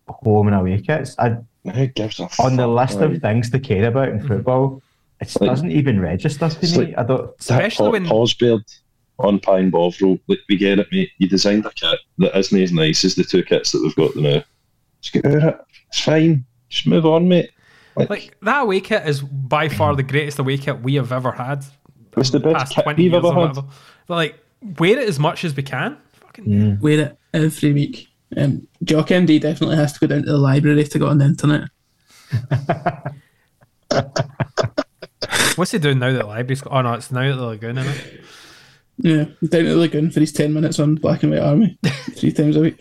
home 0.09 0.49
and 0.49 0.57
away 0.57 0.81
kits. 0.81 1.17
I, 1.19 1.37
Who 1.73 1.87
gives 1.89 2.21
a 2.21 2.29
on 2.39 2.57
the 2.57 2.67
list 2.67 2.99
of 2.99 3.21
things 3.21 3.51
to 3.51 3.61
care 3.61 3.89
about 3.89 4.09
in 4.09 4.19
mm-hmm. 4.19 4.29
football, 4.29 4.83
it 5.21 5.41
Like- 5.41 5.51
doesn't 5.51 5.71
even 5.71 6.01
register 6.01 6.49
to 6.49 6.67
me. 6.67 6.87
like- 6.87 6.99
I 6.99 7.05
don't. 7.05 7.31
Especially 7.39 7.91
when 7.91 8.11
Osbeard 8.11 8.65
on 9.19 9.39
Pie 9.39 9.61
and 9.61 9.73
Bovril, 9.73 10.19
like 10.27 10.41
we 10.49 10.57
get 10.57 10.79
it, 10.79 10.89
mate. 10.91 11.11
You 11.19 11.29
designed 11.29 11.65
a 11.67 11.71
kit 11.71 12.01
that 12.19 12.37
isn't 12.37 12.61
as 12.61 12.73
nice 12.73 13.05
as 13.05 13.15
the 13.15 13.25
two 13.25 13.43
kits 13.43 13.73
that 13.73 13.83
we've 13.83 13.95
got 13.95 14.17
now. 14.17 14.43
Just 15.01 15.13
get 15.15 15.27
over 15.27 15.49
it. 15.49 15.61
It's 15.89 16.01
fine. 16.01 16.45
Just 16.69 16.87
move 16.87 17.07
on, 17.07 17.29
mate. 17.29 17.51
Like 17.95 18.37
that 18.41 18.63
away 18.63 18.81
kit 18.81 19.07
is 19.07 19.21
by 19.21 19.69
far 19.69 19.95
the 19.95 20.03
greatest 20.03 20.39
away 20.39 20.57
kit 20.57 20.81
we 20.81 20.95
have 20.95 21.13
ever 21.13 21.31
had. 21.31 21.65
It's 22.17 22.31
the 22.31 22.41
best 22.41 22.75
kit 22.75 22.97
we've 22.97 23.13
ever 23.13 23.33
had. 23.33 23.59
Like 24.09 24.39
wear 24.79 24.99
it 24.99 25.09
as 25.09 25.19
much 25.19 25.45
as 25.45 25.55
we 25.55 25.63
can. 25.63 25.99
Wear 26.80 27.01
it 27.01 27.18
every 27.33 27.72
week. 27.72 28.09
Um, 28.37 28.66
Jock 28.83 29.09
MD 29.09 29.41
definitely 29.41 29.76
has 29.76 29.93
to 29.93 30.01
go 30.01 30.07
down 30.07 30.22
to 30.22 30.33
the 30.33 30.39
library 30.39 30.85
to 30.85 30.99
go 30.99 31.09
on 31.09 31.18
the 31.18 31.26
internet. 31.26 31.68
What's 35.57 35.70
he 35.70 35.78
doing 35.78 35.99
now 35.99 36.12
that 36.12 36.18
the 36.18 36.26
library's 36.26 36.62
got? 36.62 36.72
Oh 36.72 36.80
no, 36.80 36.95
it's 36.95 37.11
now 37.11 37.30
at 37.30 37.37
the 37.37 37.45
lagoon, 37.45 37.78
isn't 37.78 37.93
it? 37.93 38.20
Yeah, 38.99 39.24
down 39.49 39.64
to 39.64 39.70
the 39.70 39.76
lagoon 39.76 40.11
for 40.11 40.20
his 40.20 40.33
10 40.33 40.53
minutes 40.53 40.78
on 40.78 40.95
Black 40.95 41.22
and 41.22 41.33
White 41.33 41.43
Army 41.43 41.78
three 42.12 42.33
times 42.33 42.57
a 42.57 42.61
week. 42.61 42.80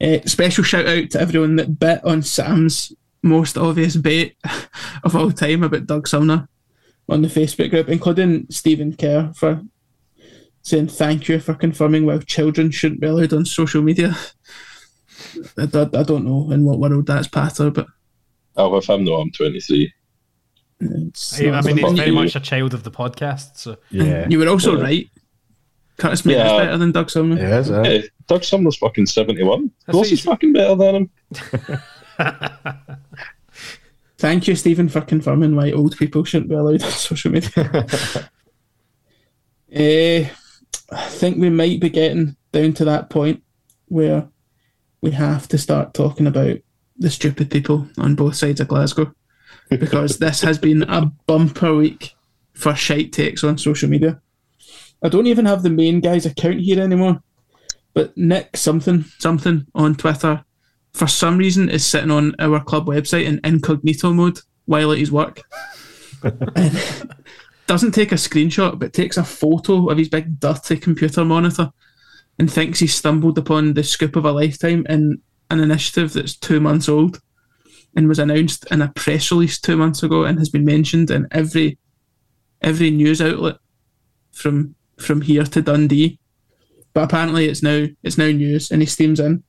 Uh, 0.00 0.18
special 0.26 0.64
shout 0.64 0.86
out 0.86 1.10
to 1.10 1.20
everyone 1.20 1.56
that 1.56 1.78
bit 1.78 2.04
on 2.04 2.22
Sam's 2.22 2.92
most 3.22 3.56
obvious 3.56 3.96
bait 3.96 4.36
of 5.04 5.14
all 5.14 5.30
time 5.30 5.62
about 5.62 5.86
Doug 5.86 6.08
Somner 6.08 6.48
on 7.08 7.22
the 7.22 7.28
Facebook 7.28 7.70
group, 7.70 7.88
including 7.88 8.46
Stephen 8.50 8.96
Kerr 8.96 9.32
for 9.34 9.62
saying 10.66 10.88
thank 10.88 11.28
you 11.28 11.38
for 11.38 11.54
confirming 11.54 12.06
why 12.06 12.18
children 12.18 12.72
shouldn't 12.72 13.00
be 13.00 13.06
allowed 13.06 13.32
on 13.32 13.44
social 13.44 13.82
media. 13.82 14.16
I, 15.56 15.62
I, 15.62 15.82
I 15.82 16.02
don't 16.02 16.24
know 16.24 16.50
in 16.50 16.64
what 16.64 16.80
world 16.80 17.06
that's 17.06 17.28
patter, 17.28 17.70
but 17.70 17.86
I'll 18.56 18.74
have 18.74 18.84
him 18.84 19.04
know 19.04 19.14
I'm 19.14 19.30
23. 19.30 19.92
it's 20.80 21.40
I, 21.40 21.50
I 21.50 21.60
mean, 21.60 21.76
he's 21.78 21.92
very 21.92 22.10
much 22.10 22.34
a 22.34 22.40
child 22.40 22.74
of 22.74 22.82
the 22.82 22.90
podcast. 22.90 23.58
So 23.58 23.76
Yeah. 23.90 24.26
You 24.28 24.40
were 24.40 24.48
also 24.48 24.76
Yeah. 24.76 24.82
right. 24.82 25.10
Curtis 25.98 26.24
Maker's 26.24 26.50
Yeah. 26.50 26.58
better 26.58 26.78
than 26.78 26.90
Doug 26.90 27.10
Somner. 27.10 27.36
Hey, 27.84 28.08
Doug 28.26 28.42
Somner's 28.42 28.76
fucking 28.76 29.06
71. 29.06 29.64
Of 29.64 29.70
That's 29.86 29.94
course 29.94 30.08
he's 30.10 30.22
fucking 30.24 30.52
better 30.52 30.74
than 30.74 30.94
him. 30.96 31.10
Thank 34.18 34.48
you, 34.48 34.56
Stephen, 34.56 34.88
for 34.88 35.00
confirming 35.02 35.54
why 35.54 35.70
old 35.70 35.96
people 35.96 36.24
shouldn't 36.24 36.48
be 36.50 36.56
allowed 36.56 36.82
on 36.82 36.90
social 36.90 37.30
media. 37.30 37.86
Eh, 39.68 40.28
I 40.90 41.08
think 41.08 41.38
we 41.38 41.50
might 41.50 41.80
be 41.80 41.90
getting 41.90 42.36
down 42.52 42.72
to 42.74 42.84
that 42.86 43.10
point 43.10 43.42
where 43.86 44.28
we 45.00 45.10
have 45.12 45.48
to 45.48 45.58
start 45.58 45.94
talking 45.94 46.26
about 46.26 46.58
the 46.98 47.10
stupid 47.10 47.50
people 47.50 47.88
on 47.98 48.14
both 48.14 48.36
sides 48.36 48.60
of 48.60 48.68
Glasgow 48.68 49.12
because 49.70 50.18
this 50.18 50.40
has 50.40 50.58
been 50.58 50.82
a 50.84 51.06
bumper 51.26 51.74
week 51.74 52.14
for 52.54 52.74
shite 52.74 53.12
takes 53.12 53.44
on 53.44 53.58
social 53.58 53.88
media. 53.88 54.20
I 55.02 55.08
don't 55.08 55.26
even 55.26 55.44
have 55.44 55.62
the 55.62 55.70
main 55.70 56.00
guy's 56.00 56.26
account 56.26 56.60
here 56.60 56.82
anymore, 56.82 57.22
but 57.92 58.16
Nick 58.16 58.56
something 58.56 59.04
something 59.18 59.66
on 59.74 59.94
Twitter 59.94 60.44
for 60.92 61.06
some 61.06 61.36
reason 61.36 61.68
is 61.68 61.84
sitting 61.84 62.10
on 62.10 62.34
our 62.38 62.58
club 62.64 62.86
website 62.86 63.26
in 63.26 63.40
incognito 63.44 64.12
mode 64.12 64.40
while 64.64 64.92
at 64.92 64.98
his 64.98 65.12
work. 65.12 65.42
and 66.22 66.32
doesn't 67.66 67.92
take 67.92 68.12
a 68.12 68.16
screenshot, 68.16 68.78
but 68.78 68.92
takes 68.92 69.16
a 69.16 69.24
photo 69.24 69.88
of 69.88 69.98
his 69.98 70.08
big 70.08 70.38
dirty 70.38 70.76
computer 70.76 71.24
monitor 71.24 71.70
and 72.38 72.50
thinks 72.50 72.78
he's 72.78 72.94
stumbled 72.94 73.38
upon 73.38 73.74
the 73.74 73.82
scoop 73.82 74.16
of 74.16 74.24
a 74.24 74.32
lifetime 74.32 74.86
in 74.88 75.20
an 75.50 75.60
initiative 75.60 76.12
that's 76.12 76.36
two 76.36 76.60
months 76.60 76.88
old 76.88 77.20
and 77.96 78.08
was 78.08 78.18
announced 78.18 78.66
in 78.70 78.82
a 78.82 78.92
press 78.94 79.30
release 79.30 79.58
two 79.58 79.76
months 79.76 80.02
ago 80.02 80.24
and 80.24 80.38
has 80.38 80.50
been 80.50 80.64
mentioned 80.64 81.10
in 81.10 81.26
every 81.30 81.78
every 82.62 82.90
news 82.90 83.20
outlet 83.22 83.56
from 84.32 84.74
from 84.98 85.22
here 85.22 85.44
to 85.44 85.62
Dundee. 85.62 86.18
But 86.92 87.04
apparently 87.04 87.46
it's 87.46 87.62
now 87.62 87.86
it's 88.02 88.18
now 88.18 88.26
news 88.26 88.70
and 88.70 88.82
he 88.82 88.86
steams 88.86 89.20
in 89.20 89.42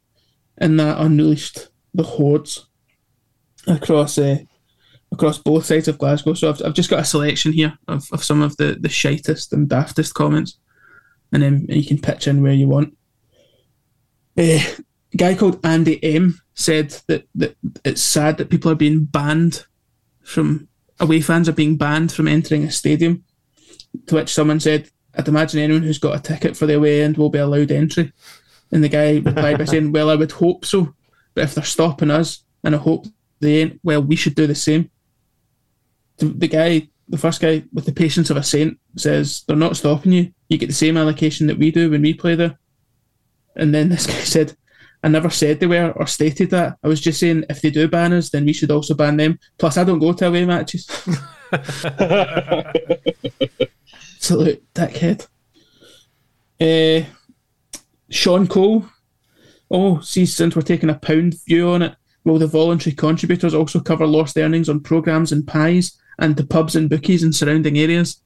and 0.57 0.79
that 0.79 0.99
unleashed 0.99 1.67
the 1.93 2.03
hordes 2.03 2.67
across 3.67 4.17
uh, 4.17 4.37
across 5.11 5.37
both 5.37 5.65
sides 5.65 5.87
of 5.87 5.97
Glasgow. 5.97 6.33
So 6.33 6.49
I've, 6.49 6.61
I've 6.63 6.73
just 6.73 6.89
got 6.89 6.99
a 6.99 7.05
selection 7.05 7.53
here 7.53 7.77
of, 7.87 8.07
of 8.11 8.23
some 8.23 8.41
of 8.41 8.57
the, 8.57 8.77
the 8.79 8.89
shitest 8.89 9.53
and 9.53 9.69
daftest 9.69 10.13
comments, 10.13 10.57
and 11.31 11.41
then 11.41 11.65
you 11.69 11.85
can 11.85 11.99
pitch 11.99 12.27
in 12.27 12.41
where 12.41 12.53
you 12.53 12.67
want. 12.67 12.95
Uh, 14.37 14.59
a 15.13 15.17
guy 15.17 15.35
called 15.35 15.65
Andy 15.65 16.03
M 16.03 16.39
said 16.53 16.91
that, 17.07 17.27
that 17.35 17.55
it's 17.83 18.01
sad 18.01 18.37
that 18.37 18.49
people 18.49 18.71
are 18.71 18.75
being 18.75 19.05
banned 19.05 19.65
from 20.23 20.67
away 20.99 21.21
fans 21.21 21.47
are 21.47 21.53
being 21.53 21.77
banned 21.77 22.11
from 22.11 22.27
entering 22.27 22.63
a 22.63 22.71
stadium. 22.71 23.23
To 24.07 24.15
which 24.15 24.33
someone 24.33 24.59
said, 24.59 24.89
"I'd 25.15 25.27
imagine 25.27 25.59
anyone 25.59 25.83
who's 25.83 25.97
got 25.97 26.15
a 26.15 26.21
ticket 26.21 26.55
for 26.55 26.65
the 26.65 26.75
away 26.75 27.01
end 27.01 27.17
will 27.17 27.29
be 27.29 27.39
allowed 27.39 27.71
entry." 27.71 28.11
And 28.71 28.83
the 28.83 28.89
guy 28.89 29.17
replied 29.17 29.57
by 29.57 29.65
saying, 29.65 29.91
Well, 29.91 30.09
I 30.09 30.15
would 30.15 30.31
hope 30.31 30.65
so. 30.65 30.93
But 31.33 31.45
if 31.45 31.55
they're 31.55 31.63
stopping 31.63 32.11
us, 32.11 32.43
and 32.63 32.75
I 32.75 32.77
hope 32.77 33.05
they 33.39 33.61
ain't, 33.61 33.79
well, 33.83 34.01
we 34.01 34.15
should 34.15 34.35
do 34.35 34.47
the 34.47 34.55
same. 34.55 34.89
The, 36.17 36.47
guy, 36.47 36.87
the 37.07 37.17
first 37.17 37.41
guy 37.41 37.63
with 37.73 37.85
the 37.85 37.91
patience 37.91 38.29
of 38.29 38.37
a 38.37 38.43
saint, 38.43 38.79
says, 38.95 39.43
They're 39.47 39.55
not 39.55 39.77
stopping 39.77 40.11
you. 40.11 40.33
You 40.49 40.57
get 40.57 40.67
the 40.67 40.73
same 40.73 40.97
allocation 40.97 41.47
that 41.47 41.57
we 41.57 41.71
do 41.71 41.91
when 41.91 42.01
we 42.01 42.13
play 42.13 42.35
there. 42.35 42.57
And 43.55 43.73
then 43.73 43.89
this 43.93 44.07
guy 44.07 44.13
said, 44.13 44.55
I 45.03 45.09
never 45.09 45.29
said 45.29 45.59
they 45.59 45.67
were 45.67 45.91
or 45.91 46.07
stated 46.07 46.49
that. 46.51 46.77
I 46.83 46.87
was 46.87 46.99
just 46.99 47.19
saying 47.19 47.45
if 47.49 47.61
they 47.61 47.69
do 47.69 47.87
ban 47.87 48.13
us, 48.13 48.29
then 48.29 48.45
we 48.45 48.53
should 48.53 48.71
also 48.71 48.95
ban 48.95 49.17
them. 49.17 49.39
Plus, 49.57 49.77
I 49.77 49.83
don't 49.83 49.99
go 49.99 50.13
to 50.13 50.27
away 50.27 50.45
matches. 50.45 50.89
Absolute 54.15 54.63
dickhead. 54.73 55.27
Uh, 56.59 57.05
Sean 58.09 58.47
Cole. 58.47 58.85
Oh, 59.69 59.99
see, 59.99 60.25
since 60.25 60.55
we're 60.55 60.61
taking 60.63 60.89
a 60.89 60.95
pound 60.95 61.35
view 61.45 61.69
on 61.69 61.83
it, 61.83 61.95
will 62.23 62.39
the 62.39 62.47
voluntary 62.47 62.95
contributors 62.95 63.53
also 63.53 63.79
cover 63.79 64.07
lost 64.07 64.37
earnings 64.37 64.69
on 64.69 64.79
programmes 64.79 65.31
and 65.31 65.45
pies 65.45 65.97
and 66.19 66.35
the 66.35 66.45
pubs 66.45 66.75
and 66.75 66.89
bookies 66.89 67.23
in 67.23 67.33
surrounding 67.33 67.77
areas? 67.77 68.21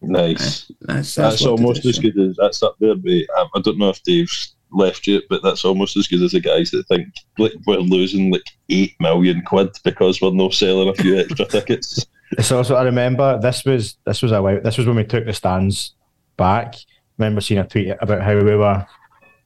Nice. 0.00 0.70
That's, 0.80 1.14
That's, 1.14 1.14
that's, 1.14 1.40
what 1.42 1.56
to 1.56 1.62
almost 1.62 1.86
as 1.86 1.98
good 1.98 2.18
as 2.18 2.36
that's 2.36 2.62
up 2.62 2.76
there. 2.78 2.94
But 2.94 3.12
I, 3.36 3.46
I 3.54 3.60
don't 3.60 3.78
know 3.78 3.90
if 3.90 4.02
Dave's 4.02 4.54
left 4.70 5.06
yet, 5.06 5.22
but 5.28 5.42
that's 5.42 5.64
almost 5.64 5.96
as 5.96 6.06
good 6.06 6.22
as 6.22 6.32
the 6.32 6.40
guys 6.40 6.70
that 6.70 6.86
think 6.88 7.06
like 7.38 7.52
we're 7.66 7.78
losing 7.78 8.30
like 8.30 8.42
eight 8.68 8.94
million 9.00 9.42
quid 9.42 9.70
because 9.84 10.20
we're 10.20 10.32
not 10.32 10.52
selling 10.54 10.88
a 10.88 10.94
few 10.94 11.18
extra 11.20 11.46
tickets. 11.46 12.04
It's 12.32 12.52
also 12.52 12.74
I 12.74 12.82
remember 12.82 13.40
this 13.40 13.64
was 13.64 13.96
this 14.04 14.22
was 14.22 14.32
a 14.32 14.42
while 14.42 14.60
this 14.60 14.78
was 14.78 14.86
when 14.86 14.96
we 14.96 15.04
took 15.04 15.24
the 15.24 15.32
stands 15.32 15.94
back. 16.36 16.74
remember 17.18 17.40
seeing 17.40 17.60
a 17.60 17.66
tweet 17.66 17.94
about 18.00 18.22
how 18.22 18.34
we 18.34 18.56
were 18.56 18.86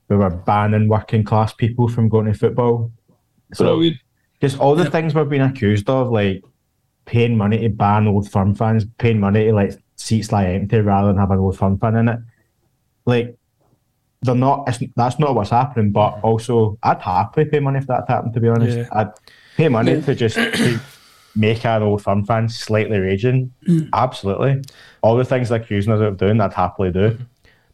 we 0.08 0.16
were 0.16 0.30
banning 0.30 0.88
working 0.88 1.24
class 1.24 1.52
people 1.52 1.88
from 1.88 2.08
going 2.08 2.26
to 2.26 2.34
football. 2.34 2.90
Brilliant. 3.56 3.98
Just 4.40 4.58
all 4.58 4.74
the 4.74 4.88
things 4.88 5.14
we're 5.14 5.24
being 5.24 5.42
accused 5.42 5.90
of, 5.90 6.10
like 6.10 6.42
paying 7.08 7.36
money 7.38 7.58
to 7.58 7.70
ban 7.70 8.06
old 8.06 8.30
firm 8.30 8.54
fans, 8.54 8.84
paying 8.98 9.18
money 9.18 9.46
to 9.46 9.52
like 9.54 9.72
seats 9.96 10.30
lie 10.30 10.44
empty 10.44 10.78
rather 10.80 11.08
than 11.08 11.16
have 11.16 11.30
an 11.30 11.38
old 11.38 11.56
firm 11.56 11.78
fan 11.78 11.96
in 11.96 12.08
it. 12.08 12.18
Like 13.06 13.34
they're 14.20 14.34
not. 14.34 14.68
It's, 14.68 14.78
that's 14.94 15.18
not 15.18 15.34
what's 15.34 15.50
happening. 15.50 15.90
But 15.90 16.20
also, 16.22 16.78
I'd 16.82 17.00
happily 17.00 17.46
pay 17.46 17.60
money 17.60 17.78
if 17.78 17.86
that 17.86 18.04
happened. 18.08 18.34
To 18.34 18.40
be 18.40 18.48
honest, 18.48 18.76
Yeah. 18.76 18.88
I'd 18.92 19.10
pay 19.56 19.68
money 19.68 19.94
Yeah. 19.94 20.00
to 20.02 20.14
just 20.14 20.36
to 20.36 20.80
make 21.34 21.64
an 21.64 21.82
old 21.82 22.02
firm 22.02 22.24
fan 22.26 22.48
slightly 22.48 22.98
raging. 22.98 23.52
Mm. 23.66 23.88
Absolutely, 23.94 24.62
all 25.02 25.16
the 25.16 25.24
things 25.24 25.48
they're 25.48 25.60
accusing 25.60 25.92
us 25.94 26.00
of 26.00 26.18
doing, 26.18 26.40
I'd 26.40 26.52
happily 26.52 26.90
do. 26.92 27.16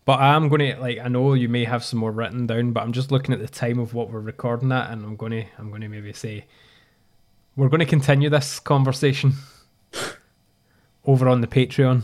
But 0.04 0.20
I'm 0.20 0.48
going 0.48 0.74
to 0.74 0.80
like 0.80 0.98
I 0.98 1.08
know 1.08 1.34
you 1.34 1.48
may 1.48 1.64
have 1.64 1.82
some 1.82 1.98
more 1.98 2.12
written 2.12 2.46
down, 2.46 2.72
but 2.72 2.82
I'm 2.82 2.92
just 2.92 3.10
looking 3.10 3.34
at 3.34 3.40
the 3.40 3.48
time 3.48 3.78
of 3.78 3.94
what 3.94 4.10
we're 4.10 4.20
recording 4.20 4.70
at, 4.70 4.90
and 4.90 5.02
I'm 5.04 5.16
going 5.16 5.32
to 5.32 5.44
I'm 5.58 5.70
going 5.70 5.80
to 5.80 5.88
maybe 5.88 6.12
say 6.12 6.44
we're 7.56 7.68
going 7.68 7.80
to 7.80 7.86
continue 7.86 8.28
this 8.30 8.58
conversation 8.60 9.34
over 11.06 11.28
on 11.28 11.40
the 11.40 11.46
Patreon 11.46 12.02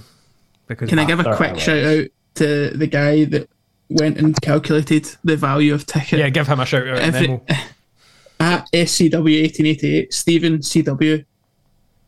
because 0.67 0.89
Can 0.89 0.99
I 0.99 1.05
give 1.05 1.21
a 1.21 1.35
quick 1.37 1.59
shout 1.59 1.85
out 1.85 2.07
to 2.35 2.71
the 2.71 2.87
guy 2.87 3.25
that 3.25 3.49
went 3.89 4.19
and 4.19 4.41
calculated 4.41 5.09
the 5.25 5.37
value 5.37 5.75
of 5.75 5.87
ticket? 5.87 6.19
Yeah, 6.21 6.29
give 6.29 6.47
him 6.47 6.61
a 6.61 6.67
shout 6.67 6.87
out. 6.87 6.99
Every- 6.99 7.29
we'll- 7.29 7.45
at 8.41 8.67
SCW1888, 8.73 10.13
Stephen 10.13 10.59
CW, 10.59 11.25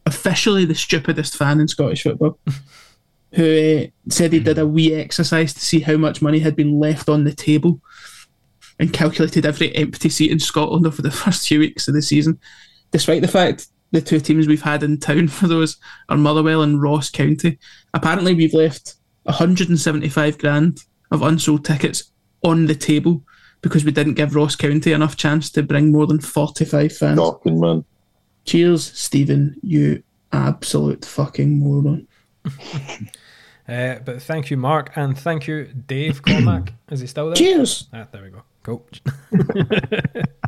officially 0.07 0.65
the 0.65 0.75
stupidest 0.75 1.37
fan 1.37 1.61
in 1.61 1.69
Scottish 1.69 2.05
football, 2.05 2.39
who 3.35 3.83
uh, 3.85 4.11
said 4.11 4.33
he 4.33 4.41
did 4.41 4.59
a 4.59 4.67
wee 4.67 4.95
exercise 4.95 5.53
to 5.55 5.61
see 5.61 5.81
how 5.81 5.97
much 5.97 6.23
money 6.23 6.39
had 6.39 6.55
been 6.57 6.79
left 6.79 7.09
on 7.09 7.25
the 7.25 7.33
table 7.35 7.81
and 8.79 8.93
calculated 8.93 9.45
every 9.45 9.75
empty 9.77 10.09
seat 10.09 10.31
in 10.31 10.39
Scotland 10.39 10.87
over 10.87 11.03
the 11.03 11.11
first 11.23 11.47
few 11.49 11.59
weeks 11.59 11.89
of 11.89 11.95
the 11.95 12.03
season, 12.03 12.39
despite 12.93 13.23
the 13.23 13.29
fact 13.29 13.67
the 13.91 14.01
two 14.01 14.21
teams 14.21 14.47
we've 14.47 14.63
had 14.63 14.83
in 14.83 14.99
town 14.99 15.29
for 15.29 15.47
those 15.47 15.77
are 16.09 16.17
Motherwell 16.17 16.63
and 16.63 16.83
Ross 16.83 17.11
County. 17.11 17.59
Apparently, 17.95 18.35
we've 18.35 18.55
left 18.55 18.95
175 19.25 20.39
grand 20.39 20.81
of 21.11 21.23
unsold 21.23 21.65
tickets 21.65 22.11
on 22.43 22.67
the 22.67 22.75
table 22.75 23.23
because 23.61 23.85
we 23.85 23.93
didn't 23.93 24.15
give 24.15 24.35
Ross 24.35 24.57
County 24.57 24.93
enough 24.93 25.17
chance 25.17 25.51
to 25.51 25.63
bring 25.63 25.93
more 25.93 26.07
than 26.07 26.21
45 26.21 26.97
fans. 26.97 27.19
Shocking, 27.19 27.61
man. 27.61 27.85
Cheers, 28.45 28.85
Stephen, 28.99 29.57
you 29.63 30.03
absolute 30.33 31.05
fucking 31.05 31.59
moron. 31.59 32.09
Uh, 33.69 34.01
but 34.05 34.21
thank 34.21 34.51
you, 34.51 34.57
Mark, 34.57 34.91
and 34.97 35.17
thank 35.17 35.47
you, 35.47 35.65
Dave 35.87 36.21
Cormack. 36.21 36.73
Is 36.91 36.99
he 36.99 37.07
still 37.07 37.27
there? 37.27 37.37
Cheers. 37.37 37.89
Ah, 37.93 38.09
there 38.11 38.25
we 38.25 38.31
go. 38.31 38.43
Cool. 38.65 38.85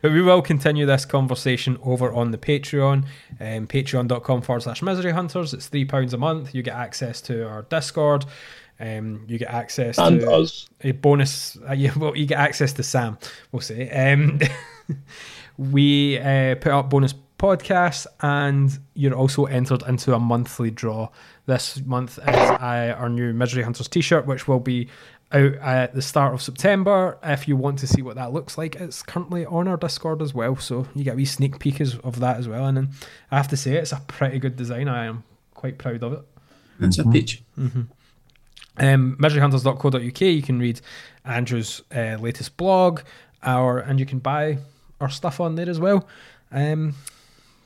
but 0.00 0.12
we 0.12 0.22
will 0.22 0.42
continue 0.42 0.86
this 0.86 1.04
conversation 1.04 1.78
over 1.82 2.12
on 2.12 2.30
the 2.30 2.38
Patreon, 2.38 3.04
um, 3.40 3.66
patreon.com 3.66 4.42
forward 4.42 4.62
slash 4.62 4.82
misery 4.82 5.12
hunters. 5.12 5.54
It's 5.54 5.68
£3 5.68 6.12
a 6.12 6.16
month. 6.16 6.54
You 6.54 6.62
get 6.62 6.74
access 6.74 7.20
to 7.22 7.46
our 7.48 7.62
Discord. 7.62 8.24
Um, 8.80 9.24
you 9.28 9.38
get 9.38 9.48
access 9.50 9.96
And 9.98 10.20
to 10.20 10.30
us. 10.32 10.68
a 10.82 10.92
bonus. 10.92 11.56
Uh, 11.68 11.72
yeah, 11.74 11.92
well, 11.96 12.16
you 12.16 12.26
get 12.26 12.38
access 12.38 12.72
to 12.74 12.82
Sam, 12.82 13.18
we'll 13.52 13.60
say. 13.60 13.88
Um, 13.90 14.40
we 15.58 16.18
uh, 16.18 16.56
put 16.56 16.72
up 16.72 16.90
bonus 16.90 17.14
podcasts, 17.38 18.06
and 18.20 18.76
you're 18.94 19.14
also 19.14 19.44
entered 19.46 19.82
into 19.86 20.14
a 20.14 20.18
monthly 20.18 20.70
draw. 20.70 21.08
This 21.46 21.80
month 21.84 22.18
is 22.18 22.24
uh, 22.34 22.94
our 22.98 23.08
new 23.08 23.32
Misery 23.32 23.62
Hunters 23.62 23.88
t 23.88 24.00
shirt, 24.00 24.26
which 24.26 24.46
will 24.46 24.60
be 24.60 24.88
out 25.32 25.54
at 25.54 25.94
the 25.94 26.02
start 26.02 26.34
of 26.34 26.42
September. 26.42 27.18
If 27.22 27.48
you 27.48 27.56
want 27.56 27.78
to 27.80 27.86
see 27.86 28.02
what 28.02 28.16
that 28.16 28.32
looks 28.32 28.58
like, 28.58 28.76
it's 28.76 29.02
currently 29.02 29.46
on 29.46 29.68
our 29.68 29.76
Discord 29.76 30.22
as 30.22 30.34
well. 30.34 30.56
So 30.56 30.86
you 30.94 31.04
get 31.04 31.14
a 31.14 31.16
wee 31.16 31.24
sneak 31.24 31.58
peek 31.58 31.80
of 31.80 32.20
that 32.20 32.36
as 32.36 32.48
well. 32.48 32.66
And 32.66 32.76
then 32.76 32.88
I 33.30 33.36
have 33.36 33.48
to 33.48 33.56
say, 33.56 33.76
it's 33.76 33.92
a 33.92 34.02
pretty 34.06 34.38
good 34.38 34.56
design. 34.56 34.88
I 34.88 35.06
am 35.06 35.24
quite 35.54 35.78
proud 35.78 36.02
of 36.02 36.12
it. 36.12 36.22
That's 36.78 36.98
a 36.98 37.04
peach. 37.04 37.42
Mm-hmm. 37.58 37.82
Um, 38.78 39.16
miseryhunters.co.uk. 39.20 40.20
You 40.20 40.42
can 40.42 40.58
read 40.58 40.80
Andrew's 41.24 41.82
uh, 41.94 42.16
latest 42.18 42.56
blog, 42.56 43.00
our 43.42 43.78
and 43.78 44.00
you 44.00 44.06
can 44.06 44.18
buy 44.18 44.58
our 45.00 45.10
stuff 45.10 45.40
on 45.40 45.54
there 45.56 45.68
as 45.68 45.78
well. 45.78 46.08
Um, 46.50 46.94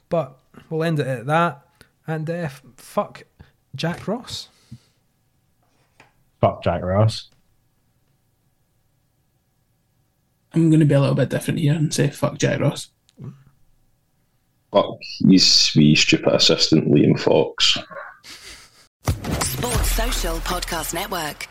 but 0.08 0.38
we'll 0.68 0.84
end 0.84 1.00
it 1.00 1.06
at 1.06 1.26
that. 1.26 1.62
And 2.06 2.28
uh, 2.28 2.34
f- 2.34 2.62
fuck 2.76 3.24
Jack 3.74 4.06
Ross. 4.06 4.48
Fuck 6.40 6.62
Jack 6.62 6.82
Ross. 6.82 7.28
I'm 10.57 10.70
going 10.70 10.80
to 10.80 10.86
be 10.86 10.94
a 10.94 11.00
little 11.00 11.14
bit 11.14 11.28
different 11.28 11.61
here 11.61 11.74
and 11.74 11.92
say 11.92 12.09
fuck 12.09 12.38
Jack 12.38 12.61
Ross. 12.61 12.88
Fuck 14.72 14.96
his 15.28 15.70
wee 15.76 15.94
stupid 15.94 16.32
assistant 16.32 16.90
Liam 16.90 17.20
Fox. 17.20 17.76
Sports 19.42 19.90
Social 19.92 20.38
Podcast 20.38 20.94
Network. 20.94 21.46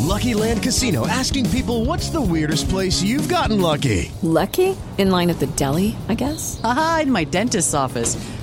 Lucky 0.00 0.34
Land 0.34 0.64
Casino 0.64 1.06
asking 1.06 1.48
people 1.50 1.84
what's 1.84 2.10
the 2.10 2.20
weirdest 2.20 2.68
place 2.68 3.00
you've 3.00 3.28
gotten 3.28 3.60
lucky? 3.60 4.10
Lucky? 4.22 4.76
In 4.98 5.12
line 5.12 5.30
at 5.30 5.38
the 5.38 5.46
deli, 5.46 5.94
I 6.08 6.14
guess? 6.14 6.60
Aha, 6.64 7.00
in 7.02 7.12
my 7.12 7.22
dentist's 7.22 7.74
office. 7.74 8.16